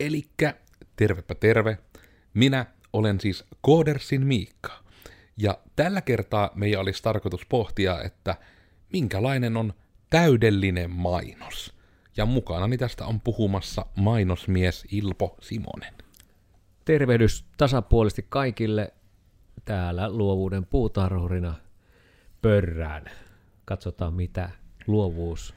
Elikkä, 0.00 0.54
tervepä 0.96 1.34
terve. 1.34 1.78
Minä 2.34 2.66
olen 2.92 3.20
siis 3.20 3.44
Koodersin 3.60 4.26
Miikka. 4.26 4.72
Ja 5.36 5.58
tällä 5.76 6.00
kertaa 6.00 6.50
meidän 6.54 6.80
olisi 6.80 7.02
tarkoitus 7.02 7.46
pohtia, 7.46 8.02
että 8.02 8.36
minkälainen 8.92 9.56
on 9.56 9.74
täydellinen 10.10 10.90
mainos. 10.90 11.74
Ja 12.16 12.26
mukana 12.26 12.76
tästä 12.78 13.06
on 13.06 13.20
puhumassa 13.20 13.86
mainosmies 13.96 14.86
Ilpo 14.90 15.36
Simonen. 15.40 15.94
Tervehdys 16.84 17.44
tasapuolisesti 17.56 18.26
kaikille 18.28 18.92
täällä 19.64 20.10
luovuuden 20.10 20.66
puutarhurina 20.66 21.54
pörrään. 22.42 23.10
Katsotaan, 23.64 24.14
mitä 24.14 24.50
luovuus 24.86 25.54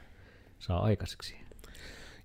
saa 0.58 0.82
aikaiseksi. 0.82 1.39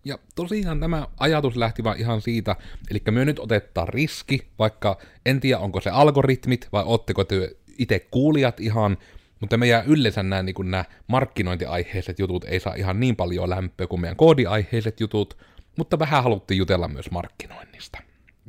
Ja 0.06 0.20
tosiaan 0.36 0.80
tämä 0.80 1.08
ajatus 1.18 1.58
lähti 1.58 1.84
vaan 1.84 2.00
ihan 2.00 2.22
siitä, 2.22 2.56
eli 2.92 3.02
me 3.12 3.26
nyt 3.26 3.40
otetaan 3.40 3.88
riski, 3.88 4.48
vaikka 4.60 4.98
en 5.26 5.40
tiedä 5.40 5.60
onko 5.60 5.82
se 5.82 5.90
algoritmit 5.90 6.68
vai 6.72 6.84
ootteko 6.86 7.24
te 7.24 7.56
itse 7.78 8.00
kuulijat 8.12 8.60
ihan, 8.60 8.98
mutta 9.40 9.58
meidän 9.58 9.86
yleensä 9.86 10.24
nämä, 10.24 10.44
niin 10.44 10.56
nämä 10.64 10.86
markkinointiaiheiset 11.08 12.20
jutut 12.20 12.44
ei 12.44 12.60
saa 12.60 12.76
ihan 12.76 13.00
niin 13.00 13.16
paljon 13.16 13.50
lämpöä 13.50 13.88
kuin 13.88 14.02
meidän 14.02 14.18
koodiaiheiset 14.18 15.00
jutut, 15.00 15.38
mutta 15.78 16.00
vähän 16.00 16.24
haluttiin 16.24 16.58
jutella 16.58 16.88
myös 16.88 17.12
markkinoinnista. 17.12 18.02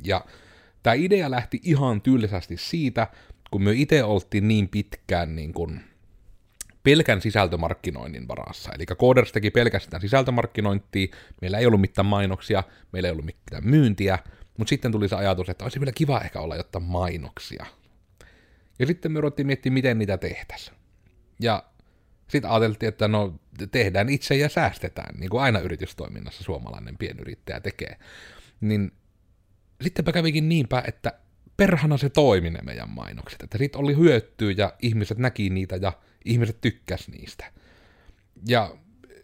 Ja 0.03 0.25
tämä 0.83 0.93
idea 0.93 1.31
lähti 1.31 1.59
ihan 1.63 2.01
tylsästi 2.01 2.57
siitä, 2.57 3.07
kun 3.51 3.63
me 3.63 3.71
itse 3.75 4.03
oltiin 4.03 4.47
niin 4.47 4.69
pitkään 4.69 5.35
niin 5.35 5.53
kuin 5.53 5.81
pelkän 6.83 7.21
sisältömarkkinoinnin 7.21 8.27
varassa. 8.27 8.71
Eli 8.75 8.85
Coders 8.85 9.31
teki 9.31 9.51
pelkästään 9.51 10.01
sisältömarkkinointia, 10.01 11.07
meillä 11.41 11.57
ei 11.57 11.65
ollut 11.65 11.81
mitään 11.81 12.05
mainoksia, 12.05 12.63
meillä 12.93 13.07
ei 13.07 13.11
ollut 13.11 13.25
mitään 13.25 13.67
myyntiä, 13.67 14.19
mutta 14.57 14.69
sitten 14.69 14.91
tuli 14.91 15.09
se 15.09 15.15
ajatus, 15.15 15.49
että 15.49 15.65
olisi 15.65 15.79
vielä 15.79 15.91
kiva 15.91 16.21
ehkä 16.21 16.39
olla 16.39 16.55
jotta 16.55 16.79
mainoksia. 16.79 17.65
Ja 18.79 18.85
sitten 18.85 19.11
me 19.11 19.21
ruvettiin 19.21 19.47
miettimään, 19.47 19.73
miten 19.73 19.99
niitä 19.99 20.17
tehtäisiin. 20.17 20.77
Ja 21.39 21.63
sitten 22.27 22.51
ajateltiin, 22.51 22.89
että 22.89 23.07
no 23.07 23.39
tehdään 23.71 24.09
itse 24.09 24.35
ja 24.35 24.49
säästetään, 24.49 25.19
niin 25.19 25.29
kuin 25.29 25.41
aina 25.41 25.59
yritystoiminnassa 25.59 26.43
suomalainen 26.43 26.97
pienyrittäjä 26.97 27.59
tekee. 27.59 27.97
Niin 28.61 28.91
sittenpä 29.81 30.11
kävikin 30.11 30.49
niinpä, 30.49 30.83
että 30.87 31.13
perhana 31.57 31.97
se 31.97 32.09
toimi 32.09 32.49
ne 32.49 32.59
meidän 32.63 32.89
mainokset, 32.89 33.43
että 33.43 33.57
siitä 33.57 33.79
oli 33.79 33.95
hyötyä 33.95 34.53
ja 34.57 34.73
ihmiset 34.81 35.17
näki 35.17 35.49
niitä 35.49 35.75
ja 35.75 35.93
ihmiset 36.27 36.61
tykkäs 36.61 37.07
niistä. 37.07 37.45
Ja 38.47 38.75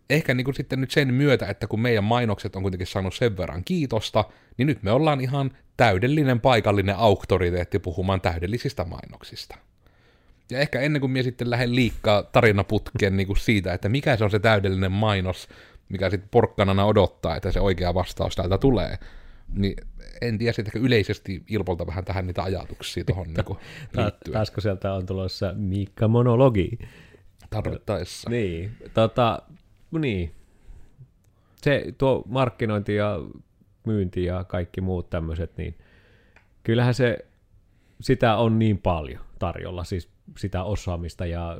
ehkä 0.09 0.34
niin 0.34 0.46
kuin 0.46 0.56
sitten 0.56 0.82
nyt 0.82 0.92
sen 0.92 1.14
myötä, 1.14 1.48
että 1.48 1.68
kun 1.68 1.82
meidän 1.82 2.04
mainokset 2.04 2.56
on 2.56 2.62
kuitenkin 2.62 2.88
saanut 2.88 3.16
sen 3.16 3.38
verran 3.38 3.64
kiitosta, 3.64 4.26
niin 4.58 4.68
nyt 4.68 4.84
me 4.84 4.92
ollaan 4.92 5.22
ihan 5.22 5.52
täydellinen 5.78 6.40
paikallinen 6.40 6.95
auktoriteetti 6.95 7.80
puhumaan 7.80 8.22
täydellisistä 8.22 8.84
mainoksista. 8.84 9.58
Ja 10.52 10.60
ehkä 10.60 10.80
ennen 10.80 11.00
kuin 11.00 11.12
minä 11.12 11.23
sitten 11.23 11.50
lähden 11.50 11.76
liikkaa 11.76 12.23
tarinaputkeen 12.23 13.17
niin 13.17 13.28
kuin 13.28 13.38
siitä, 13.38 13.73
että 13.73 13.90
mikä 13.90 14.17
se 14.17 14.23
on 14.23 14.32
se 14.32 14.40
täydellinen 14.40 14.92
mainos, 14.92 15.48
mikä 15.90 16.10
sitten 16.10 16.30
porkkanana 16.32 16.86
odottaa, 16.86 17.36
että 17.36 17.52
se 17.52 17.60
oikea 17.60 17.94
vastaus 17.94 18.36
täältä 18.36 18.58
tulee, 18.58 18.98
niin 19.56 19.76
en 20.28 20.38
tiedä 20.38 20.54
sitten 20.54 20.82
yleisesti 20.82 21.44
Ilpolta 21.50 21.88
vähän 21.88 22.06
tähän 22.06 22.28
niitä 22.28 22.44
ajatuksia 22.44 23.04
tuohon 23.04 23.28
niin 23.34 23.58
liittyen. 23.96 24.34
Taasko 24.34 24.62
sieltä 24.62 24.94
on 24.94 25.06
tulossa 25.06 25.54
Miikka 25.56 26.08
Monologi? 26.08 26.80
Tarvittaessa. 27.50 28.30
Niin, 28.30 28.72
tota, 28.94 29.42
niin. 30.00 30.32
Se 31.56 31.94
tuo 31.98 32.24
markkinointi 32.28 32.96
ja 32.96 33.20
myynti 33.86 34.24
ja 34.24 34.44
kaikki 34.44 34.82
muut 34.82 35.10
tämmöiset, 35.10 35.58
niin 35.58 35.76
kyllähän 36.64 36.94
se, 36.94 37.26
sitä 38.02 38.36
on 38.36 38.60
niin 38.60 38.78
paljon 38.78 39.22
tarjolla, 39.40 39.84
siis 39.84 40.10
sitä 40.38 40.64
osaamista 40.64 41.26
ja 41.26 41.58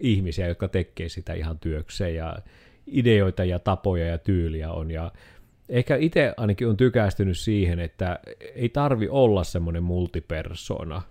ihmisiä, 0.00 0.46
jotka 0.46 0.68
tekee 0.68 1.08
sitä 1.08 1.32
ihan 1.32 1.58
työkseen 1.58 2.14
ja 2.14 2.38
ideoita 2.86 3.44
ja 3.44 3.58
tapoja 3.58 4.06
ja 4.06 4.18
tyyliä 4.18 4.72
on 4.72 4.90
ja 4.90 5.12
ehkä 5.68 5.96
itse 5.96 6.34
ainakin 6.36 6.68
on 6.68 6.76
tykästynyt 6.76 7.38
siihen, 7.38 7.80
että 7.80 8.20
ei 8.54 8.68
tarvi 8.68 9.08
olla 9.08 9.44
semmoinen 9.44 9.82
multipersona. 9.82 11.02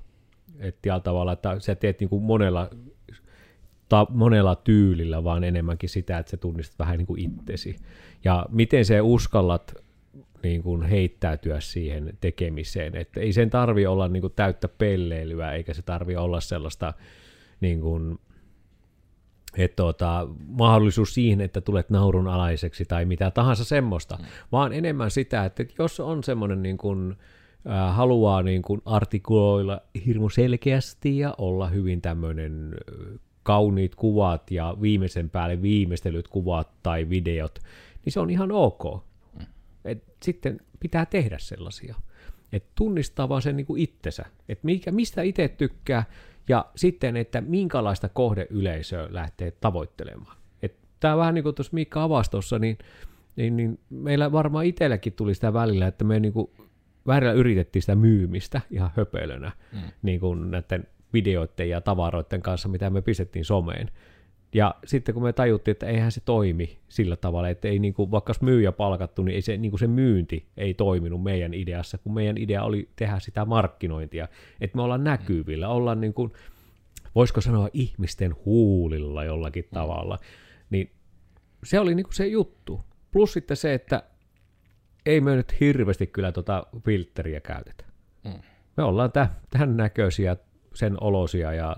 Että 0.59 0.99
tavalla, 0.99 1.33
että 1.33 1.59
sä 1.59 1.75
teet 1.75 1.99
niin 1.99 2.09
kuin 2.09 2.23
monella, 2.23 2.69
ta, 3.89 4.07
monella 4.09 4.55
tyylillä, 4.55 5.23
vaan 5.23 5.43
enemmänkin 5.43 5.89
sitä, 5.89 6.17
että 6.17 6.29
sä 6.29 6.37
tunnistat 6.37 6.79
vähän 6.79 6.97
niin 6.97 7.07
kuin 7.07 7.21
itsesi. 7.21 7.75
Ja 8.23 8.45
miten 8.49 8.85
se 8.85 9.01
uskallat 9.01 9.75
niin 10.43 10.63
kuin 10.63 10.81
heittäytyä 10.81 11.59
siihen 11.59 12.17
tekemiseen. 12.21 12.95
Että 12.95 13.19
ei 13.19 13.33
sen 13.33 13.49
tarvi 13.49 13.85
olla 13.85 14.07
niin 14.07 14.21
kuin 14.21 14.33
täyttä 14.35 14.67
pelleilyä, 14.67 15.51
eikä 15.51 15.73
se 15.73 15.81
tarvi 15.81 16.15
olla 16.15 16.39
sellaista 16.39 16.93
niin 17.61 17.81
kuin, 17.81 18.19
että 19.57 19.75
tuota, 19.75 20.27
mahdollisuus 20.47 21.13
siihen, 21.13 21.41
että 21.41 21.61
tulet 21.61 21.89
naurunalaiseksi 21.89 22.85
tai 22.85 23.05
mitä 23.05 23.31
tahansa 23.31 23.63
semmoista, 23.63 24.15
mm. 24.15 24.25
vaan 24.51 24.73
enemmän 24.73 25.11
sitä, 25.11 25.45
että 25.45 25.65
jos 25.79 25.99
on 25.99 26.23
semmoinen 26.23 26.63
niin 26.63 26.77
kuin, 26.77 27.15
äh, 27.69 27.95
haluaa 27.95 28.43
niin 28.43 28.61
kuin 28.61 28.81
artikuloilla 28.85 29.81
hirmu 30.05 30.29
selkeästi 30.29 31.17
ja 31.17 31.35
olla 31.37 31.67
hyvin 31.67 32.01
tämmöinen 32.01 32.75
kauniit 33.43 33.95
kuvat 33.95 34.51
ja 34.51 34.77
viimeisen 34.81 35.29
päälle 35.29 35.61
viimeistelyt 35.61 36.27
kuvat 36.27 36.83
tai 36.83 37.09
videot, 37.09 37.59
niin 38.05 38.13
se 38.13 38.19
on 38.19 38.29
ihan 38.29 38.51
ok. 38.51 38.83
Mm. 39.39 39.45
Et 39.85 40.03
sitten 40.23 40.59
pitää 40.79 41.05
tehdä 41.05 41.37
sellaisia. 41.39 41.95
Et 42.53 42.65
tunnistaa 42.75 43.29
vaan 43.29 43.41
sen 43.41 43.57
niin 43.57 43.65
kuin 43.65 43.81
itsensä, 43.81 44.25
että 44.49 44.65
mikä, 44.65 44.91
mistä 44.91 45.21
itse 45.21 45.47
tykkää, 45.47 46.03
ja 46.49 46.65
sitten, 46.75 47.17
että 47.17 47.41
minkälaista 47.41 48.09
kohdeyleisöä 48.09 49.07
lähtee 49.11 49.51
tavoittelemaan. 49.51 50.37
Tämä 50.99 51.17
vähän 51.17 51.33
niin 51.33 51.43
kuin 51.43 51.55
tuossa 51.55 51.73
Miikka 51.73 52.03
avastossa, 52.03 52.59
niin, 52.59 52.77
niin, 53.35 53.57
niin 53.57 53.79
meillä 53.89 54.31
varmaan 54.31 54.65
itselläkin 54.65 55.13
tuli 55.13 55.35
sitä 55.35 55.53
välillä, 55.53 55.87
että 55.87 56.03
me 56.03 56.19
niin 56.19 56.33
kuin 56.33 56.51
välillä 57.07 57.31
yritettiin 57.33 57.83
sitä 57.83 57.95
myymistä 57.95 58.61
ihan 58.71 58.91
höpölönä 58.95 59.51
mm. 59.73 59.79
niin 60.01 60.19
kuin 60.19 60.51
näiden 60.51 60.87
videoiden 61.13 61.69
ja 61.69 61.81
tavaroiden 61.81 62.41
kanssa, 62.41 62.69
mitä 62.69 62.89
me 62.89 63.01
pistettiin 63.01 63.45
someen. 63.45 63.91
Ja 64.53 64.75
sitten 64.85 65.13
kun 65.13 65.23
me 65.23 65.33
tajuttiin, 65.33 65.71
että 65.71 65.87
eihän 65.87 66.11
se 66.11 66.21
toimi 66.25 66.79
sillä 66.89 67.15
tavalla, 67.15 67.49
että 67.49 67.67
ei 67.67 67.79
niin 67.79 67.93
kuin, 67.93 68.11
vaikka 68.11 68.33
myyjä 68.41 68.71
palkattu, 68.71 69.23
niin, 69.23 69.35
ei 69.35 69.41
se, 69.41 69.57
niin 69.57 69.71
kuin 69.71 69.79
se 69.79 69.87
myynti 69.87 70.47
ei 70.57 70.73
toiminut 70.73 71.23
meidän 71.23 71.53
ideassa, 71.53 71.97
kun 71.97 72.13
meidän 72.13 72.37
idea 72.37 72.63
oli 72.63 72.89
tehdä 72.95 73.19
sitä 73.19 73.45
markkinointia, 73.45 74.27
että 74.61 74.75
me 74.75 74.81
ollaan 74.81 75.03
näkyvillä, 75.03 75.69
ollaan 75.69 76.01
niin 76.01 76.13
kuin, 76.13 76.33
voisiko 77.15 77.41
sanoa 77.41 77.69
ihmisten 77.73 78.35
huulilla 78.45 79.23
jollakin 79.23 79.63
mm. 79.63 79.73
tavalla, 79.73 80.17
niin 80.69 80.91
se 81.63 81.79
oli 81.79 81.95
niin 81.95 82.03
kuin 82.03 82.15
se 82.15 82.27
juttu. 82.27 82.81
Plus 83.11 83.33
sitten 83.33 83.57
se, 83.57 83.73
että 83.73 84.03
ei 85.05 85.21
me 85.21 85.35
nyt 85.35 85.59
hirveästi 85.59 86.07
kyllä 86.07 86.31
tuota 86.31 86.67
filtteriä 86.85 87.39
käytetä. 87.39 87.83
Mm. 88.23 88.33
Me 88.77 88.83
ollaan 88.83 89.11
tämän 89.49 89.77
näköisiä, 89.77 90.35
sen 90.73 91.03
olosia 91.03 91.53
ja 91.53 91.77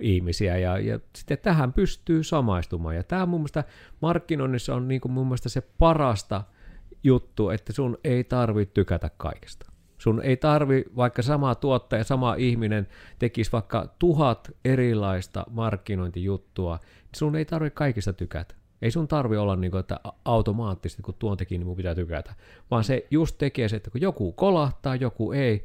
ihmisiä 0.00 0.58
ja, 0.58 0.78
ja 0.78 1.00
sitten 1.16 1.38
tähän 1.38 1.72
pystyy 1.72 2.22
samaistumaan. 2.22 2.96
Ja 2.96 3.02
tämä 3.02 3.26
mun 3.26 3.40
mielestä 3.40 3.64
markkinoinnissa 4.02 4.74
on 4.74 4.88
niin 4.88 5.00
kuin 5.00 5.12
mun 5.12 5.26
mielestä 5.26 5.48
se 5.48 5.60
parasta 5.78 6.42
juttu, 7.02 7.50
että 7.50 7.72
sun 7.72 7.98
ei 8.04 8.24
tarvitse 8.24 8.72
tykätä 8.74 9.10
kaikesta. 9.16 9.66
Sun 9.98 10.22
ei 10.22 10.36
tarvi, 10.36 10.84
vaikka 10.96 11.22
sama 11.22 11.54
tuottaja, 11.54 12.04
sama 12.04 12.34
ihminen 12.34 12.86
tekisi 13.18 13.52
vaikka 13.52 13.94
tuhat 13.98 14.50
erilaista 14.64 15.44
markkinointijuttua, 15.50 16.78
niin 16.82 17.10
sun 17.16 17.36
ei 17.36 17.44
tarvi 17.44 17.70
kaikista 17.70 18.12
tykätä. 18.12 18.54
Ei 18.82 18.90
sun 18.90 19.08
tarvi 19.08 19.36
olla 19.36 19.56
niin 19.56 19.70
kuin, 19.70 19.80
että 19.80 20.00
automaattisesti 20.24 21.02
kun 21.02 21.14
tuon 21.18 21.36
teki, 21.36 21.58
niin 21.58 21.66
mun 21.66 21.76
pitää 21.76 21.94
tykätä. 21.94 22.34
Vaan 22.70 22.84
se 22.84 23.06
just 23.10 23.38
tekee 23.38 23.68
se, 23.68 23.76
että 23.76 23.90
kun 23.90 24.00
joku 24.00 24.32
kolahtaa, 24.32 24.96
joku 24.96 25.32
ei, 25.32 25.64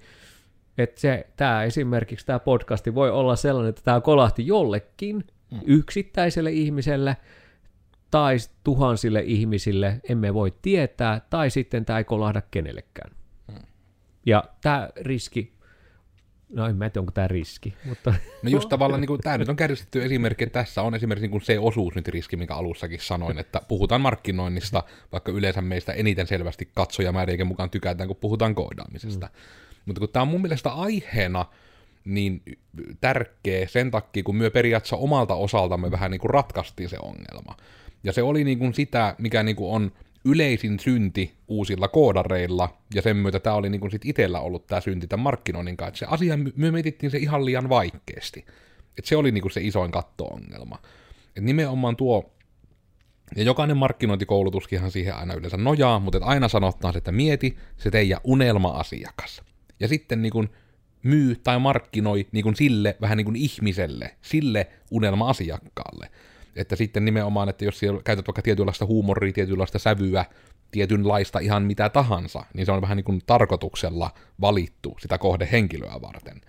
että 0.77 1.01
se, 1.01 1.27
tämä 1.35 1.63
esimerkiksi 1.63 2.25
tämä 2.25 2.39
podcasti 2.39 2.95
voi 2.95 3.11
olla 3.11 3.35
sellainen, 3.35 3.69
että 3.69 3.81
tämä 3.83 4.01
kolahti 4.01 4.47
jollekin 4.47 5.23
mm. 5.51 5.59
yksittäiselle 5.65 6.51
ihmiselle 6.51 7.17
tai 8.11 8.37
tuhansille 8.63 9.23
ihmisille, 9.25 10.01
emme 10.09 10.33
voi 10.33 10.53
tietää, 10.61 11.21
tai 11.29 11.49
sitten 11.49 11.85
tämä 11.85 11.99
ei 11.99 12.03
kolahda 12.03 12.41
kenellekään. 12.51 13.11
Mm. 13.47 13.55
Ja 14.25 14.43
tämä 14.61 14.89
riski, 15.01 15.53
no 16.49 16.67
en 16.67 16.75
mä 16.75 16.89
tiedä, 16.89 17.01
onko 17.01 17.11
tämä 17.11 17.27
riski, 17.27 17.73
mutta... 17.85 18.13
No 18.43 18.49
just 18.49 18.69
tavallaan, 18.69 19.01
niin 19.01 19.07
kuin, 19.07 19.21
tämä 19.21 19.37
nyt 19.37 19.49
on 19.49 19.55
kärsitty 19.55 20.03
esimerkki, 20.03 20.43
että 20.43 20.59
tässä 20.59 20.81
on 20.81 20.95
esimerkiksi 20.95 21.23
niin 21.23 21.31
kuin 21.31 21.41
se 21.41 21.59
osuus 21.59 21.95
nyt 21.95 22.07
riski, 22.07 22.37
mikä 22.37 22.55
alussakin 22.55 22.99
sanoin, 22.99 23.37
että 23.37 23.61
puhutaan 23.67 24.01
markkinoinnista, 24.01 24.83
vaikka 25.11 25.31
yleensä 25.31 25.61
meistä 25.61 25.93
eniten 25.93 26.27
selvästi 26.27 26.69
katsojamäärienkin 26.75 27.47
mukaan 27.47 27.69
tykätään, 27.69 28.07
kun 28.07 28.17
puhutaan 28.21 28.55
koodaamisesta. 28.55 29.25
Mm. 29.25 29.33
Mutta 29.85 29.99
kun 29.99 30.09
tämä 30.09 30.21
on 30.21 30.27
mun 30.27 30.41
mielestä 30.41 30.69
aiheena 30.69 31.45
niin 32.05 32.41
tärkeä 33.01 33.67
sen 33.67 33.91
takia, 33.91 34.23
kun 34.23 34.35
me 34.35 34.49
periaatteessa 34.49 34.95
omalta 34.95 35.35
osaltamme 35.35 35.91
vähän 35.91 36.11
niin 36.11 36.21
kuin 36.21 36.31
ratkaistiin 36.31 36.89
se 36.89 36.97
ongelma. 37.01 37.57
Ja 38.03 38.13
se 38.13 38.23
oli 38.23 38.43
niin 38.43 38.59
kuin 38.59 38.73
sitä, 38.73 39.15
mikä 39.17 39.43
niin 39.43 39.55
kuin 39.55 39.71
on 39.71 39.91
yleisin 40.25 40.79
synti 40.79 41.33
uusilla 41.47 41.87
koodareilla, 41.87 42.77
ja 42.95 43.01
sen 43.01 43.17
myötä 43.17 43.39
tämä 43.39 43.55
oli 43.55 43.69
niin 43.69 43.81
kuin 43.81 43.91
sit 43.91 44.05
itsellä 44.05 44.39
ollut 44.39 44.67
tämä 44.67 44.81
synti 44.81 45.07
tämän 45.07 45.23
markkinoinnin 45.23 45.77
kanssa, 45.77 46.05
se 46.05 46.11
asia, 46.11 46.37
me 46.55 46.71
mietittiin 46.71 47.11
se 47.11 47.17
ihan 47.17 47.45
liian 47.45 47.69
vaikeasti. 47.69 48.45
Että 48.97 49.09
se 49.09 49.15
oli 49.17 49.31
niin 49.31 49.41
kuin 49.41 49.51
se 49.51 49.61
isoin 49.61 49.91
katto-ongelma. 49.91 50.77
Että 51.27 51.41
nimenomaan 51.41 51.95
tuo, 51.95 52.31
ja 53.35 53.43
jokainen 53.43 53.77
markkinointikoulutuskinhan 53.77 54.91
siihen 54.91 55.15
aina 55.15 55.33
yleensä 55.33 55.57
nojaa, 55.57 55.99
mutta 55.99 56.17
että 56.17 56.27
aina 56.27 56.47
sanotaan, 56.47 56.97
että 56.97 57.11
mieti 57.11 57.57
se 57.77 57.91
teidän 57.91 58.19
unelma-asiakas. 58.23 59.41
Ja 59.81 59.87
sitten 59.87 60.21
niin 60.21 60.31
kuin 60.31 60.49
myy 61.03 61.35
tai 61.35 61.59
markkinoi 61.59 62.27
niin 62.31 62.43
kuin 62.43 62.55
sille 62.55 62.97
vähän 63.01 63.17
niin 63.17 63.25
kuin 63.25 63.35
ihmiselle, 63.35 64.15
sille 64.21 64.67
unelma-asiakkaalle. 64.91 66.09
Että 66.55 66.75
sitten 66.75 67.05
nimenomaan, 67.05 67.49
että 67.49 67.65
jos 67.65 67.79
siellä 67.79 68.01
käytät 68.03 68.27
vaikka 68.27 68.41
tietynlaista 68.41 68.85
huumoria, 68.85 69.33
tietynlaista 69.33 69.79
sävyä, 69.79 70.25
tietynlaista 70.71 71.39
ihan 71.39 71.63
mitä 71.63 71.89
tahansa, 71.89 72.43
niin 72.53 72.65
se 72.65 72.71
on 72.71 72.81
vähän 72.81 72.97
niin 72.97 73.05
kuin 73.05 73.21
tarkoituksella 73.25 74.11
valittu 74.41 74.95
sitä 74.99 75.17
kohdehenkilöä 75.17 76.01
varten. 76.01 76.41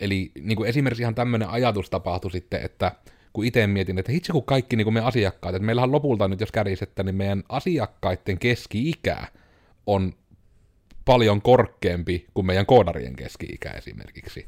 Eli 0.00 0.32
niin 0.40 0.56
kuin 0.56 0.68
esimerkiksi 0.68 1.02
ihan 1.02 1.14
tämmöinen 1.14 1.48
ajatus 1.48 1.90
tapahtui 1.90 2.30
sitten, 2.30 2.62
että 2.62 2.92
kun 3.32 3.44
itse 3.44 3.66
mietin, 3.66 3.98
että 3.98 4.12
hitsi 4.12 4.32
kun 4.32 4.44
kaikki 4.44 4.76
niin 4.76 4.84
kuin 4.84 4.94
meidän 4.94 5.08
asiakkaat, 5.08 5.54
että 5.54 5.66
meillähän 5.66 5.92
lopulta 5.92 6.28
nyt 6.28 6.40
jos 6.40 6.52
kärisette, 6.52 7.02
niin 7.02 7.14
meidän 7.14 7.42
asiakkaiden 7.48 8.38
keski-ikä 8.38 9.26
on 9.86 10.12
paljon 11.06 11.42
korkeampi 11.42 12.26
kuin 12.34 12.46
meidän 12.46 12.66
koodarien 12.66 13.16
keski-ikä 13.16 13.70
esimerkiksi. 13.70 14.46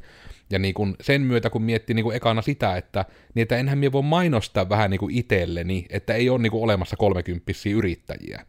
Ja 0.51 0.59
niin 0.59 0.75
kuin 0.75 0.97
sen 1.01 1.21
myötä, 1.23 1.51
kun 1.51 1.63
miettii 1.63 1.95
niin 1.95 2.05
kuin 2.05 2.17
ekana 2.17 2.43
sitä, 2.43 2.77
että, 2.77 3.05
niin 3.35 3.43
että 3.43 3.57
enhän 3.57 3.79
minä 3.79 3.93
voi 3.93 4.03
mainostaa 4.03 4.69
vähän 4.69 4.91
niin 4.91 5.11
itselleni, 5.11 5.87
että 5.91 6.15
ei 6.15 6.29
ole 6.29 6.39
niin 6.39 6.53
olemassa 6.53 6.97
kolmekymppisiä 6.97 7.77
yrittäjiä. 7.77 8.47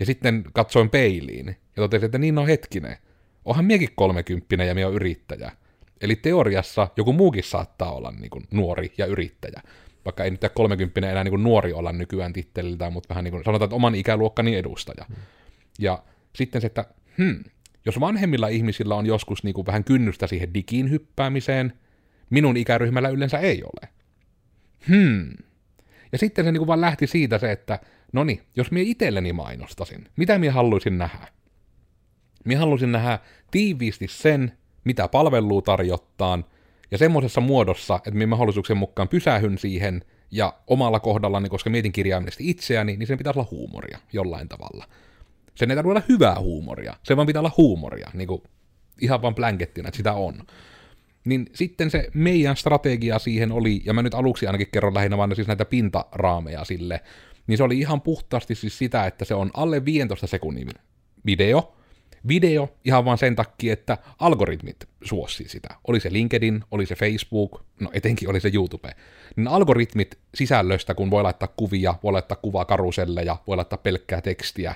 Ja 0.00 0.06
sitten 0.06 0.44
katsoin 0.52 0.90
peiliin 0.90 1.46
ja 1.46 1.82
totesin, 1.82 2.06
että 2.06 2.18
niin 2.18 2.38
on 2.38 2.46
hetkinen. 2.46 2.96
Onhan 3.44 3.64
miekin 3.64 3.88
kolmekymppinen 3.94 4.68
ja 4.68 4.74
minä 4.74 4.86
on 4.86 4.94
yrittäjä. 4.94 5.52
Eli 6.00 6.16
teoriassa 6.16 6.88
joku 6.96 7.12
muukin 7.12 7.44
saattaa 7.44 7.92
olla 7.92 8.10
niin 8.10 8.30
kuin 8.30 8.44
nuori 8.50 8.92
ja 8.98 9.06
yrittäjä. 9.06 9.62
Vaikka 10.04 10.24
ei 10.24 10.30
nyt 10.30 10.40
30 10.54 11.10
enää 11.10 11.24
niin 11.24 11.32
kuin 11.32 11.42
nuori 11.42 11.72
olla 11.72 11.92
nykyään 11.92 12.32
titteliltään, 12.32 12.92
mutta 12.92 13.08
vähän 13.08 13.24
niin 13.24 13.32
kuin 13.32 13.44
sanotaan, 13.44 13.66
että 13.66 13.76
oman 13.76 13.94
ikäluokkani 13.94 14.56
edustaja. 14.56 15.04
Hmm. 15.08 15.16
Ja 15.78 16.02
sitten 16.32 16.60
se, 16.60 16.66
että 16.66 16.84
hmm, 17.18 17.44
jos 17.84 18.00
vanhemmilla 18.00 18.48
ihmisillä 18.48 18.94
on 18.94 19.06
joskus 19.06 19.44
niin 19.44 19.54
kuin 19.54 19.66
vähän 19.66 19.84
kynnystä 19.84 20.26
siihen 20.26 20.54
digiin 20.54 20.90
hyppäämiseen, 20.90 21.72
minun 22.30 22.56
ikäryhmällä 22.56 23.08
yleensä 23.08 23.38
ei 23.38 23.62
ole. 23.62 23.88
Hmm. 24.88 25.28
Ja 26.12 26.18
sitten 26.18 26.44
se 26.44 26.52
niin 26.52 26.58
kuin 26.58 26.66
vaan 26.66 26.80
lähti 26.80 27.06
siitä 27.06 27.38
se, 27.38 27.52
että 27.52 27.78
no 28.12 28.24
niin, 28.24 28.42
jos 28.56 28.70
minä 28.70 28.84
itselleni 28.90 29.32
mainostasin, 29.32 30.08
mitä 30.16 30.38
minä 30.38 30.52
haluaisin 30.52 30.98
nähdä? 30.98 31.28
Minä 32.44 32.60
haluaisin 32.60 32.92
nähdä 32.92 33.18
tiiviisti 33.50 34.08
sen, 34.08 34.52
mitä 34.84 35.08
palvelua 35.08 35.62
tarjottaan, 35.62 36.44
ja 36.90 36.98
semmoisessa 36.98 37.40
muodossa, 37.40 37.96
että 37.96 38.10
minä 38.10 38.26
mahdollisuuksien 38.26 38.76
mukaan 38.76 39.08
pysähyn 39.08 39.58
siihen, 39.58 40.04
ja 40.30 40.54
omalla 40.66 41.00
kohdallani, 41.00 41.48
koska 41.48 41.70
mietin 41.70 41.92
kirjaimellisesti 41.92 42.50
itseäni, 42.50 42.96
niin 42.96 43.06
sen 43.06 43.18
pitäisi 43.18 43.38
olla 43.38 43.48
huumoria 43.50 43.98
jollain 44.12 44.48
tavalla. 44.48 44.84
Sen 45.58 45.70
ei 45.70 45.76
tarvitse 45.76 45.90
olla 45.90 46.06
hyvää 46.08 46.40
huumoria, 46.40 46.94
se 47.02 47.16
vaan 47.16 47.26
pitää 47.26 47.40
olla 47.40 47.52
huumoria, 47.56 48.10
niin 48.14 48.28
kuin 48.28 48.42
ihan 49.00 49.22
vaan 49.22 49.34
blankettina, 49.34 49.88
että 49.88 49.96
sitä 49.96 50.12
on. 50.12 50.42
Niin 51.24 51.46
sitten 51.54 51.90
se 51.90 52.08
meidän 52.14 52.56
strategia 52.56 53.18
siihen 53.18 53.52
oli, 53.52 53.82
ja 53.84 53.92
mä 53.92 54.02
nyt 54.02 54.14
aluksi 54.14 54.46
ainakin 54.46 54.68
kerron 54.72 54.94
lähinnä 54.94 55.16
vaan 55.16 55.34
siis 55.34 55.48
näitä 55.48 55.64
pintaraameja 55.64 56.64
sille, 56.64 57.00
niin 57.46 57.58
se 57.58 57.62
oli 57.62 57.78
ihan 57.78 58.00
puhtaasti 58.00 58.54
siis 58.54 58.78
sitä, 58.78 59.06
että 59.06 59.24
se 59.24 59.34
on 59.34 59.50
alle 59.54 59.84
15 59.84 60.26
sekunnin 60.26 60.68
video, 61.26 61.76
video 62.28 62.68
ihan 62.84 63.04
vaan 63.04 63.18
sen 63.18 63.36
takia, 63.36 63.72
että 63.72 63.98
algoritmit 64.18 64.88
suosii 65.04 65.48
sitä. 65.48 65.68
Oli 65.88 66.00
se 66.00 66.12
LinkedIn, 66.12 66.64
oli 66.70 66.86
se 66.86 66.94
Facebook, 66.94 67.64
no 67.80 67.90
etenkin 67.92 68.30
oli 68.30 68.40
se 68.40 68.50
YouTube. 68.54 68.94
Niin 69.36 69.48
algoritmit 69.48 70.18
sisällöstä, 70.34 70.94
kun 70.94 71.10
voi 71.10 71.22
laittaa 71.22 71.52
kuvia, 71.56 71.94
voi 72.02 72.12
laittaa 72.12 72.38
kuvaa 72.42 72.64
karuselleja, 72.64 73.36
voi 73.46 73.56
laittaa 73.56 73.78
pelkkää 73.78 74.20
tekstiä, 74.20 74.74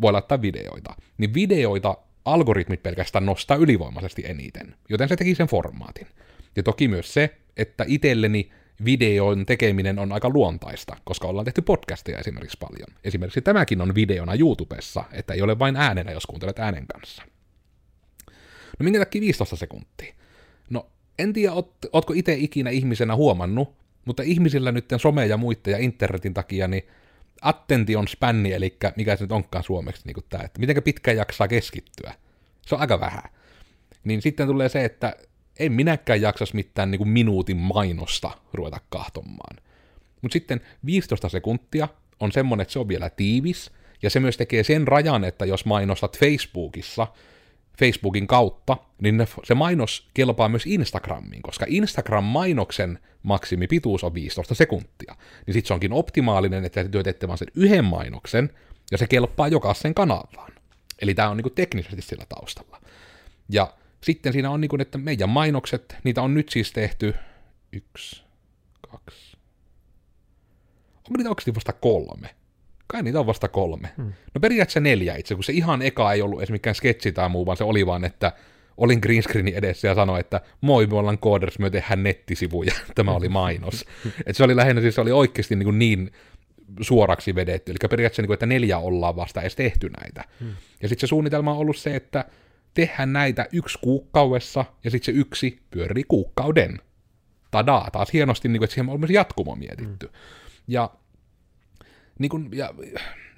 voi 0.00 0.12
laittaa 0.12 0.42
videoita. 0.42 0.94
Niin 1.18 1.34
videoita 1.34 1.96
algoritmit 2.24 2.82
pelkästään 2.82 3.26
nostaa 3.26 3.56
ylivoimaisesti 3.56 4.22
eniten, 4.26 4.74
joten 4.88 5.08
se 5.08 5.16
teki 5.16 5.34
sen 5.34 5.46
formaatin. 5.46 6.06
Ja 6.56 6.62
toki 6.62 6.88
myös 6.88 7.14
se, 7.14 7.36
että 7.56 7.84
itselleni 7.88 8.50
videon 8.84 9.46
tekeminen 9.46 9.98
on 9.98 10.12
aika 10.12 10.28
luontaista, 10.28 10.96
koska 11.04 11.28
ollaan 11.28 11.44
tehty 11.44 11.62
podcasteja 11.62 12.18
esimerkiksi 12.18 12.58
paljon. 12.60 12.88
Esimerkiksi 13.04 13.40
tämäkin 13.40 13.80
on 13.80 13.94
videona 13.94 14.34
YouTubessa, 14.34 15.04
että 15.12 15.34
ei 15.34 15.42
ole 15.42 15.58
vain 15.58 15.76
äänenä, 15.76 16.12
jos 16.12 16.26
kuuntelet 16.26 16.58
äänen 16.58 16.86
kanssa. 16.86 17.22
No 18.78 18.84
minkä 18.84 18.98
takia 18.98 19.20
15 19.20 19.56
sekuntia? 19.56 20.14
No 20.70 20.86
en 21.18 21.32
tiedä, 21.32 21.52
oot, 21.52 21.74
ootko 21.92 22.12
itse 22.16 22.34
ikinä 22.34 22.70
ihmisenä 22.70 23.16
huomannut, 23.16 23.74
mutta 24.04 24.22
ihmisillä 24.22 24.72
nyt 24.72 24.84
some 24.96 25.26
ja 25.26 25.36
muiden 25.36 25.72
ja 25.72 25.78
internetin 25.78 26.34
takia, 26.34 26.68
niin 26.68 26.82
attention 27.42 28.08
spanni, 28.08 28.52
eli 28.52 28.76
mikä 28.96 29.16
se 29.16 29.24
nyt 29.24 29.32
onkaan 29.32 29.64
suomeksi 29.64 30.02
niin 30.04 30.24
tämä, 30.28 30.44
että 30.44 30.60
miten 30.60 30.82
pitkään 30.82 31.16
jaksaa 31.16 31.48
keskittyä. 31.48 32.14
Se 32.66 32.74
on 32.74 32.80
aika 32.80 33.00
vähän. 33.00 33.22
Niin 34.04 34.22
sitten 34.22 34.46
tulee 34.46 34.68
se, 34.68 34.84
että 34.84 35.16
en 35.58 35.72
minäkään 35.72 36.20
jaksas 36.20 36.54
mitään 36.54 36.90
niin 36.90 36.98
kuin 36.98 37.08
minuutin 37.08 37.56
mainosta 37.56 38.30
ruveta 38.52 38.80
kahtomaan. 38.88 39.56
Mutta 40.22 40.32
sitten 40.32 40.60
15 40.86 41.28
sekuntia 41.28 41.88
on 42.20 42.32
semmoinen, 42.32 42.62
että 42.62 42.72
se 42.72 42.78
on 42.78 42.88
vielä 42.88 43.10
tiivis, 43.10 43.70
ja 44.02 44.10
se 44.10 44.20
myös 44.20 44.36
tekee 44.36 44.64
sen 44.64 44.88
rajan, 44.88 45.24
että 45.24 45.44
jos 45.44 45.64
mainostat 45.64 46.18
Facebookissa, 46.18 47.06
Facebookin 47.78 48.26
kautta, 48.26 48.76
niin 49.00 49.16
ne, 49.16 49.26
se 49.44 49.54
mainos 49.54 50.08
kelpaa 50.14 50.48
myös 50.48 50.66
Instagramiin, 50.66 51.42
koska 51.42 51.66
Instagram-mainoksen 51.68 52.98
maksimipituus 53.22 54.04
on 54.04 54.14
15 54.14 54.54
sekuntia. 54.54 55.16
Niin 55.46 55.54
sitten 55.54 55.68
se 55.68 55.74
onkin 55.74 55.92
optimaalinen, 55.92 56.64
että 56.64 56.88
työtette 56.88 57.28
vaan 57.28 57.38
sen 57.38 57.48
yhden 57.54 57.84
mainoksen, 57.84 58.50
ja 58.90 58.98
se 58.98 59.06
kelpaa 59.06 59.48
jokaisen 59.48 59.94
kanavaan. 59.94 60.52
Eli 61.02 61.14
tämä 61.14 61.28
on 61.28 61.36
niinku 61.36 61.50
teknisesti 61.50 62.02
sillä 62.02 62.24
taustalla. 62.28 62.80
Ja 63.48 63.74
sitten 64.00 64.32
siinä 64.32 64.50
on 64.50 64.60
niin 64.60 64.68
kuin, 64.68 64.80
että 64.80 64.98
meidän 64.98 65.28
mainokset, 65.28 65.96
niitä 66.04 66.22
on 66.22 66.34
nyt 66.34 66.48
siis 66.48 66.72
tehty 66.72 67.14
yksi, 67.72 68.22
kaksi. 68.90 69.36
Onko 70.96 71.16
niitä 71.16 71.30
oikeasti 71.30 71.54
vasta 71.54 71.72
kolme? 71.72 72.34
Kai 72.92 73.02
niitä 73.02 73.20
on 73.20 73.26
vasta 73.26 73.48
kolme. 73.48 73.88
Hmm. 73.96 74.12
No 74.34 74.40
periaatteessa 74.40 74.80
neljä 74.80 75.16
itse, 75.16 75.34
kun 75.34 75.44
se 75.44 75.52
ihan 75.52 75.82
eka 75.82 76.12
ei 76.12 76.22
ollut 76.22 76.40
edes 76.40 76.50
mikään 76.50 76.74
sketsi 76.74 77.12
tai 77.12 77.28
muu, 77.28 77.46
vaan 77.46 77.56
se 77.56 77.64
oli 77.64 77.86
vaan, 77.86 78.04
että 78.04 78.32
olin 78.76 78.98
green 79.02 79.22
screenin 79.22 79.54
edessä 79.54 79.88
ja 79.88 79.94
sanoin, 79.94 80.20
että 80.20 80.40
moi, 80.60 80.86
me 80.86 80.96
ollaan 80.96 81.18
Coders, 81.18 81.58
me 81.58 81.70
tehdään 81.70 82.02
nettisivuja. 82.02 82.72
Tämä 82.94 83.10
oli 83.10 83.28
mainos. 83.28 83.84
Et 84.26 84.36
se 84.36 84.44
oli 84.44 84.56
lähinnä, 84.56 84.82
siis 84.82 84.94
se 84.94 85.00
oli 85.00 85.12
oikeasti 85.12 85.56
niin, 85.56 85.78
niin 85.78 86.10
suoraksi 86.80 87.34
vedetty. 87.34 87.72
Eli 87.72 87.88
periaatteessa, 87.90 88.22
niin 88.22 88.28
kuin, 88.28 88.34
että 88.34 88.46
neljä 88.46 88.78
ollaan 88.78 89.16
vasta 89.16 89.40
edes 89.40 89.56
tehty 89.56 89.90
näitä. 90.00 90.24
Hmm. 90.40 90.52
Ja 90.82 90.88
sitten 90.88 91.00
se 91.00 91.06
suunnitelma 91.06 91.52
on 91.52 91.58
ollut 91.58 91.76
se, 91.76 91.96
että 91.96 92.24
tehdään 92.74 93.12
näitä 93.12 93.46
yksi 93.52 93.78
kuukaudessa, 93.82 94.64
ja 94.84 94.90
sitten 94.90 95.14
se 95.14 95.20
yksi 95.20 95.60
pyörii 95.70 96.04
kuukauden. 96.08 96.80
Tadaa, 97.50 97.88
taas 97.92 98.12
hienosti, 98.12 98.48
niin 98.48 98.60
kuin, 98.60 98.64
että 98.64 98.74
siihen 98.74 98.90
on 98.90 99.00
myös 99.00 99.10
jatkumo 99.10 99.54
mietitty. 99.54 100.06
Mm. 100.06 100.12
Ja, 100.68 100.90
niin 102.18 102.30
kuin, 102.30 102.48
ja 102.52 102.74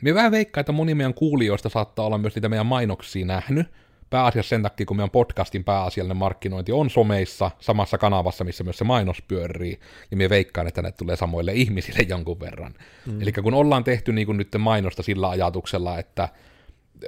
me 0.03 0.15
vähän 0.15 0.33
veikkaa, 0.33 0.61
että 0.61 0.73
moni 0.73 0.95
meidän 0.95 1.15
kuulijoista 1.15 1.69
saattaa 1.69 2.07
olla 2.07 2.19
myös 2.19 2.35
niitä 2.35 2.49
meidän 2.49 2.67
mainoksia 2.67 3.27
nähnyt, 3.27 3.67
pääasiassa 4.11 4.49
sen 4.49 4.63
takia, 4.63 4.87
kun 4.87 4.97
meidän 4.97 5.11
podcastin 5.11 5.65
pääasiallinen 5.65 6.17
markkinointi 6.17 6.73
on 6.73 6.91
someissa, 6.91 7.51
samassa 7.61 7.99
kanavassa, 7.99 8.45
missä 8.45 8.65
myös 8.65 8.79
se 8.79 8.85
mainos 8.85 9.23
pyörii, 9.23 9.81
ja 10.11 10.17
me 10.17 10.29
veikkaan, 10.29 10.67
että 10.67 10.83
ne 10.83 10.93
tulee 10.93 11.17
samoille 11.17 11.53
ihmisille 11.53 12.07
jonkun 12.15 12.41
verran. 12.41 12.75
Mm. 13.07 13.23
Eli 13.23 13.33
kun 13.33 13.55
ollaan 13.55 13.85
tehty 13.85 14.13
niin 14.13 14.27
kuin 14.27 14.39
nyt 14.39 14.49
mainosta 14.59 15.03
sillä 15.03 15.29
ajatuksella, 15.29 15.99
että 15.99 16.29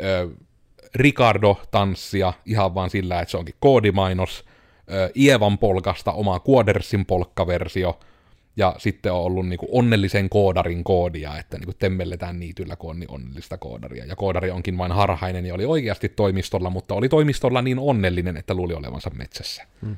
ö, 0.01 0.29
Ricardo-tanssia 0.95 2.33
ihan 2.47 2.75
vaan 2.75 2.91
sillä, 2.91 3.21
että 3.21 3.31
se 3.31 3.37
onkin 3.37 3.55
koodimainos, 3.61 4.45
Ievan 5.17 5.59
polkasta 5.59 6.13
oma 6.13 6.41
Quadersin 6.49 7.07
polkkaversio, 7.07 7.99
ja 8.57 8.75
sitten 8.79 9.13
on 9.13 9.21
ollut 9.21 9.49
niin 9.49 9.59
kuin 9.59 9.69
onnellisen 9.73 10.29
koodarin 10.29 10.85
koodia, 10.85 11.39
että 11.39 11.59
niin 11.59 11.67
kuin 11.67 11.77
temmelletään 11.79 12.41
niityllä, 12.41 12.77
kun 12.77 12.91
on 12.91 13.01
niin 13.01 13.11
onnellista 13.11 13.59
koodaria. 13.59 14.05
Ja 14.05 14.17
koodari 14.17 14.51
onkin 14.51 14.79
vain 14.79 14.93
harhainen 14.93 15.47
ja 15.47 15.55
oli 15.55 15.65
oikeasti 15.65 16.09
toimistolla, 16.09 16.71
mutta 16.71 16.95
oli 16.95 17.09
toimistolla 17.09 17.63
niin 17.63 17.79
onnellinen, 17.79 18.37
että 18.37 18.55
luuli 18.55 18.75
olevansa 18.75 19.11
metsässä. 19.11 19.67
Hmm 19.83 19.97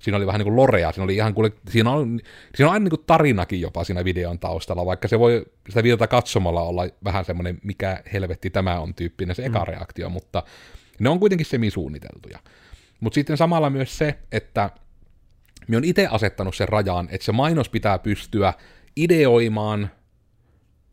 siinä 0.00 0.16
oli 0.16 0.26
vähän 0.26 0.38
niin 0.38 0.44
kuin 0.44 0.56
lorea, 0.56 0.92
siinä 0.92 1.04
oli 1.04 1.14
ihan 1.14 1.34
kuule, 1.34 1.52
siinä 1.68 1.90
on, 1.90 2.20
siinä 2.54 2.68
on 2.68 2.72
aina 2.72 2.84
niin 2.84 2.90
kuin 2.90 3.04
tarinakin 3.06 3.60
jopa 3.60 3.84
siinä 3.84 4.04
videon 4.04 4.38
taustalla, 4.38 4.86
vaikka 4.86 5.08
se 5.08 5.18
voi 5.18 5.46
sitä 5.68 5.82
videota 5.82 6.06
katsomalla 6.06 6.62
olla 6.62 6.82
vähän 7.04 7.24
semmoinen, 7.24 7.58
mikä 7.62 8.02
helvetti 8.12 8.50
tämä 8.50 8.80
on 8.80 8.94
tyyppinen 8.94 9.36
se 9.36 9.44
eka 9.44 9.58
mm. 9.58 9.66
reaktio, 9.66 10.08
mutta 10.08 10.42
ne 11.00 11.08
on 11.08 11.20
kuitenkin 11.20 11.46
semisuunniteltuja. 11.46 12.38
Mutta 13.00 13.14
sitten 13.14 13.36
samalla 13.36 13.70
myös 13.70 13.98
se, 13.98 14.18
että 14.32 14.70
me 15.68 15.76
on 15.76 15.84
itse 15.84 16.06
asettanut 16.06 16.56
sen 16.56 16.68
rajaan, 16.68 17.08
että 17.10 17.24
se 17.24 17.32
mainos 17.32 17.68
pitää 17.68 17.98
pystyä 17.98 18.52
ideoimaan 18.96 19.90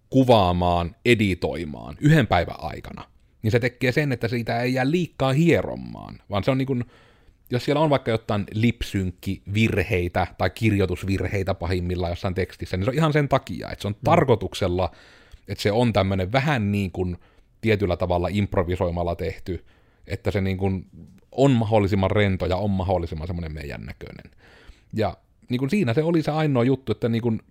kuvaamaan, 0.10 0.96
editoimaan 1.06 1.98
yhden 2.02 2.28
päivän 2.28 2.56
aikana, 2.60 3.04
niin 3.42 3.52
se 3.52 3.60
tekee 3.60 3.92
sen, 3.92 4.12
että 4.12 4.28
siitä 4.28 4.62
ei 4.62 4.74
jää 4.74 4.92
liikaa 4.92 5.34
hierommaan, 5.34 6.20
vaan 6.30 6.44
se 6.44 6.52
on 6.52 6.58
niin 6.58 6.66
kuin, 6.66 6.86
jos 7.50 7.66
siellä 7.66 7.82
on 7.82 7.90
vaikka 7.90 8.12
jotain 8.12 8.44
lipsynkkivirheitä 8.54 10.28
tai 10.38 10.50
kirjoitusvirheitä 10.50 11.54
pahimmillaan 11.54 12.12
jossain 12.12 12.36
tekstissä, 12.36 12.78
niin 12.78 12.86
se 12.86 12.90
on 12.90 12.96
ihan 12.96 13.14
sen 13.14 13.30
takia, 13.30 13.70
että 13.72 13.82
se 13.82 13.88
on 13.88 13.94
mm. 13.94 14.04
tarkoituksella, 14.04 14.92
että 15.48 15.62
se 15.62 15.72
on 15.72 15.94
tämmöinen 15.94 16.32
vähän 16.32 16.72
niin 16.72 16.92
kuin 16.92 17.18
tietyllä 17.62 17.98
tavalla 17.98 18.28
improvisoimalla 18.32 19.16
tehty, 19.16 19.66
että 20.08 20.32
se 20.32 20.42
niin 20.42 20.58
kuin 20.58 20.86
on 21.32 21.52
mahdollisimman 21.52 22.12
rento 22.12 22.46
ja 22.46 22.56
on 22.56 22.72
mahdollisimman 22.72 23.28
semmoinen 23.28 23.54
meidän 23.54 23.86
näköinen. 23.86 24.32
Ja 24.94 25.18
niin 25.50 25.60
kuin 25.60 25.70
siinä 25.70 25.94
se 25.94 26.04
oli 26.04 26.22
se 26.22 26.32
ainoa 26.32 26.64
juttu, 26.64 26.92
että 26.92 27.10
niin 27.10 27.22
kuin 27.22 27.42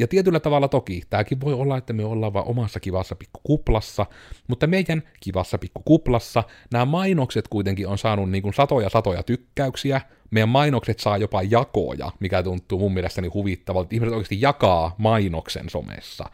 ja 0.00 0.08
tietyllä 0.08 0.40
tavalla 0.40 0.68
toki, 0.68 1.02
tämäkin 1.10 1.40
voi 1.40 1.54
olla, 1.54 1.76
että 1.76 1.92
me 1.92 2.04
ollaan 2.04 2.32
vaan 2.32 2.48
omassa 2.48 2.80
kivassa 2.80 3.16
pikkukuplassa, 3.16 4.06
mutta 4.48 4.66
meidän 4.66 5.02
kivassa 5.20 5.58
pikkukuplassa 5.58 6.44
nämä 6.72 6.84
mainokset 6.84 7.48
kuitenkin 7.48 7.88
on 7.88 7.98
saanut 7.98 8.30
niin 8.30 8.42
kuin 8.42 8.54
satoja 8.54 8.88
satoja 8.88 9.22
tykkäyksiä, 9.22 10.00
meidän 10.30 10.48
mainokset 10.48 11.00
saa 11.00 11.16
jopa 11.16 11.42
jakoja, 11.42 12.10
mikä 12.20 12.42
tuntuu 12.42 12.78
mun 12.78 12.94
mielestäni 12.94 13.28
huvittavalta, 13.28 13.86
että 13.86 13.94
ihmiset 13.94 14.12
oikeasti 14.12 14.40
jakaa 14.40 14.94
mainoksen 14.98 15.68
somessa. 15.68 16.24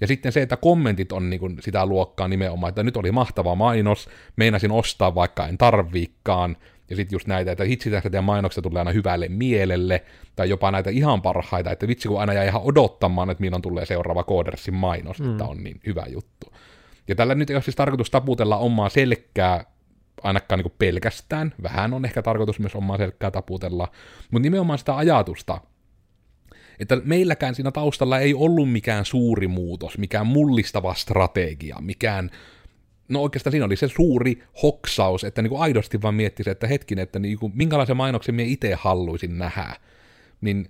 Ja 0.00 0.06
sitten 0.06 0.32
se, 0.32 0.42
että 0.42 0.56
kommentit 0.56 1.12
on 1.12 1.30
niin 1.30 1.40
kuin 1.40 1.56
sitä 1.60 1.86
luokkaa 1.86 2.28
nimenomaan, 2.28 2.68
että 2.68 2.82
nyt 2.82 2.96
oli 2.96 3.12
mahtava 3.12 3.54
mainos, 3.54 4.08
meinasin 4.36 4.70
ostaa 4.70 5.14
vaikka 5.14 5.46
en 5.46 5.58
tarviikkaan, 5.58 6.56
ja 6.92 6.96
sitten 6.96 7.14
just 7.14 7.26
näitä, 7.26 7.52
että 7.52 7.64
hitsi 7.64 7.90
tästä 7.90 8.10
teidän 8.10 8.24
mainokset 8.24 8.62
tulee 8.62 8.80
aina 8.80 8.90
hyvälle 8.90 9.28
mielelle, 9.28 10.04
tai 10.36 10.48
jopa 10.48 10.70
näitä 10.70 10.90
ihan 10.90 11.22
parhaita, 11.22 11.70
että 11.70 11.88
vitsi 11.88 12.08
kun 12.08 12.20
aina 12.20 12.32
jää 12.32 12.44
ihan 12.44 12.62
odottamaan, 12.62 13.30
että 13.30 13.40
milloin 13.40 13.62
tulee 13.62 13.86
seuraava 13.86 14.24
Koodersin 14.24 14.74
mainos, 14.74 15.20
mm. 15.20 15.30
että 15.30 15.44
on 15.44 15.62
niin 15.62 15.80
hyvä 15.86 16.04
juttu. 16.08 16.52
Ja 17.08 17.14
tällä 17.14 17.34
nyt 17.34 17.50
ei 17.50 17.56
ole 17.56 17.62
siis 17.62 17.76
tarkoitus 17.76 18.10
taputella 18.10 18.56
omaa 18.56 18.88
selkkää 18.88 19.64
ainakaan 20.22 20.60
niin 20.60 20.74
pelkästään, 20.78 21.54
vähän 21.62 21.94
on 21.94 22.04
ehkä 22.04 22.22
tarkoitus 22.22 22.58
myös 22.58 22.74
omaa 22.74 22.96
selkkää 22.96 23.30
taputella, 23.30 23.88
mutta 24.30 24.42
nimenomaan 24.42 24.78
sitä 24.78 24.96
ajatusta, 24.96 25.60
että 26.78 27.00
meilläkään 27.04 27.54
siinä 27.54 27.70
taustalla 27.70 28.18
ei 28.18 28.34
ollut 28.34 28.72
mikään 28.72 29.04
suuri 29.04 29.48
muutos, 29.48 29.98
mikään 29.98 30.26
mullistava 30.26 30.94
strategia, 30.94 31.76
mikään 31.80 32.30
no 33.12 33.22
oikeastaan 33.22 33.52
siinä 33.52 33.66
oli 33.66 33.76
se 33.76 33.88
suuri 33.88 34.42
hoksaus, 34.62 35.24
että 35.24 35.42
niin 35.42 35.50
kuin 35.50 35.62
aidosti 35.62 36.02
vaan 36.02 36.14
miettisi, 36.14 36.50
että 36.50 36.66
hetkin, 36.66 36.98
että 36.98 37.18
niin 37.18 37.38
kuin, 37.38 37.52
minkälaisen 37.56 37.96
mainoksen 37.96 38.34
minä 38.34 38.48
itse 38.48 38.74
haluaisin 38.74 39.38
nähdä. 39.38 39.76
Niin 40.40 40.68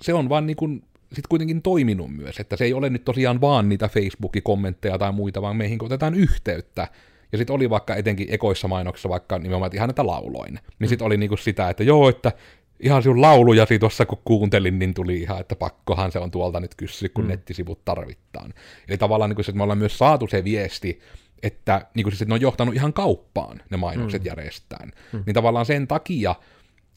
se 0.00 0.14
on 0.14 0.28
vaan 0.28 0.46
niin 0.46 0.56
kuin, 0.56 0.82
sit 1.12 1.26
kuitenkin 1.26 1.62
toiminut 1.62 2.16
myös, 2.16 2.40
että 2.40 2.56
se 2.56 2.64
ei 2.64 2.72
ole 2.72 2.90
nyt 2.90 3.04
tosiaan 3.04 3.40
vaan 3.40 3.68
niitä 3.68 3.88
Facebookin 3.88 4.42
kommentteja 4.42 4.98
tai 4.98 5.12
muita, 5.12 5.42
vaan 5.42 5.56
meihin 5.56 5.84
otetaan 5.84 6.14
yhteyttä. 6.14 6.88
Ja 7.32 7.38
sitten 7.38 7.54
oli 7.54 7.70
vaikka 7.70 7.94
etenkin 7.94 8.26
ekoissa 8.30 8.68
mainoksissa 8.68 9.08
vaikka 9.08 9.38
nimenomaan 9.38 9.74
ihan 9.74 9.88
näitä 9.88 10.06
lauloin. 10.06 10.54
Niin 10.54 10.62
mm. 10.78 10.86
sitten 10.86 11.06
oli 11.06 11.16
niinku 11.16 11.36
sitä, 11.36 11.70
että 11.70 11.84
joo, 11.84 12.08
että 12.08 12.32
ihan 12.80 13.02
sinun 13.02 13.22
laulujasi 13.22 13.78
tuossa 13.78 14.06
kun 14.06 14.18
kuuntelin, 14.24 14.78
niin 14.78 14.94
tuli 14.94 15.20
ihan, 15.20 15.40
että 15.40 15.56
pakkohan 15.56 16.12
se 16.12 16.18
on 16.18 16.30
tuolta 16.30 16.60
nyt 16.60 16.74
kysyä, 16.74 17.08
kun 17.08 17.24
mm. 17.24 17.28
nettisivut 17.28 17.84
tarvittaan. 17.84 18.54
Eli 18.88 18.98
tavallaan 18.98 19.30
niin 19.30 19.34
kuin 19.34 19.44
se, 19.44 19.50
että 19.50 19.56
me 19.56 19.62
ollaan 19.62 19.78
myös 19.78 19.98
saatu 19.98 20.26
se 20.26 20.44
viesti, 20.44 21.00
että, 21.46 21.86
niin 21.94 22.04
kuin 22.04 22.12
siis, 22.12 22.22
että 22.22 22.30
ne 22.30 22.34
on 22.34 22.40
johtanut 22.40 22.74
ihan 22.74 22.92
kauppaan 22.92 23.62
ne 23.70 23.76
mainokset 23.76 24.22
mm. 24.22 24.26
järjestään. 24.26 24.92
Mm. 25.12 25.22
Niin 25.26 25.34
tavallaan 25.34 25.66
sen 25.66 25.88
takia 25.88 26.34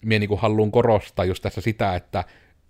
minä 0.06 0.20
niin 0.20 0.39
haluan 0.39 0.72
korostaa 0.72 1.25
just 1.25 1.44
tässä 1.44 1.62
sitä, 1.62 1.96
että 1.96 2.24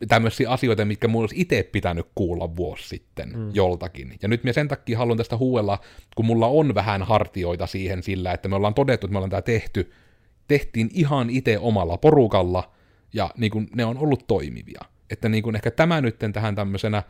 tämmöisiä 0.08 0.50
asioita, 0.50 0.86
mitkä 0.86 1.08
mulla 1.08 1.24
olisi 1.24 1.42
itse 1.42 1.64
pitänyt 1.64 2.08
kuulla 2.16 2.56
vuosi 2.56 2.88
sitten 2.88 3.30
mm. 3.38 3.52
joltakin. 3.54 4.18
Ja 4.22 4.28
nyt 4.28 4.44
minä 4.44 4.54
sen 4.54 4.68
takia 4.68 4.98
haluan 4.98 5.18
tästä 5.18 5.38
huuella, 5.38 5.80
kun 6.16 6.26
mulla 6.26 6.48
on 6.48 6.76
vähän 6.76 7.04
hartioita 7.04 7.68
siihen 7.68 8.04
sillä, 8.04 8.34
että 8.34 8.50
me 8.50 8.56
ollaan 8.56 8.74
todettu, 8.74 9.08
että 9.08 9.12
me 9.12 9.18
ollaan 9.18 9.30
tämä 9.30 9.42
tehty, 9.42 9.92
tehtiin 10.48 10.90
ihan 10.94 11.30
itse 11.30 11.60
omalla 11.60 11.98
porukalla, 11.98 12.72
ja 13.14 13.30
niin 13.38 13.52
kuin, 13.52 13.68
ne 13.76 13.86
on 13.86 13.98
ollut 13.98 14.28
toimivia. 14.28 14.82
Että 15.10 15.30
niin 15.30 15.44
kuin 15.44 15.56
ehkä 15.56 15.72
tämä 15.72 16.02
nyt 16.02 16.16
tähän 16.34 16.56
tämmöisenä 16.56 17.04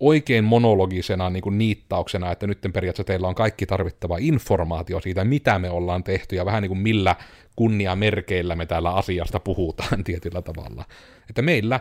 oikein 0.00 0.44
monologisena 0.44 1.30
niin 1.30 1.42
kuin 1.42 1.58
niittauksena, 1.58 2.32
että 2.32 2.46
nyt 2.46 2.60
periaatteessa 2.60 3.04
teillä 3.04 3.28
on 3.28 3.34
kaikki 3.34 3.66
tarvittava 3.66 4.16
informaatio 4.20 5.00
siitä, 5.00 5.24
mitä 5.24 5.58
me 5.58 5.70
ollaan 5.70 6.04
tehty 6.04 6.36
ja 6.36 6.44
vähän 6.44 6.62
niin 6.62 6.70
kuin 6.70 6.78
millä 6.78 7.16
kunniamerkeillä 7.56 8.56
me 8.56 8.66
täällä 8.66 8.94
asiasta 8.94 9.40
puhutaan 9.40 10.04
tietyllä 10.04 10.42
tavalla. 10.42 10.84
Että 11.30 11.42
meillä, 11.42 11.80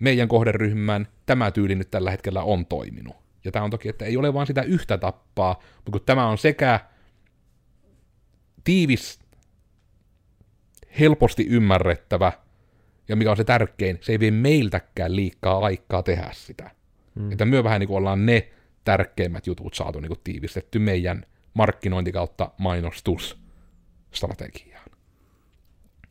meidän 0.00 0.28
kohderyhmän, 0.28 1.08
tämä 1.26 1.50
tyyli 1.50 1.74
nyt 1.74 1.90
tällä 1.90 2.10
hetkellä 2.10 2.42
on 2.42 2.66
toiminut. 2.66 3.16
Ja 3.44 3.52
tämä 3.52 3.64
on 3.64 3.70
toki, 3.70 3.88
että 3.88 4.04
ei 4.04 4.16
ole 4.16 4.34
vaan 4.34 4.46
sitä 4.46 4.62
yhtä 4.62 4.98
tappaa, 4.98 5.62
mutta 5.74 5.90
kun 5.90 6.00
tämä 6.06 6.26
on 6.26 6.38
sekä 6.38 6.80
tiivis, 8.64 9.18
helposti 11.00 11.46
ymmärrettävä, 11.46 12.32
ja 13.08 13.16
mikä 13.16 13.30
on 13.30 13.36
se 13.36 13.44
tärkein, 13.44 13.98
se 14.00 14.12
ei 14.12 14.20
vie 14.20 14.30
meiltäkään 14.30 15.16
liikaa 15.16 15.58
aikaa 15.58 16.02
tehdä 16.02 16.30
sitä. 16.32 16.70
Mm. 17.14 17.32
Että 17.32 17.44
me 17.44 17.64
vähän 17.64 17.80
niin 17.80 17.88
kuin 17.88 17.98
ollaan 17.98 18.26
ne 18.26 18.48
tärkeimmät 18.84 19.46
jutut 19.46 19.74
saatu 19.74 20.00
niin 20.00 20.08
kuin 20.08 20.20
tiivistetty 20.24 20.78
meidän 20.78 21.26
markkinointi 21.54 22.12
kautta 22.12 22.50
mainostusstrategiaan. 22.58 24.90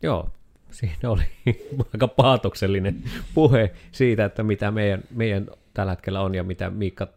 Joo, 0.02 0.30
siinä 0.72 1.10
oli 1.10 1.24
aika 1.94 2.08
paatoksellinen 2.08 3.04
puhe 3.34 3.72
siitä, 3.92 4.26
että 4.26 4.44
mitä 4.44 4.72
meidän, 4.72 5.04
meidän 5.12 5.48
tällä 5.74 5.92
hetkellä 5.92 6.22
on 6.22 6.36
ja 6.36 6.44
mitä 6.44 6.70
Miikka, 6.70 7.08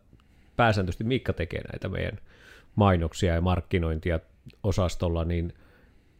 pääsääntöisesti 0.56 1.04
Miikka 1.04 1.32
tekee 1.32 1.60
näitä 1.72 1.88
meidän 1.88 2.18
mainoksia 2.76 3.34
ja 3.34 3.40
markkinointia 3.40 4.20
osastolla, 4.62 5.24
niin, 5.24 5.54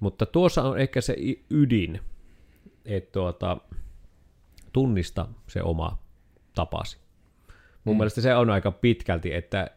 mutta 0.01 0.27
tuossa 0.27 0.63
on 0.63 0.79
ehkä 0.79 1.01
se 1.01 1.17
ydin, 1.51 2.01
että 2.85 3.13
tuota, 3.13 3.57
tunnista 4.73 5.29
se 5.47 5.63
oma 5.63 5.99
tapasi. 6.55 7.06
Mun 7.87 7.97
mm. 7.97 7.99
mielestä 7.99 8.21
se 8.21 8.35
on 8.35 8.51
aika 8.51 8.71
pitkälti, 8.71 9.35
että, 9.35 9.71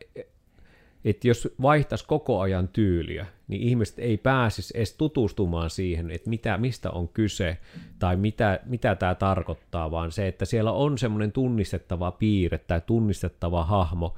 että 1.06 1.28
jos 1.28 1.56
vaihtaisi 1.62 2.06
koko 2.08 2.40
ajan 2.40 2.68
tyyliä, 2.68 3.26
niin 3.48 3.62
ihmiset 3.62 4.00
ei 4.00 4.18
pääsisi 4.18 4.78
edes 4.78 4.94
tutustumaan 4.94 5.70
siihen, 5.70 6.12
että 6.12 6.30
mitä, 6.30 6.58
mistä 6.58 6.92
on 6.92 7.08
kyse 7.08 7.58
tai 8.00 8.16
mitä, 8.16 8.60
mitä 8.66 8.96
tämä 8.96 9.16
tarkoittaa, 9.16 9.92
vaan 9.92 10.12
se, 10.12 10.28
että 10.28 10.46
siellä 10.46 10.72
on 10.72 10.98
semmoinen 10.98 11.32
tunnistettava 11.32 12.12
piirre 12.12 12.58
tai 12.58 12.82
tunnistettava 12.86 13.64
hahmo. 13.64 14.18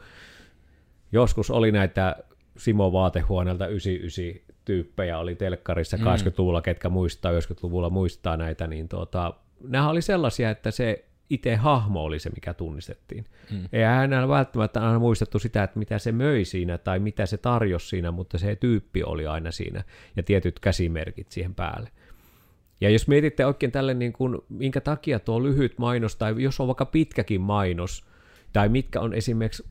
Joskus 1.11 1.51
oli 1.51 1.71
näitä 1.71 2.15
Simo 2.57 2.91
Vaatehuoneelta 2.91 3.67
99 3.67 4.51
tyyppejä 4.65 5.17
oli 5.17 5.35
telkkarissa 5.35 5.97
mm. 5.97 6.03
80-luvulla, 6.03 6.61
ketkä 6.61 6.89
muistaa, 6.89 7.31
90-luvulla 7.31 7.89
muistaa 7.89 8.37
näitä, 8.37 8.67
niin 8.67 8.89
tuota, 8.89 9.33
nämä 9.67 9.89
oli 9.89 10.01
sellaisia, 10.01 10.49
että 10.49 10.71
se 10.71 11.05
itse 11.31 11.55
hahmo 11.55 12.03
oli 12.03 12.19
se, 12.19 12.29
mikä 12.29 12.53
tunnistettiin. 12.53 13.25
Mm. 13.51 13.69
Ei 13.73 13.83
hänellä 13.83 14.27
välttämättä 14.27 14.81
aina 14.81 14.99
muistettu 14.99 15.39
sitä, 15.39 15.63
että 15.63 15.79
mitä 15.79 15.99
se 15.99 16.11
möi 16.11 16.45
siinä 16.45 16.77
tai 16.77 16.99
mitä 16.99 17.25
se 17.25 17.37
tarjosi 17.37 17.87
siinä, 17.87 18.11
mutta 18.11 18.37
se 18.37 18.55
tyyppi 18.55 19.03
oli 19.03 19.27
aina 19.27 19.51
siinä 19.51 19.83
ja 20.15 20.23
tietyt 20.23 20.59
käsimerkit 20.59 21.31
siihen 21.31 21.55
päälle. 21.55 21.89
Ja 22.81 22.89
jos 22.89 23.07
mietitte 23.07 23.45
oikein 23.45 23.71
tälle, 23.71 23.93
niin 23.93 24.13
kuin, 24.13 24.37
minkä 24.49 24.81
takia 24.81 25.19
tuo 25.19 25.43
lyhyt 25.43 25.79
mainos, 25.79 26.15
tai 26.15 26.35
jos 26.37 26.59
on 26.59 26.67
vaikka 26.67 26.85
pitkäkin 26.85 27.41
mainos, 27.41 28.05
tai 28.53 28.69
mitkä 28.69 28.99
on 28.99 29.13
esimerkiksi 29.13 29.63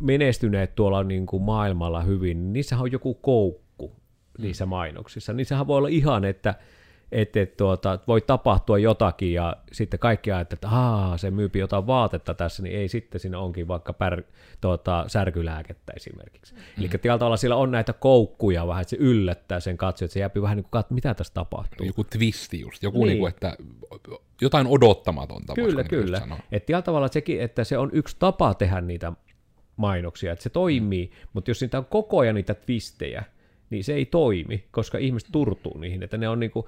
menestyneet 0.00 0.74
tuolla 0.74 1.04
niin 1.04 1.26
kuin 1.26 1.42
maailmalla 1.42 2.02
hyvin, 2.02 2.38
niin 2.38 2.52
niissähän 2.52 2.82
on 2.82 2.92
joku 2.92 3.14
koukku 3.14 3.96
niissä 4.38 4.66
mainoksissa. 4.66 5.32
Niissähän 5.32 5.66
voi 5.66 5.78
olla 5.78 5.88
ihan, 5.88 6.24
että 6.24 6.54
että 7.12 7.40
et, 7.40 7.56
tuota, 7.56 7.98
voi 8.08 8.20
tapahtua 8.20 8.78
jotakin 8.78 9.32
ja 9.32 9.56
sitten 9.72 10.00
kaikki 10.00 10.32
ajattelee, 10.32 10.58
että 10.58 10.68
Aa, 10.68 11.18
se 11.18 11.30
myypi 11.30 11.58
jotain 11.58 11.86
vaatetta 11.86 12.34
tässä, 12.34 12.62
niin 12.62 12.76
ei 12.76 12.88
sitten 12.88 13.20
siinä 13.20 13.38
onkin 13.38 13.68
vaikka 13.68 13.92
pär, 13.92 14.22
tuota, 14.60 15.04
särkylääkettä 15.06 15.92
esimerkiksi. 15.96 16.54
Mm. 16.54 16.60
Eli 16.78 16.88
tällä 16.88 17.18
tavalla 17.18 17.36
siellä 17.36 17.56
on 17.56 17.70
näitä 17.70 17.92
koukkuja 17.92 18.66
vähän, 18.66 18.82
että 18.82 18.90
se 18.90 18.96
yllättää 19.00 19.60
sen 19.60 19.76
katsoja, 19.76 20.06
että 20.06 20.12
se 20.12 20.20
jääpi 20.20 20.42
vähän 20.42 20.56
niin 20.56 20.64
kuin 20.64 20.70
katsoa, 20.70 20.94
mitä 20.94 21.14
tässä 21.14 21.34
tapahtuu. 21.34 21.86
Joku 21.86 22.04
twisti 22.04 22.60
just, 22.60 22.82
joku 22.82 22.98
niin. 22.98 23.08
Niin 23.08 23.18
kuin, 23.18 23.30
että 23.30 23.56
jotain 24.40 24.66
odottamatonta. 24.66 25.54
Kyllä, 25.54 25.84
kyllä. 25.84 26.22
Että 26.52 26.66
tällä 26.66 26.82
tavalla 26.82 27.08
sekin, 27.08 27.40
että 27.40 27.64
se 27.64 27.78
on 27.78 27.90
yksi 27.92 28.16
tapa 28.18 28.54
tehdä 28.54 28.80
niitä 28.80 29.12
mainoksia, 29.76 30.32
että 30.32 30.42
se 30.42 30.50
toimii, 30.50 31.06
mm. 31.06 31.28
mutta 31.32 31.50
jos 31.50 31.60
niitä 31.60 31.78
on 31.78 31.86
koko 31.86 32.18
ajan 32.18 32.34
niitä 32.34 32.54
twistejä, 32.54 33.24
niin 33.70 33.84
se 33.84 33.94
ei 33.94 34.06
toimi, 34.06 34.64
koska 34.70 34.98
ihmiset 34.98 35.28
turtuu 35.32 35.78
niihin, 35.78 36.02
että 36.02 36.16
ne 36.16 36.28
on 36.28 36.40
niin 36.40 36.50
kuin, 36.50 36.66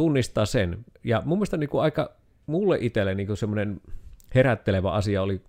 tunnistaa 0.00 0.46
sen. 0.46 0.84
Ja 1.04 1.22
mun 1.24 1.38
mielestä 1.38 1.56
niin 1.56 1.70
kuin 1.70 1.82
aika 1.82 2.10
mulle 2.46 2.78
itselle 2.80 3.14
niin 3.14 3.36
semmoinen 3.36 3.80
herättelevä 4.34 4.92
asia 4.92 5.22
oli 5.22 5.40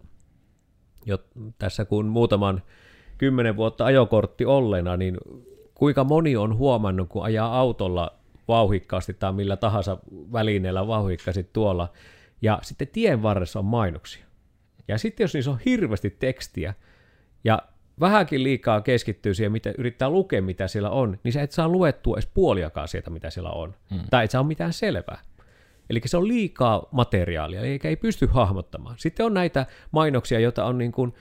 jo 1.05 1.17
tässä 1.57 1.85
kun 1.85 2.05
muutaman 2.05 2.61
kymmenen 3.17 3.55
vuotta 3.55 3.85
ajokortti 3.85 4.45
ollena, 4.45 4.97
niin 4.97 5.17
kuinka 5.75 6.03
moni 6.03 6.35
on 6.35 6.57
huomannut, 6.57 7.09
kun 7.09 7.23
ajaa 7.23 7.59
autolla 7.59 8.13
vauhikkaasti 8.47 9.13
tai 9.13 9.33
millä 9.33 9.57
tahansa 9.57 9.97
välineellä 10.31 10.87
vauhikkaasti 10.87 11.49
tuolla, 11.53 11.91
ja 12.41 12.59
sitten 12.61 12.87
tien 12.87 13.23
varressa 13.23 13.59
on 13.59 13.65
mainoksia. 13.65 14.25
Ja 14.87 14.97
sitten 14.97 15.23
jos 15.23 15.33
niissä 15.33 15.51
on 15.51 15.59
hirveästi 15.65 16.09
tekstiä, 16.09 16.73
ja 17.43 17.61
vähänkin 17.99 18.43
liikaa 18.43 18.81
keskittyy 18.81 19.33
siihen, 19.33 19.51
mitä 19.51 19.73
yrittää 19.77 20.09
lukea, 20.09 20.41
mitä 20.41 20.67
siellä 20.67 20.89
on, 20.89 21.19
niin 21.23 21.33
sä 21.33 21.41
et 21.41 21.51
saa 21.51 21.69
luettua 21.69 22.15
edes 22.15 22.29
puoliakaan 22.33 22.87
sieltä, 22.87 23.09
mitä 23.09 23.29
siellä 23.29 23.49
on. 23.49 23.75
Hmm. 23.89 24.01
Tai 24.09 24.25
et 24.25 24.31
saa 24.31 24.43
mitään 24.43 24.73
selvää. 24.73 25.21
Eli 25.89 26.01
se 26.05 26.17
on 26.17 26.27
liikaa 26.27 26.87
materiaalia, 26.91 27.61
eikä 27.61 27.89
ei 27.89 27.95
pysty 27.95 28.25
hahmottamaan. 28.31 28.95
Sitten 28.97 29.25
on 29.25 29.33
näitä 29.33 29.65
mainoksia, 29.91 30.39
joita 30.39 30.65
on 30.65 30.77
niin 30.77 30.91
kuin 30.91 31.13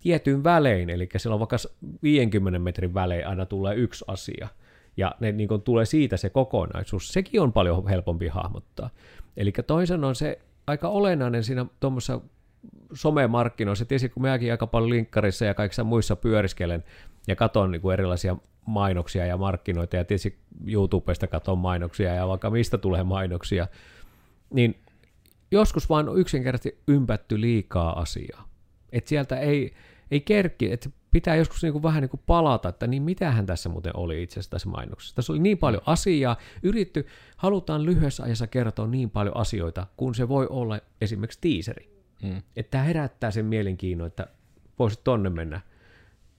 tietyn 0.00 0.44
välein, 0.44 0.90
eli 0.90 1.08
siellä 1.16 1.34
on 1.34 1.40
vaikka 1.40 1.56
50 2.02 2.58
metrin 2.58 2.94
välein 2.94 3.26
aina 3.26 3.46
tulee 3.46 3.74
yksi 3.74 4.04
asia, 4.08 4.48
ja 4.96 5.14
ne 5.20 5.32
niin 5.32 5.48
kuin 5.48 5.62
tulee 5.62 5.84
siitä 5.84 6.16
se 6.16 6.30
kokonaisuus. 6.30 7.08
Sekin 7.08 7.40
on 7.40 7.52
paljon 7.52 7.88
helpompi 7.88 8.28
hahmottaa. 8.28 8.90
Eli 9.36 9.52
toisen 9.66 10.04
on 10.04 10.14
se 10.14 10.38
aika 10.66 10.88
olennainen 10.88 11.44
siinä 11.44 11.66
tuommoisessa 11.80 12.20
somemarkkinoissa. 12.92 13.84
Tietysti 13.84 14.08
kun 14.08 14.22
minäkin 14.22 14.50
aika 14.50 14.66
paljon 14.66 14.90
linkkarissa 14.90 15.44
ja 15.44 15.54
kaikissa 15.54 15.84
muissa 15.84 16.16
pyöriskelen 16.16 16.84
ja 17.26 17.36
katon 17.36 17.70
niin 17.70 17.82
kuin 17.82 17.92
erilaisia 17.92 18.36
mainoksia 18.66 19.26
ja 19.26 19.36
markkinoita 19.36 19.96
ja 19.96 20.04
tietysti 20.04 20.38
YouTubesta 20.66 21.26
katon 21.26 21.58
mainoksia 21.58 22.14
ja 22.14 22.28
vaikka 22.28 22.50
mistä 22.50 22.78
tulee 22.78 23.04
mainoksia, 23.04 23.68
niin 24.50 24.82
joskus 25.50 25.88
vaan 25.88 26.08
on 26.08 26.18
yksinkertaisesti 26.18 26.82
ympätty 26.88 27.40
liikaa 27.40 28.00
asiaa. 28.00 28.48
Et 28.92 29.06
sieltä 29.06 29.38
ei, 29.38 29.74
ei 30.10 30.20
kerki, 30.20 30.72
että 30.72 30.90
pitää 31.10 31.36
joskus 31.36 31.62
niin 31.62 31.72
kuin 31.72 31.82
vähän 31.82 32.00
niin 32.00 32.10
kuin 32.10 32.20
palata, 32.26 32.68
että 32.68 32.86
niin 32.86 33.02
mitähän 33.02 33.46
tässä 33.46 33.68
muuten 33.68 33.96
oli 33.96 34.22
itse 34.22 34.34
asiassa 34.34 34.50
tässä 34.50 34.68
mainoksessa. 34.68 35.16
Tässä 35.16 35.32
oli 35.32 35.40
niin 35.40 35.58
paljon 35.58 35.82
asiaa, 35.86 36.36
yritetty, 36.62 37.06
halutaan 37.36 37.86
lyhyessä 37.86 38.22
ajassa 38.22 38.46
kertoa 38.46 38.86
niin 38.86 39.10
paljon 39.10 39.36
asioita, 39.36 39.86
kun 39.96 40.14
se 40.14 40.28
voi 40.28 40.46
olla 40.50 40.80
esimerkiksi 41.00 41.38
tiiseri. 41.40 41.97
Mm. 42.22 42.42
Että 42.56 42.70
tämä 42.70 42.84
herättää 42.84 43.30
sen 43.30 43.44
mielenkiinnon, 43.44 44.06
että 44.06 44.26
voisit 44.78 45.04
tonne 45.04 45.30
mennä 45.30 45.60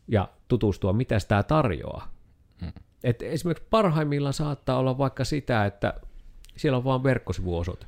ja 0.07 0.29
tutustua, 0.47 0.93
mitä 0.93 1.17
tämä 1.27 1.43
tarjoaa. 1.43 2.11
Mm. 2.61 2.71
Et 3.03 3.21
esimerkiksi 3.21 3.67
parhaimmillaan 3.69 4.33
saattaa 4.33 4.79
olla 4.79 4.97
vaikka 4.97 5.23
sitä, 5.23 5.65
että 5.65 5.93
siellä 6.57 6.77
on 6.77 6.83
vain 6.83 7.03
verkkosivuosot. 7.03 7.87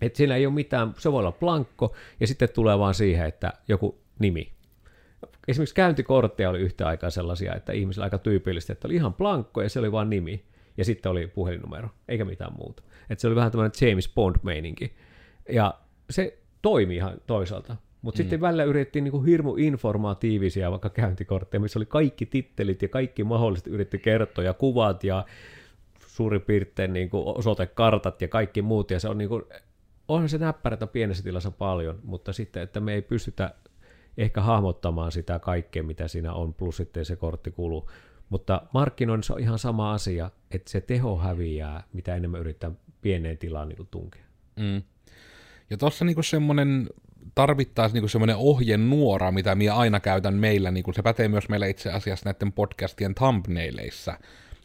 Että 0.00 0.16
siinä 0.16 0.36
ei 0.36 0.46
ole 0.46 0.54
mitään, 0.54 0.94
se 0.98 1.12
voi 1.12 1.18
olla 1.18 1.32
plankko, 1.32 1.94
ja 2.20 2.26
sitten 2.26 2.48
tulee 2.48 2.78
vaan 2.78 2.94
siihen, 2.94 3.26
että 3.26 3.52
joku 3.68 3.98
nimi. 4.18 4.52
Esimerkiksi 5.48 5.74
käyntikortteja 5.74 6.50
oli 6.50 6.60
yhtä 6.60 6.86
aikaa 6.86 7.10
sellaisia, 7.10 7.54
että 7.54 7.72
ihmisillä 7.72 8.04
aika 8.04 8.18
tyypillistä, 8.18 8.72
että 8.72 8.88
oli 8.88 8.94
ihan 8.94 9.14
plankko, 9.14 9.62
ja 9.62 9.68
se 9.68 9.78
oli 9.78 9.92
vain 9.92 10.10
nimi, 10.10 10.44
ja 10.76 10.84
sitten 10.84 11.12
oli 11.12 11.26
puhelinnumero, 11.26 11.88
eikä 12.08 12.24
mitään 12.24 12.52
muuta. 12.58 12.82
Että 13.10 13.22
se 13.22 13.26
oli 13.26 13.36
vähän 13.36 13.52
tämmöinen 13.52 13.88
James 13.88 14.08
Bond-meininki. 14.14 14.92
Ja 15.48 15.74
se 16.10 16.38
toimi 16.62 16.96
ihan 16.96 17.20
toisaalta. 17.26 17.76
Mutta 18.02 18.18
mm. 18.18 18.22
sitten 18.22 18.40
välillä 18.40 18.64
yritettiin 18.64 19.04
niinku 19.04 19.22
hirmu 19.22 19.56
informatiivisia 19.56 20.70
vaikka 20.70 20.90
käyntikortteja, 20.90 21.60
missä 21.60 21.78
oli 21.78 21.86
kaikki 21.86 22.26
tittelit 22.26 22.82
ja 22.82 22.88
kaikki 22.88 23.24
mahdolliset 23.24 23.66
yritti 23.66 23.98
kertoa 23.98 24.44
ja 24.44 24.54
kuvat 24.54 25.04
ja 25.04 25.24
suurin 26.06 26.40
piirtein 26.40 26.92
niinku 26.92 27.22
osoitekartat 27.38 28.22
ja 28.22 28.28
kaikki 28.28 28.62
muut. 28.62 28.90
Ja 28.90 29.00
se 29.00 29.08
on 29.08 29.18
niinku, 29.18 29.42
onhan 30.08 30.28
se 30.28 30.38
näppärätä 30.38 30.86
pienessä 30.86 31.22
tilassa 31.22 31.50
paljon, 31.50 31.98
mutta 32.04 32.32
sitten, 32.32 32.62
että 32.62 32.80
me 32.80 32.94
ei 32.94 33.02
pystytä 33.02 33.54
ehkä 34.18 34.40
hahmottamaan 34.40 35.12
sitä 35.12 35.38
kaikkea, 35.38 35.82
mitä 35.82 36.08
siinä 36.08 36.32
on, 36.32 36.54
plus 36.54 36.76
sitten 36.76 37.04
se 37.04 37.16
korttikulu. 37.16 37.90
Mutta 38.28 38.62
markkinoinnissa 38.74 39.34
on 39.34 39.40
ihan 39.40 39.58
sama 39.58 39.92
asia, 39.92 40.30
että 40.50 40.70
se 40.70 40.80
teho 40.80 41.16
häviää, 41.16 41.82
mitä 41.92 42.14
enemmän 42.14 42.40
yrittää 42.40 42.70
pieneen 43.00 43.38
tilaan 43.38 43.68
niin 43.68 43.88
tunkea. 43.90 44.22
Mm. 44.56 44.82
Ja 45.70 45.76
tuossa 45.76 46.04
niinku 46.04 46.22
semmoinen 46.22 46.88
tarvittaisiin 47.34 47.94
niinku 47.94 48.08
semmoinen 48.08 48.36
ohjenuora, 48.36 49.32
mitä 49.32 49.54
minä 49.54 49.74
aina 49.74 50.00
käytän 50.00 50.34
meillä, 50.34 50.70
niinku 50.70 50.92
se 50.92 51.02
pätee 51.02 51.28
myös 51.28 51.48
meillä 51.48 51.66
itse 51.66 51.90
asiassa 51.90 52.30
näiden 52.30 52.52
podcastien 52.52 53.14
thumbnaileissa, 53.14 54.18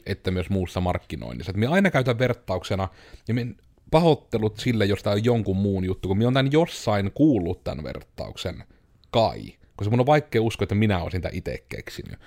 että 0.06 0.32
myös 0.32 0.50
muussa 0.50 0.82
markkinoinnissa. 0.82 1.54
Minä 1.54 1.72
aina 1.72 1.92
käytän 1.92 2.20
vertauksena, 2.20 2.88
ja 3.28 3.34
minä 3.34 3.54
pahoittelut 3.92 4.58
sille, 4.58 4.86
jos 4.86 5.04
tämä 5.04 5.14
on 5.14 5.26
jonkun 5.26 5.58
muun 5.58 5.86
juttu, 5.86 6.08
kun 6.08 6.18
minä 6.18 6.28
olen 6.28 6.34
tämän 6.34 6.52
jossain 6.52 7.12
kuullut 7.14 7.64
tämän 7.64 7.84
vertauksen, 7.84 8.64
kai. 9.12 9.40
Koska 9.76 9.92
mun 9.92 10.00
on 10.00 10.06
vaikea 10.06 10.42
uskoa, 10.42 10.64
että 10.64 10.76
minä 10.76 11.04
olisin 11.04 11.22
tämän 11.22 11.38
itse 11.38 11.64
keksinyt. 11.70 12.20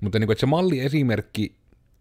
Mutta 0.00 0.18
niin 0.18 0.26
kuin, 0.26 0.32
että 0.32 0.40
se 0.40 0.46
malliesimerkki, 0.46 1.56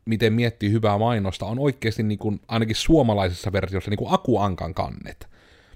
miten 0.05 0.33
miettii 0.33 0.71
hyvää 0.71 0.97
mainosta, 0.97 1.45
on 1.45 1.59
oikeasti 1.59 2.03
niin 2.03 2.41
ainakin 2.47 2.75
suomalaisessa 2.75 3.51
versiossa 3.51 3.91
niin 3.91 3.97
kuin 3.97 4.13
akuankan 4.13 4.73
kannet 4.73 5.27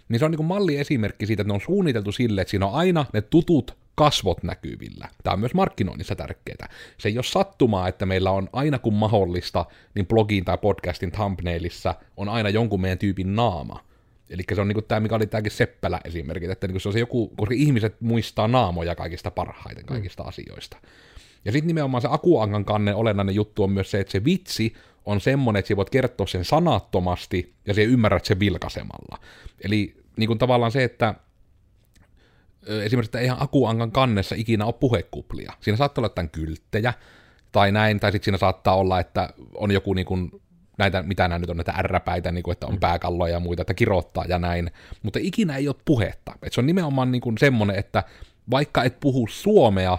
niin 0.10 0.20
se 0.20 0.26
on 0.26 0.32
niin 0.32 0.46
malliesimerkki 0.46 1.26
siitä, 1.26 1.42
että 1.42 1.54
ne 1.54 1.56
on 1.56 1.62
suunniteltu 1.62 2.12
sille, 2.12 2.42
että 2.42 2.50
siinä 2.50 2.66
on 2.66 2.74
aina 2.74 3.06
ne 3.14 3.22
tutut 3.22 3.78
kasvot 3.96 4.44
näkyvillä. 4.44 5.08
Tämä 5.24 5.34
on 5.34 5.40
myös 5.40 5.54
markkinoinnissa 5.54 6.16
tärkeää. 6.16 6.70
Se 6.98 7.10
ei 7.10 7.18
ole 7.18 7.24
sattumaa, 7.24 7.88
että 7.88 8.06
meillä 8.06 8.32
on 8.32 8.50
aina 8.54 8.80
kun 8.80 8.94
mahdollista, 8.94 9.66
niin 9.96 10.08
blogin 10.08 10.46
tai 10.46 10.58
podcastin 10.58 11.12
thumbnailissa 11.12 11.96
on 12.18 12.30
aina 12.30 12.50
jonkun 12.50 12.82
meidän 12.82 12.98
tyypin 12.98 13.36
naama. 13.36 13.84
Eli 14.30 14.44
se 14.56 14.62
on 14.62 14.68
niin 14.68 14.84
tämä, 14.88 15.00
mikä 15.00 15.16
oli 15.16 15.28
tämäkin 15.28 15.52
Seppälä 15.52 16.00
esimerkki, 16.06 16.52
että 16.52 16.68
niin 16.68 16.82
se 16.82 16.90
on 16.90 16.94
se 16.94 17.00
joku, 17.00 17.28
koska 17.28 17.56
ihmiset 17.58 18.02
muistaa 18.02 18.48
naamoja 18.48 18.96
kaikista 18.96 19.32
parhaiten 19.32 19.86
kaikista 19.86 20.24
mm. 20.24 20.30
asioista. 20.30 20.78
Ja 21.46 21.52
sitten 21.52 21.68
nimenomaan 21.68 22.02
se 22.02 22.08
Akuangan 22.12 22.66
kannen 22.66 22.96
olennainen 22.96 23.36
juttu 23.36 23.64
on 23.64 23.72
myös 23.72 23.92
se, 23.92 24.00
että 24.00 24.12
se 24.12 24.26
vitsi 24.26 24.74
on 25.06 25.22
semmoinen, 25.22 25.60
että 25.60 25.68
sä 25.68 25.76
voit 25.76 25.90
kertoa 25.90 26.28
sen 26.28 26.46
sanattomasti 26.46 27.54
ja 27.66 27.74
se 27.74 27.84
ymmärrät 27.84 28.26
sen 28.26 28.40
vilkaisemalla. 28.40 29.20
Eli 29.64 29.96
niin 30.18 30.28
kuin 30.28 30.40
tavallaan 30.40 30.72
se, 30.72 30.84
että 30.84 31.16
esimerkiksi 32.68 33.08
että 33.08 33.20
eihän 33.20 33.42
Akuangan 33.42 33.92
kannessa 33.92 34.36
ikinä 34.36 34.66
ole 34.66 34.74
puhekuplia. 34.74 35.54
Siinä 35.60 35.78
saattaa 35.78 36.02
olla 36.02 36.06
jotain 36.06 36.30
kylttejä 36.30 36.94
tai 37.52 37.72
näin, 37.72 38.00
tai 38.00 38.12
sitten 38.12 38.26
siinä 38.26 38.38
saattaa 38.38 38.76
olla, 38.76 39.00
että 39.00 39.30
on 39.56 39.72
joku 39.72 39.94
niin 39.94 40.06
kuin, 40.06 40.42
näitä, 40.78 41.04
mitä 41.04 41.28
nämä 41.28 41.40
nyt 41.40 41.50
on, 41.50 41.58
näitä 41.58 41.74
ärräpäitä, 41.78 42.32
niin 42.32 42.44
kuin, 42.44 42.52
että 42.52 42.68
on 42.68 42.74
mm. 42.74 42.80
pääkalloja 42.80 43.34
ja 43.34 43.40
muita, 43.40 43.62
että 43.62 43.74
kirottaa 43.74 44.26
ja 44.28 44.40
näin, 44.40 44.72
mutta 45.04 45.20
ikinä 45.22 45.56
ei 45.56 45.68
ole 45.68 45.76
puhetta. 45.86 46.34
Et 46.44 46.54
se 46.54 46.62
on 46.62 46.66
nimenomaan 46.66 47.12
niin 47.12 47.22
kuin 47.22 47.38
semmoinen, 47.38 47.76
että 47.76 48.04
vaikka 48.52 48.84
et 48.84 49.00
puhu 49.00 49.28
suomea, 49.32 49.98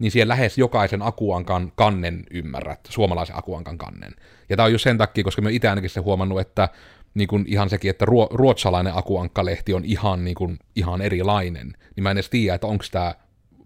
niin 0.00 0.10
siellä 0.10 0.32
lähes 0.32 0.58
jokaisen 0.58 1.02
akuankan 1.02 1.72
kannen 1.74 2.24
ymmärrät, 2.30 2.80
suomalaisen 2.88 3.38
akuankan 3.38 3.78
kannen. 3.78 4.12
Ja 4.48 4.56
tämä 4.56 4.64
on 4.64 4.72
just 4.72 4.82
sen 4.82 4.98
takia, 4.98 5.24
koska 5.24 5.42
me 5.42 5.52
itse 5.52 5.68
ainakin 5.68 5.90
se 5.90 6.00
huomannut, 6.00 6.40
että 6.40 6.68
niin 7.14 7.28
kuin 7.28 7.44
ihan 7.48 7.70
sekin, 7.70 7.90
että 7.90 8.04
ruo, 8.04 8.28
ruotsalainen 8.30 8.96
akuankkalehti 8.96 9.74
on 9.74 9.84
ihan, 9.84 10.24
niin 10.24 10.34
kuin, 10.34 10.58
ihan 10.76 11.00
erilainen, 11.00 11.72
niin 11.96 12.02
mä 12.02 12.10
en 12.10 12.16
edes 12.16 12.30
tiedä, 12.30 12.54
että 12.54 12.66
onko 12.66 12.84
tämä 12.90 13.14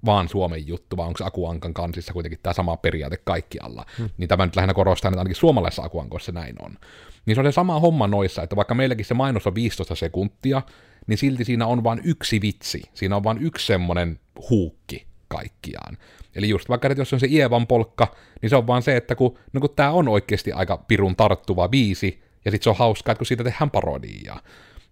vaan 0.04 0.28
Suomen 0.28 0.66
juttu, 0.66 0.96
vai 0.96 1.06
onko 1.06 1.24
Akuankan 1.24 1.74
kansissa 1.74 2.12
kuitenkin 2.12 2.38
tämä 2.42 2.52
sama 2.52 2.76
periaate 2.76 3.16
kaikkialla. 3.24 3.86
Hmm. 3.98 4.10
Niin 4.16 4.28
tämä 4.28 4.46
nyt 4.46 4.56
lähinnä 4.56 4.74
korostaa, 4.74 5.08
että 5.08 5.20
ainakin 5.20 5.36
suomalaisessa 5.36 5.82
Akuankoissa 5.82 6.32
näin 6.32 6.56
on. 6.58 6.76
Niin 7.26 7.34
se 7.34 7.40
on 7.40 7.46
se 7.46 7.52
sama 7.52 7.80
homma 7.80 8.06
noissa, 8.06 8.42
että 8.42 8.56
vaikka 8.56 8.74
meilläkin 8.74 9.04
se 9.04 9.14
mainos 9.14 9.46
on 9.46 9.54
15 9.54 9.94
sekuntia, 9.94 10.62
niin 11.06 11.18
silti 11.18 11.44
siinä 11.44 11.66
on 11.66 11.84
vain 11.84 12.00
yksi 12.04 12.40
vitsi. 12.40 12.82
Siinä 12.94 13.16
on 13.16 13.24
vain 13.24 13.38
yksi 13.38 13.66
semmoinen 13.66 14.20
huukki 14.50 15.06
kaikkiaan. 15.28 15.98
Eli 16.34 16.48
just 16.48 16.68
vaikka, 16.68 16.88
että 16.88 17.00
jos 17.00 17.12
on 17.12 17.20
se 17.20 17.26
Ievan 17.30 17.66
polkka, 17.66 18.14
niin 18.42 18.50
se 18.50 18.56
on 18.56 18.66
vaan 18.66 18.82
se, 18.82 18.96
että 18.96 19.14
kun, 19.14 19.38
no 19.52 19.60
kun 19.60 19.70
tämä 19.76 19.90
on 19.90 20.08
oikeasti 20.08 20.52
aika 20.52 20.76
pirun 20.76 21.16
tarttuva 21.16 21.68
biisi, 21.68 22.22
ja 22.44 22.50
sitten 22.50 22.64
se 22.64 22.70
on 22.70 22.76
hauskaa, 22.76 23.12
että 23.12 23.18
kun 23.18 23.26
siitä 23.26 23.44
tehdään 23.44 23.70
parodiaa. 23.70 24.40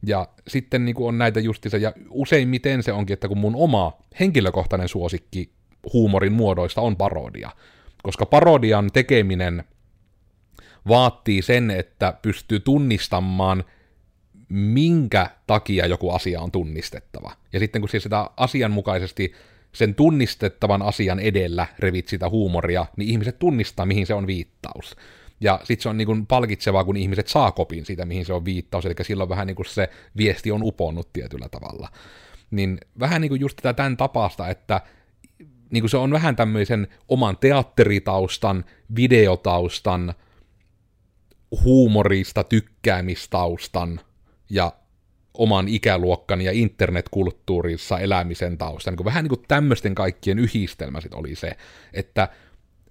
Ja 0.07 0.29
sitten 0.49 0.85
niin 0.85 0.97
on 0.99 1.19
näitä 1.19 1.41
justiinsa, 1.41 1.77
ja 1.77 1.93
useimmiten 2.11 2.83
se 2.83 2.93
onkin, 2.93 3.15
että 3.15 3.29
kun 3.29 3.39
mun 3.39 3.57
oma 3.57 3.93
henkilökohtainen 4.21 4.89
suosikki 4.89 5.53
huumorin 5.93 6.33
muodoista 6.33 6.81
on 6.81 6.97
parodia. 6.97 7.51
Koska 8.03 8.27
parodian 8.27 8.91
tekeminen 8.93 9.65
vaatii 10.89 11.43
sen, 11.43 11.71
että 11.71 12.15
pystyy 12.23 12.61
tunnistamaan, 12.61 13.65
minkä 14.49 15.31
takia 15.47 15.87
joku 15.87 16.11
asia 16.11 16.41
on 16.41 16.53
tunnistettava. 16.53 17.33
Ja 17.53 17.59
sitten 17.59 17.83
kun 17.83 17.89
siis 17.89 18.03
sitä 18.03 18.31
asianmukaisesti 18.37 19.33
sen 19.73 19.95
tunnistettavan 19.95 20.83
asian 20.83 21.21
edellä 21.21 21.67
revit 21.79 22.09
sitä 22.09 22.29
huumoria, 22.29 22.87
niin 22.97 23.11
ihmiset 23.11 23.39
tunnistaa, 23.39 23.87
mihin 23.87 24.07
se 24.07 24.15
on 24.15 24.27
viittaus. 24.27 24.97
Ja 25.41 25.61
sitten 25.65 25.83
se 25.83 25.89
on 25.89 25.97
niin 25.97 26.27
palkitsevaa, 26.27 26.85
kun 26.85 26.97
ihmiset 26.97 27.29
saa 27.29 27.53
kopin 27.53 27.87
siitä, 27.87 28.07
mihin 28.07 28.25
se 28.25 28.33
on 28.33 28.45
viittaus, 28.45 28.87
eli 28.87 28.95
silloin 29.03 29.29
vähän 29.29 29.47
niin 29.47 29.57
kuin 29.57 29.67
se 29.67 29.89
viesti 30.17 30.51
on 30.51 30.63
uponnut 30.63 31.13
tietyllä 31.13 31.49
tavalla. 31.49 31.89
Niin 32.51 32.79
vähän 33.01 33.21
niin 33.21 33.29
kuin 33.29 33.41
just 33.41 33.57
tätä 33.57 33.73
tämän 33.73 33.97
tapasta, 33.97 34.49
että 34.49 34.81
niin 35.71 35.83
kuin 35.83 35.91
se 35.91 35.97
on 35.97 36.11
vähän 36.11 36.37
tämmöisen 36.37 36.89
oman 37.09 37.37
teatteritaustan, 37.37 38.65
videotaustan, 38.97 40.15
huumorista 41.65 42.45
tykkäämistaustan 42.45 44.01
ja 44.51 44.73
oman 45.35 45.69
ikäluokkan 45.69 46.41
ja 46.41 46.53
internetkulttuurissa 46.53 47.99
elämisen 47.99 48.59
taustan. 48.59 48.95
Niin 48.95 49.05
vähän 49.05 49.25
niin 49.25 49.29
kuin 49.29 49.45
tämmöisten 49.49 49.95
kaikkien 49.95 50.39
yhdistelmä 50.39 51.01
sit 51.01 51.15
oli 51.15 51.35
se, 51.35 51.53
että 51.93 52.29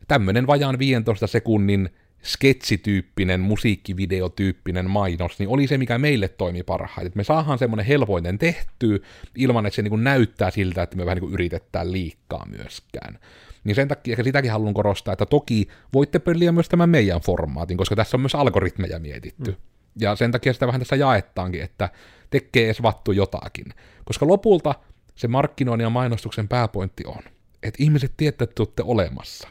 tämmöinen 0.08 0.48
vajaan 0.48 0.80
15 0.80 1.28
sekunnin 1.28 1.90
sketsityyppinen, 2.24 3.40
musiikkivideotyyppinen 3.40 4.90
mainos, 4.90 5.40
niin 5.40 5.50
oli 5.50 5.68
se, 5.68 5.78
mikä 5.78 5.98
meille 5.98 6.28
toimi 6.28 6.64
parhaiten. 6.64 7.12
Me 7.16 7.24
saadaan 7.24 7.58
semmoinen 7.58 7.86
helpoinen 7.86 8.38
tehtyä, 8.38 9.00
ilman 9.36 9.66
että 9.66 9.76
se 9.76 9.82
niin 9.82 9.90
kuin 9.90 10.04
näyttää 10.04 10.52
siltä, 10.52 10.84
että 10.84 10.98
me 10.98 11.06
vähän 11.06 11.16
niin 11.16 11.22
kuin 11.22 11.34
yritetään 11.34 11.92
liikkaa 11.92 12.46
myöskään. 12.46 13.20
Niin 13.64 13.76
sen 13.76 13.88
takia 13.88 14.14
ehkä 14.14 14.24
sitäkin 14.24 14.52
haluan 14.52 14.74
korostaa, 14.74 15.12
että 15.12 15.26
toki 15.26 15.68
voitte 15.94 16.20
peliä 16.20 16.52
myös 16.52 16.70
tämän 16.70 16.90
meidän 16.90 17.22
formaatin, 17.22 17.78
koska 17.78 17.96
tässä 17.96 18.18
on 18.18 18.22
myös 18.22 18.36
algoritmeja 18.36 19.00
mietitty. 19.00 19.52
Mm. 19.52 19.58
Ja 20.00 20.16
sen 20.16 20.32
takia 20.32 20.54
sitä 20.54 20.68
vähän 20.68 20.82
tässä 20.82 20.96
jaettaankin, 20.96 21.62
että 21.62 21.90
tekee 22.30 22.66
edes 22.66 22.82
vattu 22.82 23.12
jotakin. 23.12 23.66
Koska 24.06 24.28
lopulta 24.28 24.76
se 25.16 25.28
markkinoinnin 25.28 25.84
ja 25.84 25.90
mainostuksen 25.90 26.48
pääpointti 26.48 27.04
on, 27.06 27.22
että 27.64 27.84
ihmiset 27.84 28.14
tietää, 28.18 28.44
että 28.44 28.64
olette 28.64 28.84
olemassa. 28.86 29.48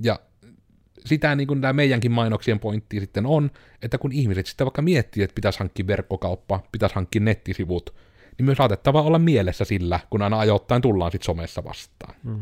Ja 0.00 0.20
sitä 1.06 1.34
niin 1.34 1.46
kuin 1.46 1.60
tämä 1.60 1.72
meidänkin 1.72 2.12
mainoksien 2.12 2.60
pointti 2.60 3.00
sitten 3.00 3.26
on, 3.26 3.50
että 3.82 3.98
kun 3.98 4.12
ihmiset 4.12 4.46
sitten 4.46 4.64
vaikka 4.64 4.82
miettii, 4.82 5.22
että 5.22 5.34
pitäisi 5.34 5.58
hankkia 5.58 5.86
verkkokauppa, 5.86 6.60
pitäisi 6.72 6.94
hankkia 6.94 7.22
nettisivut, 7.22 7.94
niin 8.38 8.46
myös 8.46 8.58
saatettava 8.58 9.02
olla 9.02 9.18
mielessä 9.18 9.64
sillä, 9.64 10.00
kun 10.10 10.22
aina 10.22 10.38
ajoittain 10.38 10.82
tullaan 10.82 11.12
sitten 11.12 11.26
somessa 11.26 11.64
vastaan. 11.64 12.14
Mm. 12.22 12.40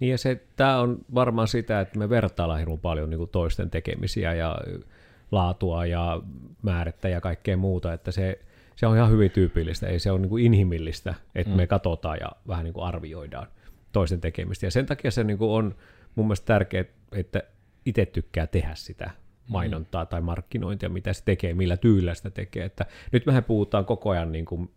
Niin 0.00 0.10
ja 0.10 0.18
se, 0.18 0.44
tämä 0.56 0.78
on 0.78 0.98
varmaan 1.14 1.48
sitä, 1.48 1.80
että 1.80 1.98
me 1.98 2.08
vertaillaan 2.08 2.58
hirveän 2.58 2.78
paljon 2.78 3.10
niin 3.10 3.18
kuin 3.18 3.30
toisten 3.30 3.70
tekemisiä 3.70 4.34
ja 4.34 4.58
laatua 5.30 5.86
ja 5.86 6.22
määrettä 6.62 7.08
ja 7.08 7.20
kaikkea 7.20 7.56
muuta, 7.56 7.92
että 7.92 8.10
se, 8.10 8.38
se 8.76 8.86
on 8.86 8.96
ihan 8.96 9.10
hyvin 9.10 9.30
tyypillistä, 9.30 9.86
ei 9.86 9.98
se 9.98 10.10
ole 10.10 10.20
niin 10.20 10.28
kuin 10.28 10.44
inhimillistä, 10.44 11.14
että 11.34 11.50
mm. 11.52 11.56
me 11.56 11.66
katsotaan 11.66 12.18
ja 12.20 12.28
vähän 12.48 12.64
niin 12.64 12.74
kuin 12.74 12.84
arvioidaan 12.84 13.46
toisten 13.92 14.20
tekemistä. 14.20 14.66
Ja 14.66 14.70
sen 14.70 14.86
takia 14.86 15.10
se 15.10 15.24
niin 15.24 15.38
kuin 15.38 15.50
on 15.50 15.74
mun 16.14 16.26
mielestä 16.26 16.46
tärkeää, 16.46 16.84
että 17.12 17.42
itse 17.86 18.06
tykkää 18.06 18.46
tehdä 18.46 18.74
sitä 18.74 19.10
mainontaa 19.48 20.04
mm. 20.04 20.08
tai 20.08 20.20
markkinointia, 20.20 20.88
mitä 20.88 21.12
se 21.12 21.24
tekee, 21.24 21.54
millä 21.54 21.76
tyylillä 21.76 22.14
sitä 22.14 22.30
tekee. 22.30 22.64
Että 22.64 22.86
nyt 23.12 23.26
mehän 23.26 23.44
puhutaan 23.44 23.84
koko 23.84 24.10
ajan 24.10 24.32
niin 24.32 24.44
kuin 24.44 24.70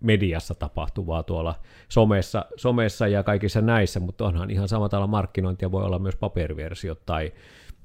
mediassa 0.00 0.54
tapahtuvaa 0.54 1.22
tuolla 1.22 1.54
somessa, 1.88 2.44
somessa 2.56 3.08
ja 3.08 3.22
kaikissa 3.22 3.60
näissä, 3.60 4.00
mutta 4.00 4.26
onhan 4.26 4.50
ihan 4.50 4.68
samalla 4.68 4.88
tavalla 4.88 5.06
markkinointia 5.06 5.72
voi 5.72 5.84
olla 5.84 5.98
myös 5.98 6.16
paperiversiot 6.16 7.06
tai, 7.06 7.32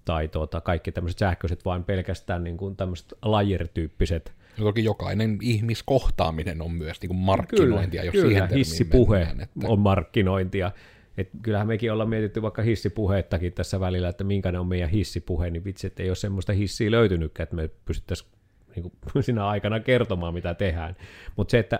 tai 0.09 0.27
tuota, 0.27 0.61
kaikki 0.61 0.91
tämmöiset 0.91 1.19
sähköiset, 1.19 1.65
vain 1.65 1.83
pelkästään 1.83 2.43
niin 2.43 2.57
kuin 2.57 2.75
tämmöiset 2.75 3.13
lajer-tyyppiset. 3.21 4.33
No 4.57 4.63
toki 4.65 4.83
jokainen 4.83 5.37
ihmiskohtaaminen 5.41 6.61
on 6.61 6.71
myös 6.71 7.01
niin 7.01 7.07
kuin 7.07 7.17
markkinointia, 7.17 8.01
kyllä, 8.01 8.05
jos 8.05 8.11
kyllä, 8.11 8.27
siihen 8.27 8.49
hissipuhe 8.49 9.17
mennään, 9.17 9.41
että... 9.41 9.67
on 9.67 9.79
markkinointia. 9.79 10.71
Et 11.17 11.29
kyllähän 11.41 11.67
mekin 11.67 11.91
ollaan 11.91 12.09
mietitty 12.09 12.41
vaikka 12.41 12.61
hissipuheettakin 12.61 13.53
tässä 13.53 13.79
välillä, 13.79 14.09
että 14.09 14.23
minkälainen 14.23 14.61
on 14.61 14.67
meidän 14.67 14.89
hissipuhe, 14.89 15.49
niin 15.49 15.63
vitsi, 15.63 15.87
että 15.87 16.03
ei 16.03 16.09
ole 16.09 16.15
semmoista 16.15 16.53
hissiä 16.53 16.91
löytynytkään, 16.91 17.43
että 17.43 17.55
me 17.55 17.69
pystyttäisiin 17.85 18.29
niin 18.75 18.83
kuin, 18.83 19.23
siinä 19.25 19.47
aikana 19.47 19.79
kertomaan, 19.79 20.33
mitä 20.33 20.53
tehdään. 20.53 20.95
Mutta 21.35 21.51
se, 21.51 21.59
että 21.59 21.79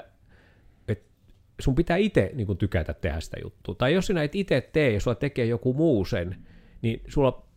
sun 1.60 1.76
pitää 1.76 1.98
itse 1.98 2.32
niin 2.34 2.58
tykätä 2.58 2.94
tehdä 2.94 3.20
sitä 3.20 3.38
juttua. 3.44 3.76
Tai 3.76 3.94
jos 3.94 4.08
sinä 4.08 4.24
et 4.24 4.36
itse 4.36 4.70
tee 4.74 4.92
ja 4.92 5.00
sulla 5.00 5.16
tekee 5.16 5.46
joku 5.46 5.74
muu 5.74 6.06
sen, 6.06 6.36
niin 6.82 7.02
sulla 7.08 7.49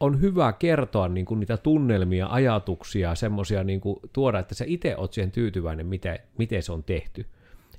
on 0.00 0.20
hyvä 0.20 0.52
kertoa 0.52 1.08
niin 1.08 1.26
kuin 1.26 1.40
niitä 1.40 1.56
tunnelmia, 1.56 2.26
ajatuksia, 2.30 3.14
semmoisia 3.14 3.64
niin 3.64 3.80
tuoda, 4.12 4.38
että 4.38 4.54
sä 4.54 4.64
itse 4.68 4.96
oot 4.96 5.12
siihen 5.12 5.30
tyytyväinen, 5.30 5.86
miten, 5.86 6.18
miten 6.38 6.62
se 6.62 6.72
on 6.72 6.84
tehty. 6.84 7.26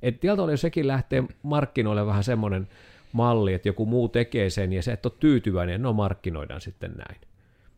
Et 0.01 0.23
jos 0.23 0.61
sekin 0.61 0.87
lähtee 0.87 1.23
markkinoille 1.43 2.05
vähän 2.05 2.23
semmoinen 2.23 2.67
malli, 3.13 3.53
että 3.53 3.69
joku 3.69 3.85
muu 3.85 4.09
tekee 4.09 4.49
sen 4.49 4.73
ja 4.73 4.83
sä 4.83 4.93
et 4.93 5.05
ole 5.05 5.13
tyytyväinen, 5.19 5.81
no 5.81 5.93
markkinoidaan 5.93 6.61
sitten 6.61 6.91
näin. 6.91 7.21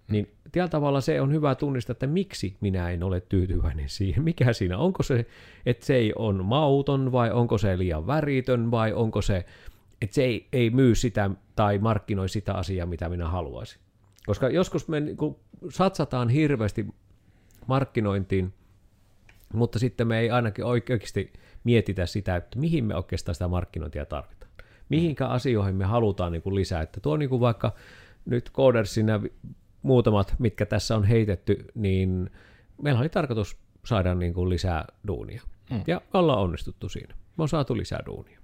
Niin 0.08 0.32
tällä 0.52 0.68
tavalla 0.68 1.02
se 1.02 1.22
on 1.22 1.32
hyvä 1.32 1.56
tunnistaa, 1.56 1.92
että 1.92 2.08
miksi 2.08 2.56
minä 2.62 2.90
en 2.90 3.04
ole 3.04 3.22
tyytyväinen 3.22 3.90
siihen. 3.90 4.24
Mikä 4.30 4.54
siinä, 4.54 4.78
onko 4.78 5.04
se, 5.04 5.26
että 5.66 5.86
se 5.86 5.96
ei 5.96 6.14
on 6.16 6.46
mauton 6.46 7.12
vai 7.12 7.32
onko 7.32 7.58
se 7.58 7.78
liian 7.78 8.08
väritön 8.08 8.72
vai 8.72 8.94
onko 8.94 9.22
se, 9.22 9.46
että 10.02 10.16
se 10.16 10.24
ei, 10.24 10.48
ei 10.54 10.70
myy 10.70 10.96
sitä 10.96 11.32
tai 11.56 11.78
markkinoi 11.78 12.30
sitä 12.30 12.54
asiaa, 12.54 12.86
mitä 12.86 13.10
minä 13.10 13.28
haluaisin. 13.28 13.83
Koska 14.26 14.50
joskus 14.50 14.88
me 14.88 15.00
niin 15.00 15.18
satsataan 15.70 16.30
hirveästi 16.30 16.88
markkinointiin, 17.68 18.54
mutta 19.54 19.80
sitten 19.80 20.08
me 20.08 20.20
ei 20.20 20.32
ainakin 20.32 20.66
oikeasti 20.66 21.34
mietitä 21.64 22.06
sitä, 22.06 22.36
että 22.36 22.60
mihin 22.60 22.86
me 22.86 22.96
oikeastaan 22.96 23.36
sitä 23.36 23.48
markkinointia 23.48 24.06
tarvitaan. 24.06 24.52
Mihinkä 24.90 25.28
asioihin 25.28 25.76
me 25.76 25.86
halutaan 25.86 26.32
niin 26.32 26.42
kuin 26.42 26.56
lisää. 26.56 26.82
Että 26.82 27.00
tuo 27.00 27.18
niin 27.18 27.30
kuin 27.30 27.40
vaikka 27.40 27.74
nyt 28.26 28.52
Codersin 28.52 29.06
muutamat, 29.82 30.36
mitkä 30.40 30.66
tässä 30.66 30.96
on 30.96 31.04
heitetty, 31.04 31.66
niin 31.76 32.30
meillä 32.82 33.00
oli 33.00 33.10
tarkoitus 33.10 33.58
saada 33.86 34.16
niin 34.16 34.34
kuin 34.34 34.50
lisää 34.50 34.86
duunia. 35.08 35.42
Mm. 35.70 35.82
Ja 35.88 36.02
ollaan 36.14 36.40
onnistuttu 36.40 36.90
siinä. 36.90 37.16
Me 37.38 37.42
on 37.42 37.50
saatu 37.50 37.78
lisää 37.78 38.00
duunia. 38.06 38.40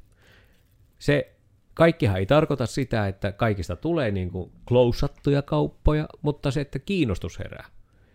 Se 0.99 1.35
kaikkihan 1.79 2.17
ei 2.17 2.25
tarkoita 2.25 2.65
sitä, 2.65 3.07
että 3.07 3.31
kaikista 3.31 3.75
tulee 3.75 4.11
niin 4.11 4.31
kuin 4.31 4.51
klousattuja 4.67 5.41
kauppoja, 5.41 6.07
mutta 6.21 6.51
se, 6.51 6.61
että 6.61 6.79
kiinnostus 6.79 7.39
herää. 7.39 7.65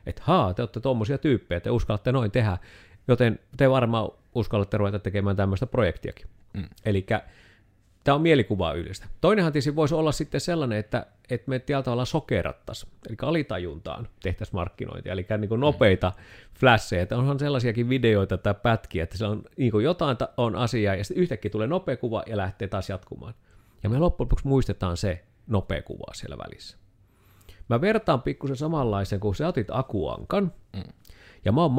Että 0.07 0.23
haa, 0.25 0.55
te 0.55 0.63
olette 0.63 0.81
tuommoisia 0.81 1.19
tyyppejä, 1.19 1.61
te 1.61 1.71
uskallatte 1.71 2.13
noin 2.13 2.31
tehdä, 2.31 2.59
joten 3.09 3.39
te 3.57 3.71
varmaan 3.71 4.11
uskallatte 4.35 4.77
ruveta 4.77 4.99
tekemään 4.99 5.37
tämmöistä 5.37 5.67
projektiakin. 5.67 6.27
Mm. 6.53 6.69
Eli 6.85 7.07
Tämä 8.05 8.15
on 8.15 8.23
mielikuvaa 8.23 8.73
ylistä. 8.73 9.07
Toinenhan 9.21 9.53
tietysti 9.53 9.77
voisi 9.77 9.95
olla 9.95 10.13
sitten 10.13 10.41
sellainen, 10.41 10.79
että, 10.79 11.07
että 11.31 11.51
me 11.51 11.59
tällä 11.59 11.83
tavalla 11.83 12.05
sokerattaisiin, 12.05 12.93
eli 13.09 13.17
alitajuntaan 13.23 14.09
tehtäisiin 14.23 14.57
markkinointia, 14.57 15.13
eli 15.13 15.27
niin 15.39 15.49
kuin 15.49 15.61
nopeita 15.61 16.13
flasheja, 16.61 17.03
että 17.03 17.17
onhan 17.17 17.39
sellaisiakin 17.39 17.89
videoita 17.89 18.39
tai 18.39 18.55
pätkiä, 18.63 19.05
että 19.05 19.19
se 19.19 19.27
on 19.27 19.43
niin 19.57 19.71
kuin 19.71 19.85
jotain 19.85 20.17
on 20.37 20.57
asiaa, 20.57 20.95
ja 20.95 21.05
sitten 21.05 21.23
yhtäkkiä 21.23 21.51
tulee 21.51 21.67
nopea 21.67 21.97
kuva 21.97 22.23
ja 22.27 22.37
lähtee 22.37 22.69
taas 22.69 22.89
jatkumaan. 22.89 23.35
Ja 23.85 23.91
me 23.91 23.99
loppujen 23.99 24.27
lopuksi 24.27 24.49
muistetaan 24.49 24.97
se 24.97 25.25
nopea 25.47 25.83
kuva 25.83 26.15
siellä 26.15 26.37
välissä. 26.39 26.79
Mä 27.69 27.81
vertaan 27.81 28.23
pikkusen 28.23 28.57
samanlaisen, 28.57 29.21
kun 29.21 29.35
sä 29.35 29.49
otit 29.49 29.67
Akuankan, 29.71 30.53
mm. 30.77 30.83
ja 31.45 31.53
mä 31.53 31.63
oon 31.63 31.73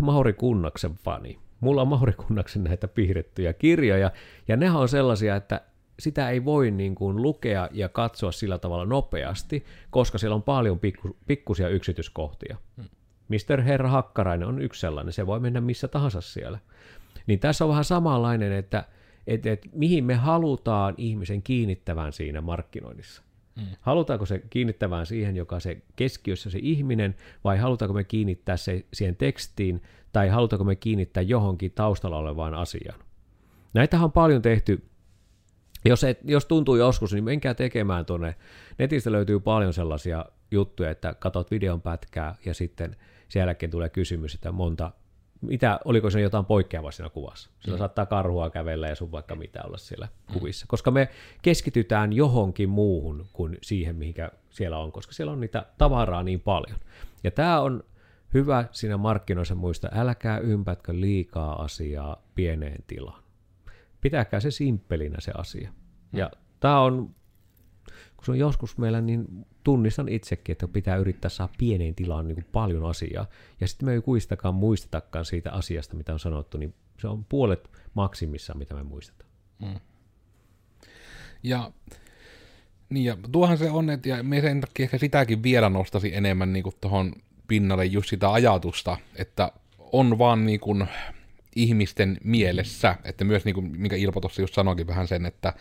Mauri 0.00 0.32
Kunnaksen 0.32 0.94
fani. 0.94 1.38
Mulla 1.60 1.82
on 1.82 1.88
Mauri 1.88 2.12
Kunnaksen 2.12 2.64
näitä 2.64 2.88
piirrettyjä 2.88 3.52
kirjoja, 3.52 4.10
ja 4.48 4.56
ne 4.56 4.70
on 4.70 4.88
sellaisia, 4.88 5.36
että 5.36 5.60
sitä 5.98 6.30
ei 6.30 6.44
voi 6.44 6.70
niin 6.70 6.94
kuin 6.94 7.22
lukea 7.22 7.68
ja 7.72 7.88
katsoa 7.88 8.32
sillä 8.32 8.58
tavalla 8.58 8.84
nopeasti, 8.84 9.64
koska 9.90 10.18
siellä 10.18 10.34
on 10.34 10.42
paljon 10.42 10.78
pikku, 10.78 11.16
pikkusia 11.26 11.68
yksityiskohtia. 11.68 12.56
Hmm. 12.76 12.88
Mr. 13.28 13.62
Herra 13.62 13.88
Hakkarainen 13.88 14.48
on 14.48 14.62
yksi 14.62 14.80
sellainen, 14.80 15.12
se 15.12 15.26
voi 15.26 15.40
mennä 15.40 15.60
missä 15.60 15.88
tahansa 15.88 16.20
siellä. 16.20 16.58
Niin 17.26 17.40
tässä 17.40 17.64
on 17.64 17.70
vähän 17.70 17.84
samanlainen, 17.84 18.52
että 18.52 18.84
et, 19.30 19.46
et, 19.46 19.68
mihin 19.72 20.04
me 20.04 20.14
halutaan 20.14 20.94
ihmisen 20.96 21.42
kiinnittävän 21.42 22.12
siinä 22.12 22.40
markkinoinnissa. 22.40 23.22
Hmm. 23.60 23.66
Halutaanko 23.80 24.26
se 24.26 24.42
kiinnittävään 24.50 25.06
siihen, 25.06 25.36
joka 25.36 25.60
se 25.60 25.82
keskiössä 25.96 26.50
se 26.50 26.58
ihminen, 26.62 27.14
vai 27.44 27.58
halutaanko 27.58 27.94
me 27.94 28.04
kiinnittää 28.04 28.56
se 28.56 28.84
siihen 28.92 29.16
tekstiin, 29.16 29.82
tai 30.12 30.28
halutaanko 30.28 30.64
me 30.64 30.76
kiinnittää 30.76 31.22
johonkin 31.22 31.72
taustalla 31.72 32.16
olevaan 32.16 32.54
asiaan. 32.54 33.00
Näitähän 33.74 34.04
on 34.04 34.12
paljon 34.12 34.42
tehty 34.42 34.90
jos, 35.84 36.04
et, 36.04 36.18
jos 36.24 36.46
tuntuu 36.46 36.76
joskus, 36.76 37.12
niin 37.12 37.24
menkää 37.24 37.54
tekemään 37.54 38.06
tuonne. 38.06 38.34
Netistä 38.78 39.12
löytyy 39.12 39.40
paljon 39.40 39.72
sellaisia 39.72 40.26
juttuja, 40.50 40.90
että 40.90 41.14
katot 41.14 41.50
videon 41.50 41.80
pätkää 41.80 42.34
ja 42.44 42.54
sitten 42.54 42.96
sen 43.28 43.40
jälkeen 43.40 43.70
tulee 43.70 43.88
kysymys, 43.88 44.34
että 44.34 44.52
monta, 44.52 44.92
mitä, 45.40 45.80
oliko 45.84 46.10
se 46.10 46.20
jotain 46.20 46.44
poikkeavaa 46.44 46.90
siinä 46.90 47.10
kuvassa. 47.10 47.50
Sillä 47.60 47.76
mm. 47.76 47.78
saattaa 47.78 48.06
karhua 48.06 48.50
kävellä 48.50 48.88
ja 48.88 48.94
sun 48.94 49.12
vaikka 49.12 49.34
mitä 49.34 49.62
olla 49.64 49.78
siellä 49.78 50.08
mm. 50.28 50.32
kuvissa. 50.32 50.66
Koska 50.68 50.90
me 50.90 51.08
keskitytään 51.42 52.12
johonkin 52.12 52.68
muuhun 52.68 53.26
kuin 53.32 53.58
siihen, 53.62 53.96
mihinkä 53.96 54.30
siellä 54.50 54.78
on, 54.78 54.92
koska 54.92 55.12
siellä 55.12 55.32
on 55.32 55.40
niitä 55.40 55.66
tavaraa 55.78 56.22
niin 56.22 56.40
paljon. 56.40 56.78
Ja 57.24 57.30
tämä 57.30 57.60
on 57.60 57.84
hyvä 58.34 58.64
siinä 58.72 58.96
markkinoissa 58.96 59.54
muista, 59.54 59.88
älkää 59.92 60.38
ympätkö 60.38 60.92
liikaa 61.00 61.62
asiaa 61.62 62.22
pieneen 62.34 62.84
tilaan 62.86 63.22
pitäkää 64.00 64.40
se 64.40 64.50
simppelinä 64.50 65.20
se 65.20 65.32
asia. 65.34 65.68
Hmm. 65.68 66.18
Ja 66.18 66.30
tämä 66.60 66.80
on, 66.80 67.14
kun 68.20 68.26
se 68.26 68.32
on 68.32 68.38
joskus 68.38 68.78
meillä, 68.78 69.00
niin 69.00 69.46
tunnistan 69.64 70.08
itsekin, 70.08 70.52
että 70.52 70.68
pitää 70.68 70.96
yrittää 70.96 71.28
saada 71.28 71.52
pieneen 71.58 71.94
tilaan 71.94 72.28
niin 72.28 72.34
kuin 72.34 72.46
paljon 72.52 72.90
asiaa. 72.90 73.26
Ja 73.60 73.68
sitten 73.68 73.86
me 73.88 73.92
ei 73.92 74.00
kuistakaan 74.00 74.54
muistetakaan 74.54 75.24
siitä 75.24 75.52
asiasta, 75.52 75.96
mitä 75.96 76.12
on 76.12 76.18
sanottu, 76.18 76.58
niin 76.58 76.74
se 76.98 77.08
on 77.08 77.24
puolet 77.24 77.70
maksimissa, 77.94 78.54
mitä 78.54 78.74
me 78.74 78.82
muistetaan. 78.82 79.30
Hmm. 79.64 79.80
Ja, 81.42 81.72
niin 82.90 83.04
ja 83.04 83.16
tuohan 83.32 83.58
se 83.58 83.70
on, 83.70 83.90
että 83.90 84.08
ja 84.08 84.22
me 84.22 84.40
sen 84.40 84.60
takia 84.60 84.84
ehkä 84.84 84.98
sitäkin 84.98 85.42
vielä 85.42 85.68
nostasi 85.68 86.14
enemmän 86.14 86.52
niin 86.52 86.64
tuohon 86.80 87.12
pinnalle 87.48 87.84
just 87.84 88.08
sitä 88.08 88.32
ajatusta, 88.32 88.96
että 89.16 89.52
on 89.78 90.18
vaan 90.18 90.46
niin 90.46 90.60
kuin, 90.60 90.88
ihmisten 91.56 92.18
mielessä, 92.24 92.96
että 93.04 93.24
myös 93.24 93.44
niin 93.44 93.54
kuin, 93.54 93.80
minkä 93.80 93.96
Ilpo 93.96 94.20
tuossa 94.20 94.42
just 94.42 94.54
sanoikin 94.54 94.86
vähän 94.86 95.08
sen, 95.08 95.26
että 95.26 95.52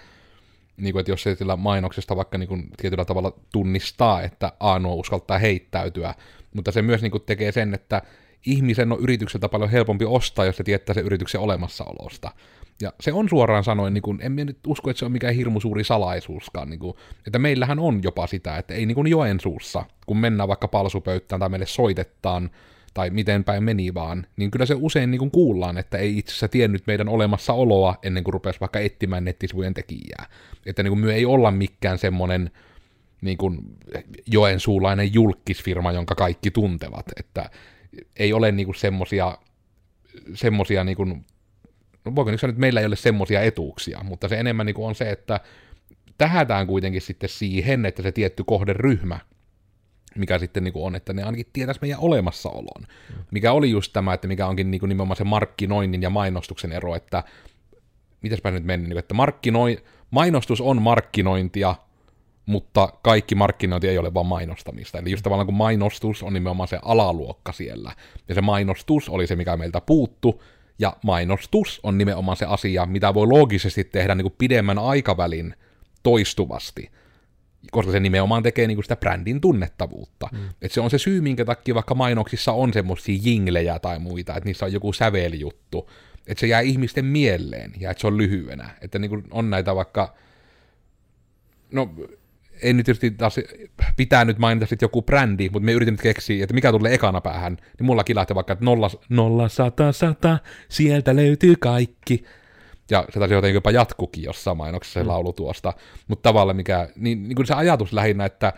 niin 0.79 0.93
kuin, 0.93 0.99
että 0.99 1.11
jos 1.11 1.23
se 1.23 1.35
sillä 1.35 1.55
mainoksesta 1.55 2.15
vaikka 2.15 2.37
niin 2.37 2.49
kuin, 2.49 2.69
tietyllä 2.81 3.05
tavalla 3.05 3.33
tunnistaa, 3.51 4.21
että 4.21 4.51
Aano 4.59 4.93
uskaltaa 4.93 5.37
heittäytyä, 5.37 6.13
mutta 6.53 6.71
se 6.71 6.81
myös 6.81 7.01
niin 7.01 7.11
kuin, 7.11 7.23
tekee 7.25 7.51
sen, 7.51 7.73
että 7.73 8.01
ihmisen 8.45 8.91
on 8.91 8.99
yritykseltä 8.99 9.49
paljon 9.49 9.69
helpompi 9.69 10.05
ostaa, 10.05 10.45
jos 10.45 10.57
se 10.57 10.63
tietää 10.63 10.93
sen 10.93 11.05
yrityksen 11.05 11.41
olemassaolosta. 11.41 12.31
Ja 12.81 12.93
se 12.99 13.13
on 13.13 13.29
suoraan 13.29 13.63
sanoen, 13.63 13.93
niin 13.93 14.01
kuin, 14.01 14.19
en 14.21 14.31
minä 14.31 14.45
nyt 14.45 14.59
usko, 14.67 14.89
että 14.89 14.99
se 14.99 15.05
on 15.05 15.11
mikään 15.11 15.35
hirmu 15.35 15.59
suuri 15.59 15.83
salaisuuskaan, 15.83 16.69
niin 16.69 16.79
kuin, 16.79 16.97
että 17.27 17.39
meillähän 17.39 17.79
on 17.79 18.03
jopa 18.03 18.27
sitä, 18.27 18.57
että 18.57 18.73
ei 18.73 18.85
niin 18.85 18.95
kuin 18.95 19.07
Joensuussa, 19.07 19.85
kun 20.05 20.17
mennään 20.17 20.49
vaikka 20.49 20.67
palsupöyttään 20.67 21.39
tai 21.39 21.49
meille 21.49 21.65
soitetaan, 21.65 22.49
tai 22.93 23.09
miten 23.09 23.43
päin 23.43 23.63
meni 23.63 23.93
vaan, 23.93 24.27
niin 24.37 24.51
kyllä 24.51 24.65
se 24.65 24.75
usein 24.77 25.11
niin 25.11 25.19
kuin 25.19 25.31
kuullaan, 25.31 25.77
että 25.77 25.97
ei 25.97 26.17
itse 26.17 26.31
asiassa 26.31 26.47
tiennyt 26.47 26.87
meidän 26.87 27.09
olemassaoloa 27.09 27.95
ennen 28.03 28.23
kuin 28.23 28.33
rupesi 28.33 28.59
vaikka 28.59 28.79
etsimään 28.79 29.25
nettisivujen 29.25 29.73
tekijää. 29.73 30.25
Että 30.65 30.83
niin 30.83 30.91
kuin 30.91 30.99
me 30.99 31.13
ei 31.13 31.25
olla 31.25 31.51
mikään 31.51 31.97
semmoinen 31.97 32.51
niin 33.21 33.37
kuin 33.37 33.59
joensuulainen 34.27 35.13
julkisfirma, 35.13 35.91
jonka 35.91 36.15
kaikki 36.15 36.51
tuntevat, 36.51 37.05
että 37.17 37.49
ei 38.17 38.33
ole 38.33 38.51
niin 38.51 38.65
kuin 38.65 38.75
semmosia, 40.35 40.83
niin 40.83 40.97
kuin, 40.97 41.25
no 42.05 42.15
voiko 42.15 42.31
nyt 42.31 42.39
sanoa, 42.39 42.51
että 42.51 42.59
meillä 42.59 42.79
ei 42.79 42.85
ole 42.85 42.95
semmosia 42.95 43.41
etuuksia, 43.41 43.99
mutta 44.03 44.27
se 44.27 44.39
enemmän 44.39 44.65
niin 44.65 44.73
kuin 44.75 44.87
on 44.87 44.95
se, 44.95 45.09
että 45.09 45.39
tähätään 46.17 46.67
kuitenkin 46.67 47.01
sitten 47.01 47.29
siihen, 47.29 47.85
että 47.85 48.01
se 48.01 48.11
tietty 48.11 48.43
kohderyhmä 48.43 49.19
mikä 50.15 50.39
sitten 50.39 50.63
niin 50.63 50.73
kuin 50.73 50.85
on, 50.85 50.95
että 50.95 51.13
ne 51.13 51.23
ainakin 51.23 51.45
tietäisi 51.53 51.81
meidän 51.81 51.99
olemassaolon. 51.99 52.87
Mikä 53.31 53.51
oli 53.51 53.69
just 53.69 53.93
tämä, 53.93 54.13
että 54.13 54.27
mikä 54.27 54.47
onkin 54.47 54.71
niin 54.71 54.79
kuin 54.79 54.89
nimenomaan 54.89 55.17
se 55.17 55.23
markkinoinnin 55.23 56.01
ja 56.01 56.09
mainostuksen 56.09 56.71
ero, 56.71 56.95
että 56.95 57.23
mitäspä 58.21 58.51
nyt 58.51 58.63
meni, 58.63 58.87
niin 58.87 58.97
että 58.97 59.13
markkinoi, 59.13 59.77
mainostus 60.11 60.61
on 60.61 60.81
markkinointia, 60.81 61.75
mutta 62.45 62.93
kaikki 63.01 63.35
markkinointi 63.35 63.87
ei 63.87 63.97
ole 63.97 64.13
vain 64.13 64.27
mainostamista. 64.27 64.97
Eli 64.97 65.11
just 65.11 65.23
tavallaan 65.23 65.45
kun 65.45 65.55
mainostus 65.55 66.23
on 66.23 66.33
nimenomaan 66.33 66.67
se 66.67 66.79
alaluokka 66.81 67.51
siellä, 67.51 67.91
ja 68.27 68.35
se 68.35 68.41
mainostus 68.41 69.09
oli 69.09 69.27
se, 69.27 69.35
mikä 69.35 69.57
meiltä 69.57 69.81
puuttu, 69.81 70.43
ja 70.79 70.93
mainostus 71.03 71.79
on 71.83 71.97
nimenomaan 71.97 72.37
se 72.37 72.45
asia, 72.45 72.85
mitä 72.85 73.13
voi 73.13 73.27
loogisesti 73.27 73.83
tehdä 73.83 74.15
niin 74.15 74.23
kuin 74.23 74.35
pidemmän 74.37 74.79
aikavälin 74.79 75.55
toistuvasti 76.03 76.91
koska 77.71 77.91
se 77.91 77.99
nimenomaan 77.99 78.43
tekee 78.43 78.67
niinku 78.67 78.81
sitä 78.81 78.95
brändin 78.95 79.41
tunnettavuutta. 79.41 80.29
Mm. 80.31 80.39
Et 80.61 80.71
se 80.71 80.81
on 80.81 80.89
se 80.89 80.97
syy, 80.97 81.21
minkä 81.21 81.45
takia 81.45 81.75
vaikka 81.75 81.95
mainoksissa 81.95 82.51
on 82.51 82.73
semmoisia 82.73 83.19
jinglejä 83.23 83.79
tai 83.79 83.99
muita, 83.99 84.35
että 84.35 84.45
niissä 84.45 84.65
on 84.65 84.73
joku 84.73 84.93
sävelijuttu, 84.93 85.89
että 86.27 86.39
se 86.39 86.47
jää 86.47 86.59
ihmisten 86.59 87.05
mieleen 87.05 87.73
ja 87.79 87.91
että 87.91 88.01
se 88.01 88.07
on 88.07 88.17
lyhyenä. 88.17 88.69
Että 88.81 88.99
niinku 88.99 89.23
on 89.31 89.49
näitä 89.49 89.75
vaikka, 89.75 90.15
no 91.71 91.93
en 92.61 92.77
nyt 92.77 92.85
tietysti 92.85 93.11
taas 93.11 93.39
pitää 93.97 94.25
nyt 94.25 94.37
mainita 94.37 94.65
sitten 94.65 94.85
joku 94.85 95.01
brändi, 95.01 95.49
mutta 95.49 95.65
me 95.65 95.71
yritin 95.71 95.91
nyt 95.91 96.01
keksiä, 96.01 96.43
että 96.43 96.53
mikä 96.53 96.71
tulee 96.71 96.93
ekana 96.93 97.21
päähän, 97.21 97.57
niin 97.79 97.85
mullakin 97.85 98.15
lähtee 98.15 98.35
vaikka, 98.35 98.53
että 98.53 98.65
nolla, 98.65 98.89
nolla, 99.09 99.49
sata, 99.49 99.91
sata, 99.91 100.39
sieltä 100.69 101.15
löytyy 101.15 101.55
kaikki. 101.59 102.23
Ja 102.89 103.05
se 103.09 103.19
taisi 103.19 103.33
jotenkin 103.33 103.55
jopa 103.55 103.71
jatkukin 103.71 104.23
jossain 104.23 104.57
mainoksessa 104.57 104.99
se 104.99 105.03
mm. 105.03 105.09
laulu 105.09 105.33
tuosta. 105.33 105.73
Mutta 106.07 106.29
tavallaan 106.29 106.55
mikä, 106.55 106.89
niin, 106.95 107.23
niin 107.23 107.35
kuin 107.35 107.45
se 107.45 107.53
ajatus 107.53 107.93
lähinnä, 107.93 108.25
että, 108.25 108.53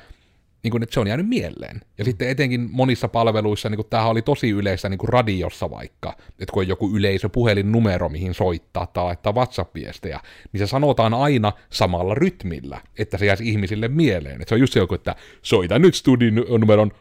niin 0.63 0.71
kuin, 0.71 0.83
että 0.83 0.93
se 0.93 0.99
on 0.99 1.07
jäänyt 1.07 1.29
mieleen. 1.29 1.81
Ja 1.97 2.05
sitten 2.05 2.29
etenkin 2.29 2.69
monissa 2.71 3.07
palveluissa, 3.07 3.69
niin 3.69 3.77
kuin 3.77 3.87
tämähän 3.89 4.11
oli 4.11 4.21
tosi 4.21 4.49
yleistä 4.49 4.89
niin 4.89 4.97
kuin 4.97 5.09
radiossa 5.09 5.69
vaikka, 5.69 6.17
että 6.39 6.53
kun 6.53 6.63
on 6.63 6.67
joku 6.67 6.95
yleisöpuhelinnumero, 6.95 8.09
mihin 8.09 8.33
soittaa 8.33 8.87
tai 8.87 9.03
laittaa 9.03 9.33
WhatsApp-viestejä, 9.33 10.19
niin 10.53 10.59
se 10.59 10.67
sanotaan 10.67 11.13
aina 11.13 11.51
samalla 11.69 12.15
rytmillä, 12.15 12.81
että 12.97 13.17
se 13.17 13.25
jäisi 13.25 13.49
ihmisille 13.49 13.87
mieleen. 13.87 14.35
Että 14.35 14.49
se 14.49 14.55
on 14.55 14.61
just 14.61 14.73
se 14.73 14.79
joku, 14.79 14.95
että 14.95 15.15
soita 15.41 15.79
nyt 15.79 15.95
studin 15.95 16.35
numeron 16.35 16.91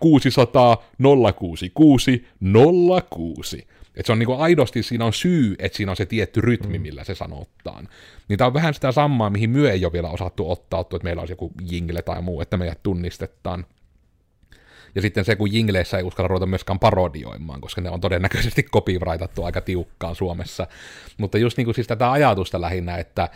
0600 0.00 0.84
066 1.36 2.26
06. 3.10 3.66
Että 3.96 4.06
se 4.06 4.12
on 4.12 4.18
niinku 4.18 4.34
aidosti, 4.34 4.82
siinä 4.82 5.04
on 5.04 5.12
syy, 5.12 5.56
että 5.58 5.76
siinä 5.76 5.92
on 5.92 5.96
se 5.96 6.06
tietty 6.06 6.40
rytmi, 6.40 6.78
mm. 6.78 6.82
millä 6.82 7.04
se 7.04 7.14
sanotaan. 7.14 7.88
Niin 8.28 8.38
tämä 8.38 8.46
on 8.46 8.54
vähän 8.54 8.74
sitä 8.74 8.92
samaa, 8.92 9.30
mihin 9.30 9.50
myö 9.50 9.72
ei 9.72 9.84
ole 9.84 9.92
vielä 9.92 10.08
osattu 10.08 10.50
ottaa, 10.50 10.80
että 10.80 10.98
meillä 11.02 11.20
olisi 11.20 11.32
joku 11.32 11.52
jingle 11.70 12.02
tai 12.02 12.22
muu, 12.22 12.40
että 12.40 12.56
meidät 12.56 12.82
tunnistetaan. 12.82 13.66
Ja 14.94 15.02
sitten 15.02 15.24
se, 15.24 15.36
kun 15.36 15.52
jingleissä 15.52 15.98
ei 15.98 16.04
uskalla 16.04 16.28
ruveta 16.28 16.46
myöskään 16.46 16.78
parodioimaan, 16.78 17.60
koska 17.60 17.80
ne 17.80 17.90
on 17.90 18.00
todennäköisesti 18.00 18.62
copyrightattu 18.62 19.44
aika 19.44 19.60
tiukkaan 19.60 20.14
Suomessa. 20.14 20.66
Mutta 21.18 21.38
just 21.38 21.56
niin 21.56 21.64
kuin 21.64 21.74
siis 21.74 21.86
tätä 21.86 22.12
ajatusta 22.12 22.60
lähinnä, 22.60 22.96
että 22.96 23.28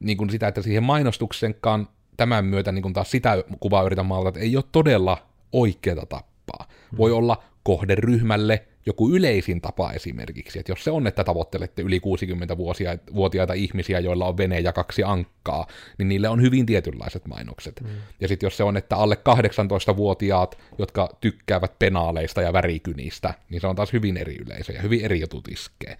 niin 0.00 0.16
kuin 0.16 0.30
sitä, 0.30 0.48
että 0.48 0.62
siihen 0.62 0.82
mainostuksenkaan 0.82 1.88
tämän 2.16 2.44
myötä 2.44 2.72
niin 2.72 2.82
kuin 2.82 2.94
taas 2.94 3.10
sitä 3.10 3.44
kuvaa 3.60 3.82
yritän 3.82 4.06
maalata, 4.06 4.28
että 4.28 4.40
ei 4.40 4.56
ole 4.56 4.64
todella 4.72 5.26
oikeata 5.52 6.06
tappaa. 6.06 6.68
Voi 6.96 7.10
mm. 7.10 7.16
olla 7.16 7.42
kohderyhmälle 7.62 8.66
joku 8.86 9.10
yleisin 9.10 9.60
tapa 9.60 9.92
esimerkiksi, 9.92 10.58
että 10.58 10.72
jos 10.72 10.84
se 10.84 10.90
on, 10.90 11.06
että 11.06 11.24
tavoittelette 11.24 11.82
yli 11.82 11.98
60-vuotiaita 11.98 13.52
ihmisiä, 13.52 14.00
joilla 14.00 14.26
on 14.26 14.36
vene 14.36 14.60
ja 14.60 14.72
kaksi 14.72 15.02
ankkaa, 15.02 15.66
niin 15.98 16.08
niille 16.08 16.28
on 16.28 16.42
hyvin 16.42 16.66
tietynlaiset 16.66 17.26
mainokset. 17.26 17.80
Mm. 17.80 17.88
Ja 18.20 18.28
sitten 18.28 18.46
jos 18.46 18.56
se 18.56 18.64
on, 18.64 18.76
että 18.76 18.96
alle 18.96 19.14
18-vuotiaat, 19.14 20.58
jotka 20.78 21.16
tykkäävät 21.20 21.78
penaaleista 21.78 22.42
ja 22.42 22.52
värikynistä, 22.52 23.34
niin 23.50 23.60
se 23.60 23.66
on 23.66 23.76
taas 23.76 23.92
hyvin 23.92 24.16
eri 24.16 24.36
yleisö 24.46 24.72
ja 24.72 24.82
hyvin 24.82 25.04
eri 25.04 25.20
jutut 25.20 25.48
iskee. 25.48 25.96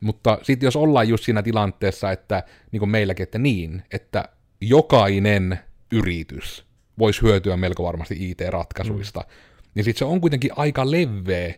Mutta 0.00 0.38
sitten 0.42 0.66
jos 0.66 0.76
ollaan 0.76 1.08
just 1.08 1.24
siinä 1.24 1.42
tilanteessa, 1.42 2.12
että 2.12 2.42
niin 2.72 2.78
kuin 2.78 2.90
meilläkin, 2.90 3.22
että 3.22 3.38
niin, 3.38 3.82
että 3.92 4.28
jokainen 4.60 5.58
yritys 5.92 6.64
voisi 6.98 7.22
hyötyä 7.22 7.56
melko 7.56 7.84
varmasti 7.84 8.30
IT-ratkaisuista, 8.30 9.20
mm. 9.20 9.26
niin 9.74 9.84
sitten 9.84 9.98
se 9.98 10.04
on 10.04 10.20
kuitenkin 10.20 10.50
aika 10.56 10.90
leveä 10.90 11.54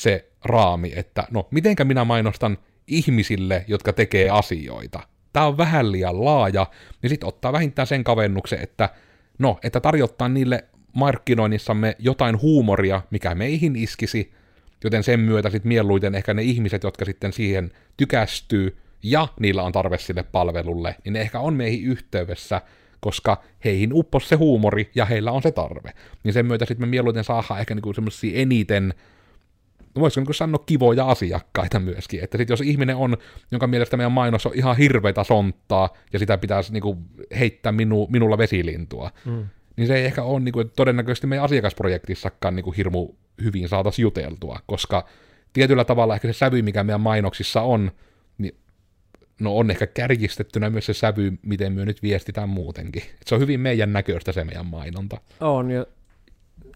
se 0.00 0.30
raami, 0.44 0.92
että 0.96 1.26
no, 1.30 1.48
mitenkä 1.50 1.84
minä 1.84 2.04
mainostan 2.04 2.58
ihmisille, 2.86 3.64
jotka 3.68 3.92
tekee 3.92 4.30
asioita. 4.30 5.00
Tämä 5.32 5.46
on 5.46 5.56
vähän 5.56 5.92
liian 5.92 6.24
laaja, 6.24 6.66
niin 7.02 7.10
sitten 7.10 7.28
ottaa 7.28 7.52
vähintään 7.52 7.86
sen 7.86 8.04
kavennuksen, 8.04 8.60
että 8.62 8.88
no, 9.38 9.58
että 9.62 9.80
tarjottaa 9.80 10.28
niille 10.28 10.64
markkinoinnissamme 10.92 11.96
jotain 11.98 12.40
huumoria, 12.40 13.02
mikä 13.10 13.34
meihin 13.34 13.76
iskisi, 13.76 14.32
joten 14.84 15.02
sen 15.02 15.20
myötä 15.20 15.50
sitten 15.50 15.68
mieluiten 15.68 16.14
ehkä 16.14 16.34
ne 16.34 16.42
ihmiset, 16.42 16.82
jotka 16.82 17.04
sitten 17.04 17.32
siihen 17.32 17.70
tykästyy, 17.96 18.76
ja 19.02 19.28
niillä 19.40 19.62
on 19.62 19.72
tarve 19.72 19.98
sille 19.98 20.22
palvelulle, 20.22 20.96
niin 21.04 21.12
ne 21.12 21.20
ehkä 21.20 21.40
on 21.40 21.54
meihin 21.54 21.84
yhteydessä, 21.84 22.62
koska 23.00 23.42
heihin 23.64 23.90
uppos 23.92 24.28
se 24.28 24.36
huumori, 24.36 24.90
ja 24.94 25.04
heillä 25.04 25.32
on 25.32 25.42
se 25.42 25.52
tarve. 25.52 25.92
Niin 26.22 26.32
sen 26.32 26.46
myötä 26.46 26.64
sitten 26.64 26.88
me 26.88 26.90
mieluiten 26.90 27.24
saadaan 27.24 27.60
ehkä 27.60 27.74
niinku 27.74 27.92
semmoisia 27.92 28.40
eniten 28.40 28.94
voisiko 29.94 30.24
niin 30.26 30.34
sanoa 30.34 30.64
kivoja 30.66 31.04
asiakkaita 31.06 31.80
myöskin, 31.80 32.24
että 32.24 32.38
sit 32.38 32.48
jos 32.48 32.60
ihminen 32.60 32.96
on, 32.96 33.16
jonka 33.50 33.66
mielestä 33.66 33.96
meidän 33.96 34.12
mainos 34.12 34.46
on 34.46 34.52
ihan 34.54 34.76
hirveitä 34.76 35.24
sonttaa, 35.24 35.88
ja 36.12 36.18
sitä 36.18 36.38
pitäisi 36.38 36.72
niin 36.72 36.82
kuin, 36.82 36.98
heittää 37.38 37.72
minu, 37.72 38.08
minulla 38.10 38.38
vesilintua, 38.38 39.10
mm. 39.24 39.46
niin 39.76 39.86
se 39.86 39.94
ei 39.94 40.04
ehkä 40.04 40.22
ole 40.22 40.40
niin 40.40 40.52
kuin, 40.52 40.70
todennäköisesti 40.76 41.26
meidän 41.26 41.44
asiakasprojektissakaan 41.44 42.56
niin 42.56 42.64
kuin, 42.64 42.76
hirmu 42.76 43.14
hyvin 43.42 43.68
saataisiin 43.68 44.02
juteltua, 44.02 44.58
koska 44.66 45.06
tietyllä 45.52 45.84
tavalla 45.84 46.14
ehkä 46.14 46.28
se 46.28 46.38
sävy, 46.38 46.62
mikä 46.62 46.84
meidän 46.84 47.00
mainoksissa 47.00 47.62
on, 47.62 47.90
niin 48.38 48.54
no 49.40 49.56
on 49.56 49.70
ehkä 49.70 49.86
kärjistettynä 49.86 50.70
myös 50.70 50.86
se 50.86 50.94
sävy, 50.94 51.32
miten 51.42 51.72
me 51.72 51.84
nyt 51.84 52.02
viestitään 52.02 52.48
muutenkin. 52.48 53.02
Et 53.02 53.26
se 53.26 53.34
on 53.34 53.40
hyvin 53.40 53.60
meidän 53.60 53.92
näköistä 53.92 54.32
se 54.32 54.44
meidän 54.44 54.66
mainonta. 54.66 55.20
On, 55.40 55.70
ja 55.70 55.86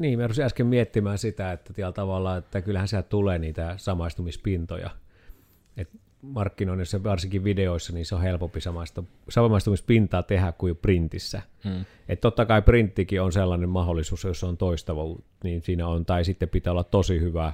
niin, 0.00 0.18
mä 0.18 0.28
äsken 0.40 0.66
miettimään 0.66 1.18
sitä, 1.18 1.52
että 1.52 1.72
tällä 1.72 1.92
tavalla, 1.92 2.36
että 2.36 2.62
kyllähän 2.62 2.88
sieltä 2.88 3.08
tulee 3.08 3.38
niitä 3.38 3.74
samaistumispintoja. 3.76 4.90
Et 5.76 5.90
markkinoinnissa, 6.22 7.02
varsinkin 7.02 7.44
videoissa, 7.44 7.92
niin 7.92 8.06
se 8.06 8.14
on 8.14 8.22
helpompi 8.22 8.60
samaistumispintaa 9.28 10.22
tehdä 10.22 10.52
kuin 10.52 10.76
printissä. 10.76 11.42
Hmm. 11.64 11.84
Et 12.08 12.20
totta 12.20 12.46
kai 12.46 12.62
printtikin 12.62 13.22
on 13.22 13.32
sellainen 13.32 13.68
mahdollisuus, 13.68 14.24
jos 14.24 14.44
on 14.44 14.56
toistava, 14.56 15.02
niin 15.44 15.62
siinä 15.62 15.88
on, 15.88 16.06
tai 16.06 16.24
sitten 16.24 16.48
pitää 16.48 16.70
olla 16.70 16.84
tosi 16.84 17.20
hyvä, 17.20 17.52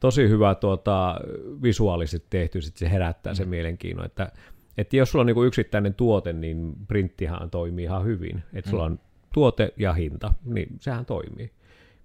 tosi 0.00 0.28
hyvä 0.28 0.54
tuota, 0.54 1.20
visuaalisesti 1.62 2.26
tehty, 2.30 2.62
sitten 2.62 2.78
se 2.78 2.92
herättää 2.92 3.32
hmm. 3.32 3.36
sen 3.36 3.48
mielenkiinnon, 3.48 4.06
että 4.06 4.32
että 4.78 4.96
jos 4.96 5.10
sulla 5.10 5.20
on 5.20 5.26
niin 5.26 5.46
yksittäinen 5.46 5.94
tuote, 5.94 6.32
niin 6.32 6.74
printtihan 6.88 7.50
toimii 7.50 7.84
ihan 7.84 8.04
hyvin. 8.04 8.42
Että 8.52 8.70
sulla 8.70 8.84
hmm. 8.84 8.92
on 8.92 9.00
tuote 9.34 9.72
ja 9.76 9.92
hinta, 9.92 10.32
niin 10.44 10.68
sehän 10.80 11.06
toimii. 11.06 11.52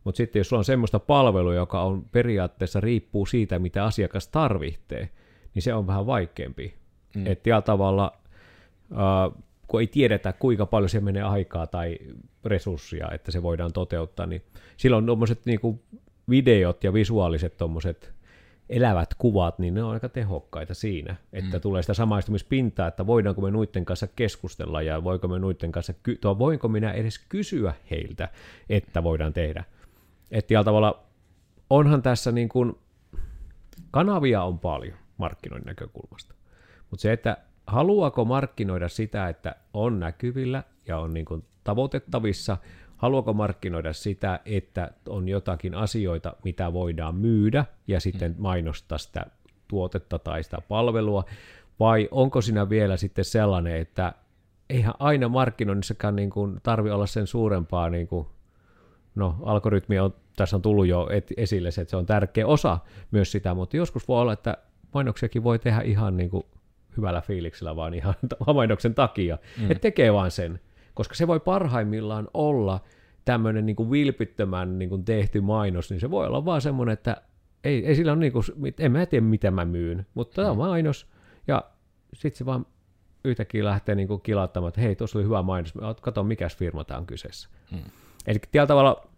Mutta 0.09 0.17
sitten 0.17 0.39
jos 0.39 0.49
sulla 0.49 0.59
on 0.59 0.65
semmoista 0.65 0.99
palvelua, 0.99 1.53
joka 1.53 1.81
on 1.81 2.05
periaatteessa 2.11 2.79
riippuu 2.79 3.25
siitä, 3.25 3.59
mitä 3.59 3.85
asiakas 3.85 4.27
tarvitsee, 4.27 5.09
niin 5.53 5.63
se 5.63 5.73
on 5.73 5.87
vähän 5.87 6.05
vaikeampi. 6.05 6.73
Mm. 7.15 7.27
Että 7.27 7.61
tavalla, 7.61 8.13
äh, 8.91 9.43
kun 9.67 9.79
ei 9.79 9.87
tiedetä, 9.87 10.33
kuinka 10.33 10.65
paljon 10.65 10.89
se 10.89 10.99
menee 10.99 11.23
aikaa 11.23 11.67
tai 11.67 11.97
resursseja, 12.45 13.11
että 13.11 13.31
se 13.31 13.43
voidaan 13.43 13.73
toteuttaa, 13.73 14.25
niin 14.25 14.41
silloin 14.77 15.05
tuommoiset 15.05 15.45
niinku 15.45 15.81
videot 16.29 16.83
ja 16.83 16.93
visuaaliset 16.93 17.57
tuommoiset 17.57 18.13
elävät 18.69 19.13
kuvat, 19.17 19.59
niin 19.59 19.73
ne 19.73 19.83
on 19.83 19.91
aika 19.91 20.09
tehokkaita 20.09 20.73
siinä, 20.73 21.15
että 21.33 21.57
mm. 21.57 21.61
tulee 21.61 21.83
sitä 21.83 21.93
samaistumispintaa, 21.93 22.87
että 22.87 23.07
voidaanko 23.07 23.41
me 23.41 23.51
nuitten 23.51 23.85
kanssa 23.85 24.07
keskustella 24.07 24.81
ja 24.81 25.03
voiko 25.03 25.27
me 25.27 25.39
nuitten 25.39 25.71
kanssa, 25.71 25.93
ky- 26.03 26.17
tuo, 26.21 26.39
voinko 26.39 26.67
minä 26.67 26.91
edes 26.91 27.19
kysyä 27.19 27.73
heiltä, 27.91 28.29
että 28.69 29.03
voidaan 29.03 29.33
tehdä. 29.33 29.63
Että 30.31 30.63
tavalla 30.63 31.03
onhan 31.69 32.01
tässä 32.01 32.31
niin 32.31 32.49
kuin, 32.49 32.73
kanavia 33.91 34.43
on 34.43 34.59
paljon 34.59 34.97
markkinoinnin 35.17 35.67
näkökulmasta, 35.67 36.33
mutta 36.89 37.01
se, 37.01 37.13
että 37.13 37.37
haluaako 37.67 38.25
markkinoida 38.25 38.89
sitä, 38.89 39.29
että 39.29 39.55
on 39.73 39.99
näkyvillä 39.99 40.63
ja 40.87 40.99
on 40.99 41.13
niin 41.13 41.25
kuin 41.25 41.45
tavoitettavissa, 41.63 42.57
haluaako 42.97 43.33
markkinoida 43.33 43.93
sitä, 43.93 44.39
että 44.45 44.91
on 45.07 45.29
jotakin 45.29 45.75
asioita, 45.75 46.33
mitä 46.43 46.73
voidaan 46.73 47.15
myydä 47.15 47.65
ja 47.87 47.99
sitten 47.99 48.31
mm. 48.31 48.41
mainostaa 48.41 48.97
sitä 48.97 49.25
tuotetta 49.67 50.19
tai 50.19 50.43
sitä 50.43 50.61
palvelua, 50.67 51.25
vai 51.79 52.07
onko 52.11 52.41
siinä 52.41 52.69
vielä 52.69 52.97
sitten 52.97 53.25
sellainen, 53.25 53.75
että 53.75 54.13
eihän 54.69 54.93
aina 54.99 55.29
markkinoinnissakaan 55.29 56.15
niin 56.15 56.29
kuin 56.29 56.59
tarvi 56.63 56.91
olla 56.91 57.05
sen 57.05 57.27
suurempaa, 57.27 57.89
niin 57.89 58.07
kuin, 58.07 58.27
no 59.19 59.35
algoritmi 59.45 59.99
on, 59.99 60.13
tässä 60.37 60.55
on 60.55 60.61
tullut 60.61 60.87
jo 60.87 61.07
esille 61.37 61.71
se, 61.71 61.81
että 61.81 61.89
se 61.89 61.97
on 61.97 62.05
tärkeä 62.05 62.47
osa 62.47 62.77
myös 63.11 63.31
sitä, 63.31 63.53
mutta 63.53 63.77
joskus 63.77 64.07
voi 64.07 64.21
olla, 64.21 64.33
että 64.33 64.57
mainoksiakin 64.93 65.43
voi 65.43 65.59
tehdä 65.59 65.81
ihan 65.81 66.17
niin 66.17 66.29
kuin 66.29 66.43
hyvällä 66.97 67.21
fiiliksellä, 67.21 67.75
vaan 67.75 67.93
ihan 67.93 68.13
mainoksen 68.55 68.95
takia, 68.95 69.37
mm. 69.57 69.71
että 69.71 69.81
tekee 69.81 70.13
vaan 70.13 70.31
sen 70.31 70.59
koska 70.99 71.15
se 71.15 71.27
voi 71.27 71.39
parhaimmillaan 71.39 72.27
olla 72.33 72.79
tämmöinen 73.25 73.65
niin 73.65 73.75
kuin 73.75 73.91
vilpittömän 73.91 74.79
niin 74.79 74.89
kuin 74.89 75.05
tehty 75.05 75.41
mainos, 75.41 75.89
niin 75.89 75.99
se 75.99 76.11
voi 76.11 76.27
olla 76.27 76.45
vaan 76.45 76.61
semmoinen, 76.61 76.93
että 76.93 77.21
ei, 77.63 77.85
ei 77.85 77.95
sillä 77.95 78.11
ole 78.11 78.19
niin 78.19 78.33
kuin, 78.33 78.43
en 78.79 78.91
mä 78.91 79.05
tiedä 79.05 79.25
mitä 79.25 79.51
mä 79.51 79.65
myyn, 79.65 80.05
mutta 80.13 80.35
tämä 80.35 80.49
on 80.49 80.57
mm. 80.57 80.59
mainos, 80.59 81.07
ja 81.47 81.63
sitten 82.13 82.37
se 82.37 82.45
vaan 82.45 82.65
yhtäkkiä 83.23 83.63
lähtee 83.63 83.95
niin 83.95 84.07
kuin 84.07 84.21
kilauttamaan, 84.21 84.69
että 84.69 84.81
hei, 84.81 84.95
tuossa 84.95 85.19
oli 85.19 85.25
hyvä 85.25 85.41
mainos, 85.41 85.73
katso 86.01 86.23
mikä 86.23 86.47
firma 86.57 86.83
tämä 86.83 86.97
on 86.97 87.05
kyseessä. 87.05 87.49
Hmm. 87.71 87.83
Eli 88.27 88.39
tällä 88.51 88.67
tavalla, 88.67 89.08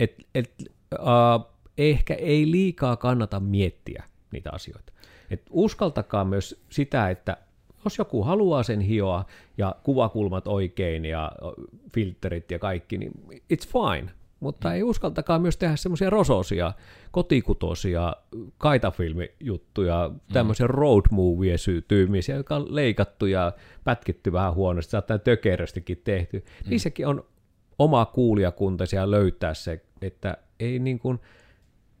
että 0.00 0.22
et, 0.34 0.52
uh, 0.98 1.46
ehkä 1.78 2.14
ei 2.14 2.50
liikaa 2.50 2.96
kannata 2.96 3.40
miettiä 3.40 4.04
niitä 4.32 4.50
asioita. 4.52 4.92
Et 5.30 5.42
uskaltakaa 5.50 6.24
myös 6.24 6.62
sitä, 6.70 7.10
että 7.10 7.36
jos 7.84 7.98
joku 7.98 8.22
haluaa 8.22 8.62
sen 8.62 8.80
hioa 8.80 9.24
ja 9.58 9.74
kuvakulmat 9.82 10.48
oikein 10.48 11.04
ja 11.04 11.32
filterit 11.94 12.50
ja 12.50 12.58
kaikki, 12.58 12.98
niin 12.98 13.12
it's 13.32 13.68
fine. 13.72 14.10
Mutta 14.40 14.68
mm. 14.68 14.74
ei 14.74 14.82
uskaltakaa 14.82 15.38
myös 15.38 15.56
tehdä 15.56 15.76
semmoisia 15.76 16.10
rososia, 16.10 16.72
kotikutosia, 17.10 18.16
kaitafilmijuttuja, 18.58 20.10
tämmöisiä 20.32 20.66
mm. 20.66 20.74
road 20.74 21.04
movie 21.10 21.56
tyymisiä, 21.88 22.36
jotka 22.36 22.56
on 22.56 22.74
leikattu 22.74 23.26
ja 23.26 23.52
pätkitty 23.84 24.32
vähän 24.32 24.54
huonosti, 24.54 24.90
saattaa 24.90 25.18
tökeröstikin 25.18 26.00
tehty. 26.04 26.38
Mm. 26.38 26.70
Niissäkin 26.70 27.06
on 27.06 27.24
oma 27.80 28.06
kuulijakunta 28.06 28.86
siellä 28.86 29.10
löytää 29.10 29.54
se, 29.54 29.80
että 30.02 30.36
ei 30.60 30.78
niin 30.78 30.98
kuin, 30.98 31.18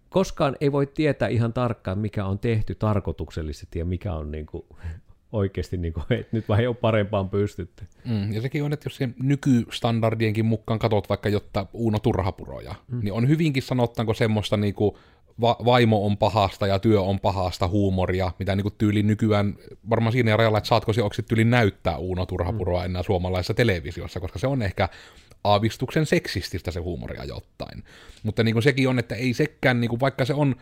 koskaan 0.08 0.56
ei 0.60 0.72
voi 0.72 0.86
tietää 0.86 1.28
ihan 1.28 1.52
tarkkaan, 1.52 1.98
mikä 1.98 2.24
on 2.24 2.38
tehty 2.38 2.74
tarkoituksellisesti 2.74 3.78
ja 3.78 3.84
mikä 3.84 4.12
on 4.12 4.30
niin 4.30 4.46
kuin 4.46 4.64
oikeasti, 5.32 5.76
niin 5.76 5.92
kuin, 5.92 6.04
että 6.10 6.36
nyt 6.36 6.48
vähän 6.48 6.64
jo 6.64 6.74
parempaan 6.74 7.30
pystytty. 7.30 7.84
Mm, 8.04 8.32
ja 8.32 8.40
sekin 8.40 8.64
on, 8.64 8.72
että 8.72 8.86
jos 8.86 8.96
se 8.96 9.08
nykystandardienkin 9.22 10.46
mukaan 10.46 10.78
katot 10.78 11.08
vaikka 11.08 11.28
jotta 11.28 11.66
Uuno 11.72 11.98
Turhapuroja, 11.98 12.74
mm. 12.88 13.00
niin 13.02 13.12
on 13.12 13.28
hyvinkin 13.28 13.62
sanottaanko 13.62 14.14
semmoista 14.14 14.56
niin 14.56 14.74
kuin, 14.74 14.94
va- 15.40 15.58
vaimo 15.64 16.06
on 16.06 16.16
pahasta 16.16 16.66
ja 16.66 16.78
työ 16.78 17.00
on 17.00 17.20
pahasta 17.20 17.68
huumoria, 17.68 18.32
mitä 18.38 18.56
niin 18.56 18.62
kuin 18.62 18.74
tyyli 18.78 19.02
nykyään, 19.02 19.54
varmaan 19.90 20.12
siinä 20.12 20.36
rajalla, 20.36 20.58
että 20.58 20.68
saatko 20.68 20.92
se 20.92 21.22
tyyli 21.22 21.44
näyttää 21.44 21.96
Uuno 21.96 22.26
Turhapuroa 22.26 22.80
mm. 22.80 22.84
enää 22.84 23.02
suomalaisessa 23.02 23.54
televisiossa, 23.54 24.20
koska 24.20 24.38
se 24.38 24.46
on 24.46 24.62
ehkä 24.62 24.88
aavistuksen 25.44 26.06
seksististä 26.06 26.70
se 26.70 26.80
huumoria 26.80 27.24
jotain. 27.24 27.84
Mutta 28.22 28.42
niin 28.42 28.54
kuin 28.54 28.62
sekin 28.62 28.88
on, 28.88 28.98
että 28.98 29.14
ei 29.14 29.34
sekään, 29.34 29.80
niin 29.80 29.88
kuin, 29.88 30.00
vaikka 30.00 30.24
se 30.24 30.34
on 30.34 30.56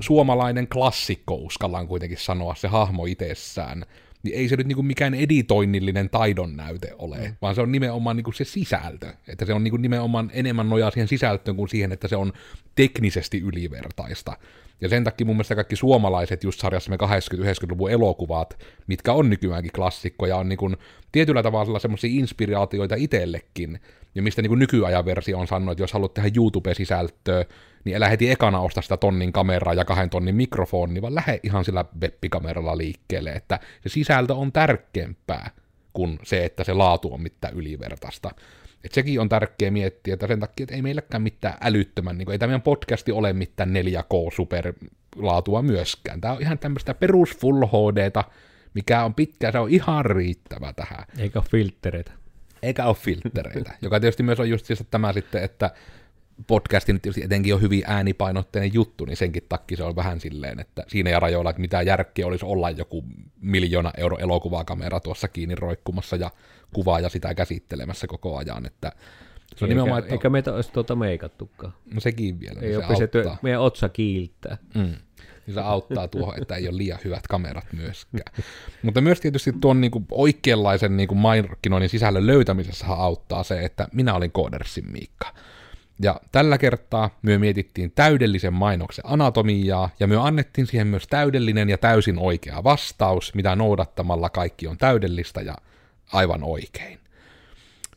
suomalainen 0.00 0.68
klassikko, 0.68 1.34
uskallaan 1.34 1.88
kuitenkin 1.88 2.18
sanoa, 2.18 2.54
se 2.54 2.68
hahmo 2.68 3.06
itsessään, 3.06 3.84
niin 4.22 4.36
ei 4.36 4.48
se 4.48 4.56
nyt 4.56 4.66
niinku 4.66 4.82
mikään 4.82 5.14
editoinnillinen 5.14 6.10
taidon 6.10 6.56
näyte 6.56 6.94
ole, 6.98 7.18
mm. 7.18 7.36
vaan 7.42 7.54
se 7.54 7.60
on 7.60 7.72
nimenomaan 7.72 8.16
niinku 8.16 8.32
se 8.32 8.44
sisältö. 8.44 9.12
Että 9.28 9.44
se 9.44 9.54
on 9.54 9.64
niinku 9.64 9.76
nimenomaan 9.76 10.30
enemmän 10.32 10.68
nojaa 10.68 10.90
siihen 10.90 11.08
sisältöön 11.08 11.56
kuin 11.56 11.68
siihen, 11.68 11.92
että 11.92 12.08
se 12.08 12.16
on 12.16 12.32
teknisesti 12.74 13.38
ylivertaista. 13.38 14.36
Ja 14.80 14.88
sen 14.88 15.04
takia 15.04 15.24
mun 15.24 15.36
mielestä 15.36 15.54
kaikki 15.54 15.76
suomalaiset 15.76 16.44
just 16.44 16.60
sarjassa 16.60 16.90
me 16.90 16.96
80-90-luvun 16.96 17.90
elokuvat, 17.90 18.58
mitkä 18.86 19.12
on 19.12 19.30
nykyäänkin 19.30 19.72
klassikkoja, 19.72 20.36
on 20.36 20.48
niinku 20.48 20.72
tietyllä 21.12 21.42
tavalla 21.42 21.78
semmoisia 21.78 22.10
inspiraatioita 22.12 22.94
itsellekin, 22.94 23.80
ja 24.14 24.22
mistä 24.22 24.42
niin 24.42 24.58
nykyajan 24.58 25.04
versio 25.04 25.38
on 25.38 25.46
sanonut, 25.46 25.72
että 25.72 25.82
jos 25.82 25.92
haluat 25.92 26.14
tehdä 26.14 26.30
YouTube-sisältöä, 26.36 27.44
niin 27.84 27.96
älä 27.96 28.08
heti 28.08 28.30
ekana 28.30 28.60
osta 28.60 28.82
sitä 28.82 28.96
tonnin 28.96 29.32
kameraa 29.32 29.74
ja 29.74 29.84
kahden 29.84 30.10
tonnin 30.10 30.36
mikrofoni, 30.36 31.02
vaan 31.02 31.14
lähde 31.14 31.40
ihan 31.42 31.64
sillä 31.64 31.84
webbikameralla 32.02 32.78
liikkeelle, 32.78 33.30
että 33.30 33.60
se 33.82 33.88
sisältö 33.88 34.34
on 34.34 34.52
tärkeämpää 34.52 35.50
kuin 35.92 36.18
se, 36.22 36.44
että 36.44 36.64
se 36.64 36.72
laatu 36.72 37.14
on 37.14 37.22
mitään 37.22 37.54
ylivertaista. 37.54 38.30
Et 38.84 38.92
sekin 38.92 39.20
on 39.20 39.28
tärkeää 39.28 39.70
miettiä, 39.70 40.14
että 40.14 40.26
sen 40.26 40.40
takia, 40.40 40.64
että 40.64 40.74
ei 40.74 40.82
meilläkään 40.82 41.22
mitään 41.22 41.58
älyttömän, 41.60 42.18
niin 42.18 42.26
kuin, 42.26 42.32
ei 42.32 42.38
tämä 42.38 42.48
meidän 42.48 42.62
podcasti 42.62 43.12
ole 43.12 43.32
mitään 43.32 43.70
4K-superlaatua 43.70 45.62
myöskään. 45.62 46.20
Tämä 46.20 46.34
on 46.34 46.42
ihan 46.42 46.58
tämmöistä 46.58 46.94
perus 46.94 47.36
Full 47.38 47.66
HDta, 47.66 48.24
mikä 48.74 49.04
on 49.04 49.14
pitkä, 49.14 49.52
se 49.52 49.58
on 49.58 49.70
ihan 49.70 50.04
riittävä 50.04 50.72
tähän. 50.72 51.04
Eikä 51.18 51.38
ole 51.38 51.46
filtreitä. 51.50 52.19
Eikä 52.62 52.84
ole 52.84 52.94
filtreitä, 52.94 53.74
joka 53.82 54.00
tietysti 54.00 54.22
myös 54.22 54.40
on 54.40 54.50
just 54.50 54.66
siis 54.66 54.84
tämä 54.90 55.12
sitten, 55.12 55.44
että 55.44 55.70
podcastin 56.46 57.00
tietysti 57.00 57.24
etenkin 57.24 57.54
on 57.54 57.60
hyvin 57.60 57.82
äänipainotteinen 57.86 58.74
juttu, 58.74 59.04
niin 59.04 59.16
senkin 59.16 59.42
takia 59.48 59.76
se 59.76 59.84
on 59.84 59.96
vähän 59.96 60.20
silleen, 60.20 60.60
että 60.60 60.84
siinä 60.88 61.10
ja 61.10 61.20
rajoilla, 61.20 61.50
että 61.50 61.60
mitä 61.60 61.82
järkeä 61.82 62.26
olisi 62.26 62.46
olla 62.46 62.70
joku 62.70 63.04
miljoona 63.40 63.92
euro 63.96 64.18
elokuvakamera 64.18 65.00
tuossa 65.00 65.28
kiinni 65.28 65.54
roikkumassa 65.54 66.16
ja 66.16 66.30
kuvaa 66.72 67.00
ja 67.00 67.08
sitä 67.08 67.34
käsittelemässä 67.34 68.06
koko 68.06 68.36
ajan, 68.36 68.66
että 68.66 68.92
se 69.56 69.64
on 69.64 69.68
eikä, 69.70 69.74
nimenomaan, 69.74 69.98
että... 69.98 70.14
Eikä 70.14 70.30
meitä 70.30 70.54
olisi 70.54 70.72
tuota 70.72 70.96
meikattukaan. 70.96 71.72
No 71.94 72.00
sekin 72.00 72.40
vielä. 72.40 72.60
Ei 72.60 72.68
niin 72.68 72.96
se 72.96 73.04
auttaa. 73.04 73.38
meidän 73.42 73.60
otsa 73.60 73.88
kiiltää. 73.88 74.58
Mm. 74.74 74.94
Se 75.54 75.60
auttaa 75.60 76.08
tuohon, 76.08 76.42
että 76.42 76.54
ei 76.54 76.68
ole 76.68 76.76
liian 76.76 76.98
hyvät 77.04 77.26
kamerat 77.28 77.66
myöskään. 77.72 78.44
Mutta 78.82 79.00
myös 79.00 79.20
tietysti 79.20 79.52
tuon 79.60 79.80
niin 79.80 79.90
kuin 79.90 80.06
oikeanlaisen 80.10 80.96
niin 80.96 81.08
kuin 81.08 81.18
markkinoinnin 81.18 81.90
sisällön 81.90 82.26
löytämisessä 82.26 82.86
auttaa 82.86 83.42
se, 83.42 83.64
että 83.64 83.88
minä 83.92 84.14
olin 84.14 84.32
Koodersin 84.32 84.92
Miikka. 84.92 85.34
Ja 86.02 86.20
tällä 86.32 86.58
kertaa 86.58 87.18
me 87.22 87.38
mietittiin 87.38 87.92
täydellisen 87.94 88.52
mainoksen 88.52 89.04
anatomiaa, 89.08 89.90
ja 90.00 90.06
me 90.06 90.16
annettiin 90.16 90.66
siihen 90.66 90.86
myös 90.86 91.06
täydellinen 91.06 91.70
ja 91.70 91.78
täysin 91.78 92.18
oikea 92.18 92.64
vastaus, 92.64 93.34
mitä 93.34 93.56
noudattamalla 93.56 94.30
kaikki 94.30 94.66
on 94.66 94.78
täydellistä 94.78 95.40
ja 95.40 95.54
aivan 96.12 96.42
oikein. 96.42 96.98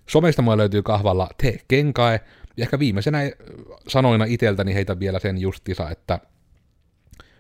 Somesta 0.08 0.42
mulle 0.42 0.58
löytyy 0.58 0.84
kahvalla 0.84 1.30
Te 1.38 1.58
Kenkae, 1.68 2.20
ja 2.58 2.64
ehkä 2.64 2.80
viimeisenä 2.80 3.20
sanoina 3.88 4.26
iteltäni 4.26 4.74
heitä 4.74 5.00
vielä 5.00 5.20
sen 5.20 5.38
justisa, 5.38 5.90
että 5.90 6.20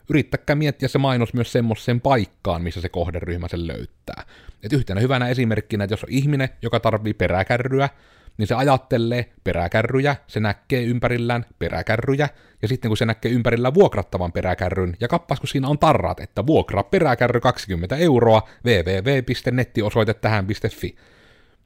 yrittäkää 0.10 0.56
miettiä 0.56 0.88
se 0.88 0.98
mainos 0.98 1.34
myös 1.34 1.52
semmoiseen 1.52 2.02
paikkaan, 2.02 2.62
missä 2.62 2.82
se 2.82 2.89
kohderyhmä 2.89 3.48
sen 3.48 3.68
löytää. 3.68 4.24
Et 4.63 4.74
yhtenä 4.74 5.02
hyvänä 5.02 5.28
esimerkkinä, 5.28 5.84
että 5.84 5.94
jos 5.94 6.04
on 6.04 6.10
ihminen, 6.12 6.50
joka 6.62 6.80
tarvii 6.80 7.13
peräkärryä, 7.13 7.89
niin 8.38 8.48
se 8.48 8.56
ajattelee 8.56 9.34
peräkärryjä, 9.44 10.16
se 10.28 10.39
näkee 10.39 10.84
ympärillään 10.84 11.46
peräkärryjä, 11.60 12.30
ja 12.62 12.68
sitten 12.68 12.89
kun 12.89 12.98
se 12.98 13.06
näkee 13.06 13.32
ympärillä 13.32 13.74
vuokrattavan 13.74 14.32
peräkärryn, 14.32 14.98
ja 15.00 15.08
kappas 15.08 15.39
kun 15.39 15.48
siinä 15.48 15.68
on 15.68 15.80
tarrat, 15.80 16.20
että 16.20 16.46
vuokraa 16.46 16.84
peräkärry 16.84 17.39
20 17.39 17.96
euroa, 17.96 18.50
www.nettiosoite 18.66 20.13
tähän.fi, 20.13 20.96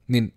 niin 0.08 0.34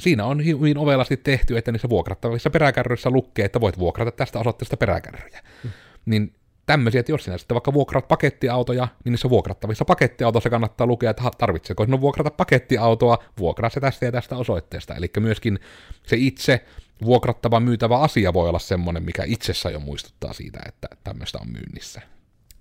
siinä 0.00 0.24
on 0.24 0.44
hyvin 0.44 0.78
ovelasti 0.78 1.16
tehty, 1.16 1.58
että 1.58 1.72
niissä 1.72 1.88
vuokrattavissa 1.88 2.50
peräkärryissä 2.50 3.10
lukee, 3.10 3.44
että 3.44 3.60
voit 3.60 3.78
vuokrata 3.78 4.10
tästä 4.10 4.38
osoitteesta 4.38 4.76
peräkärryjä. 4.76 5.40
Hmm. 5.62 5.70
Niin 6.06 6.34
tämmöisiä, 6.66 7.00
että 7.00 7.12
jos 7.12 7.24
sinä 7.24 7.38
sitten 7.38 7.54
vaikka 7.54 7.72
vuokraat 7.72 8.08
pakettiautoja, 8.08 8.88
niin 9.04 9.12
niissä 9.12 9.30
vuokrattavissa 9.30 9.84
pakettiautoissa 9.84 10.50
kannattaa 10.50 10.86
lukea, 10.86 11.10
että 11.10 11.22
tarvitseeko 11.38 11.84
sinun 11.84 12.00
vuokrata 12.00 12.30
pakettiautoa, 12.30 13.18
vuokraa 13.38 13.70
se 13.70 13.80
tästä 13.80 14.06
ja 14.06 14.12
tästä 14.12 14.36
osoitteesta. 14.36 14.94
Eli 14.94 15.10
myöskin 15.20 15.58
se 16.06 16.16
itse 16.16 16.64
vuokrattava 17.04 17.60
myytävä 17.60 17.98
asia 17.98 18.32
voi 18.32 18.48
olla 18.48 18.58
semmoinen, 18.58 19.02
mikä 19.02 19.24
itsessä 19.24 19.70
jo 19.70 19.80
muistuttaa 19.80 20.32
siitä, 20.32 20.60
että 20.66 20.88
tämmöistä 21.04 21.38
on 21.40 21.52
myynnissä. 21.52 22.02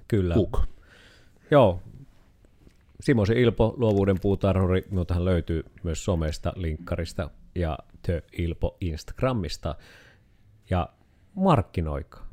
Kyllä. 0.08 0.36
Hook. 0.36 0.62
Joo. 1.52 1.82
Simosen 3.00 3.38
Ilpo, 3.38 3.74
luovuuden 3.78 4.20
puutarhuri, 4.22 4.84
minultahan 4.90 5.26
löytyy 5.26 5.64
myös 5.84 6.06
somesta, 6.06 6.54
linkkarista 6.56 7.30
ja 7.56 7.78
The 8.02 8.24
Ilpo 8.38 8.78
Instagramista. 8.82 9.76
Ja 10.70 10.90
markkinoika 11.36 12.25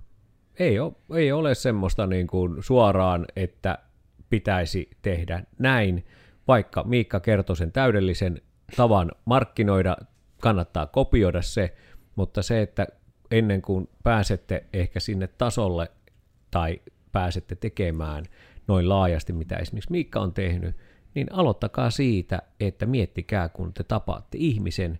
ei 0.58 0.78
ole, 0.78 0.92
ei 1.14 1.32
ole 1.32 1.54
semmoista 1.54 2.06
niin 2.06 2.26
kuin 2.26 2.62
suoraan, 2.62 3.26
että 3.36 3.78
pitäisi 4.30 4.90
tehdä 5.02 5.44
näin, 5.58 6.04
vaikka 6.48 6.84
Miikka 6.84 7.20
kertoi 7.20 7.56
sen 7.56 7.72
täydellisen 7.72 8.42
tavan 8.76 9.12
markkinoida, 9.24 9.96
kannattaa 10.40 10.86
kopioida 10.86 11.42
se, 11.42 11.74
mutta 12.16 12.42
se, 12.42 12.62
että 12.62 12.86
ennen 13.30 13.62
kuin 13.62 13.88
pääsette 14.02 14.64
ehkä 14.72 15.00
sinne 15.00 15.26
tasolle 15.26 15.90
tai 16.50 16.80
pääsette 17.12 17.54
tekemään 17.54 18.24
noin 18.68 18.88
laajasti, 18.88 19.32
mitä 19.32 19.56
esimerkiksi 19.56 19.90
Miikka 19.90 20.20
on 20.20 20.32
tehnyt, 20.32 20.76
niin 21.14 21.32
aloittakaa 21.32 21.90
siitä, 21.90 22.42
että 22.60 22.86
miettikää, 22.86 23.48
kun 23.48 23.74
te 23.74 23.84
tapaatte 23.84 24.38
ihmisen, 24.40 24.98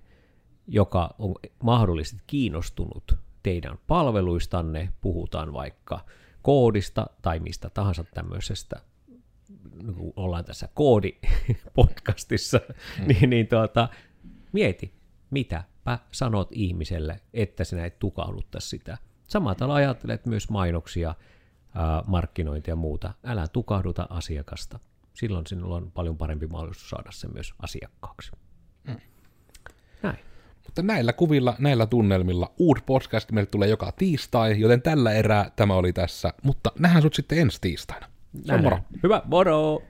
joka 0.69 1.15
on 1.19 1.35
mahdollisesti 1.63 2.23
kiinnostunut 2.27 3.17
teidän 3.43 3.79
palveluistanne, 3.87 4.93
puhutaan 5.01 5.53
vaikka 5.53 6.01
koodista 6.43 7.07
tai 7.23 7.41
mistä 7.41 7.71
tahansa 7.71 8.05
tämmöisestä, 8.05 8.81
niin 9.83 9.95
kun 9.95 10.13
ollaan 10.17 10.45
tässä 10.45 10.69
koodipodcastissa, 10.75 12.61
hmm. 12.99 13.07
niin, 13.07 13.31
niin 13.31 13.49
tuota, 13.49 13.89
mieti, 14.53 14.95
mitäpä 15.31 15.99
sanot 16.13 16.49
ihmiselle, 16.53 17.21
että 17.35 17.65
sinä 17.65 17.87
et 17.87 17.99
tukahduttaisi 17.99 18.69
sitä. 18.69 18.99
Samalla 19.29 19.55
tavalla 19.55 19.75
ajattelet 19.75 20.27
myös 20.27 20.51
mainoksia, 20.51 21.15
markkinointia 22.07 22.73
ja 22.73 22.77
muuta. 22.77 23.15
Älä 23.25 23.49
tukahduta 23.49 24.07
asiakasta. 24.11 24.79
Silloin 25.15 25.47
sinulla 25.47 25.77
on 25.77 25.93
paljon 25.93 26.17
parempi 26.17 26.47
mahdollisuus 26.47 26.91
saada 26.91 27.13
se 27.13 27.29
myös 27.29 27.55
asiakkaaksi. 27.63 28.33
Mm. 28.85 28.97
Näin. 30.03 30.19
Mutta 30.73 30.83
näillä 30.83 31.13
kuvilla, 31.13 31.57
näillä 31.59 31.87
tunnelmilla 31.87 32.53
uusi 32.59 32.83
podcast 32.87 33.33
meille 33.33 33.47
tulee 33.47 33.69
joka 33.69 33.93
tiistai, 33.93 34.61
joten 34.61 34.83
tällä 34.83 35.13
erää 35.13 35.51
tämä 35.57 35.75
oli 35.75 35.93
tässä. 35.93 36.33
Mutta 36.43 36.73
nähdään 36.79 37.03
sut 37.03 37.15
sitten 37.15 37.39
ensi 37.39 37.59
tiistaina. 37.61 38.07
Näin. 38.47 38.63
Moro. 38.63 38.79
Hyvä, 39.03 39.23
moro! 39.25 39.83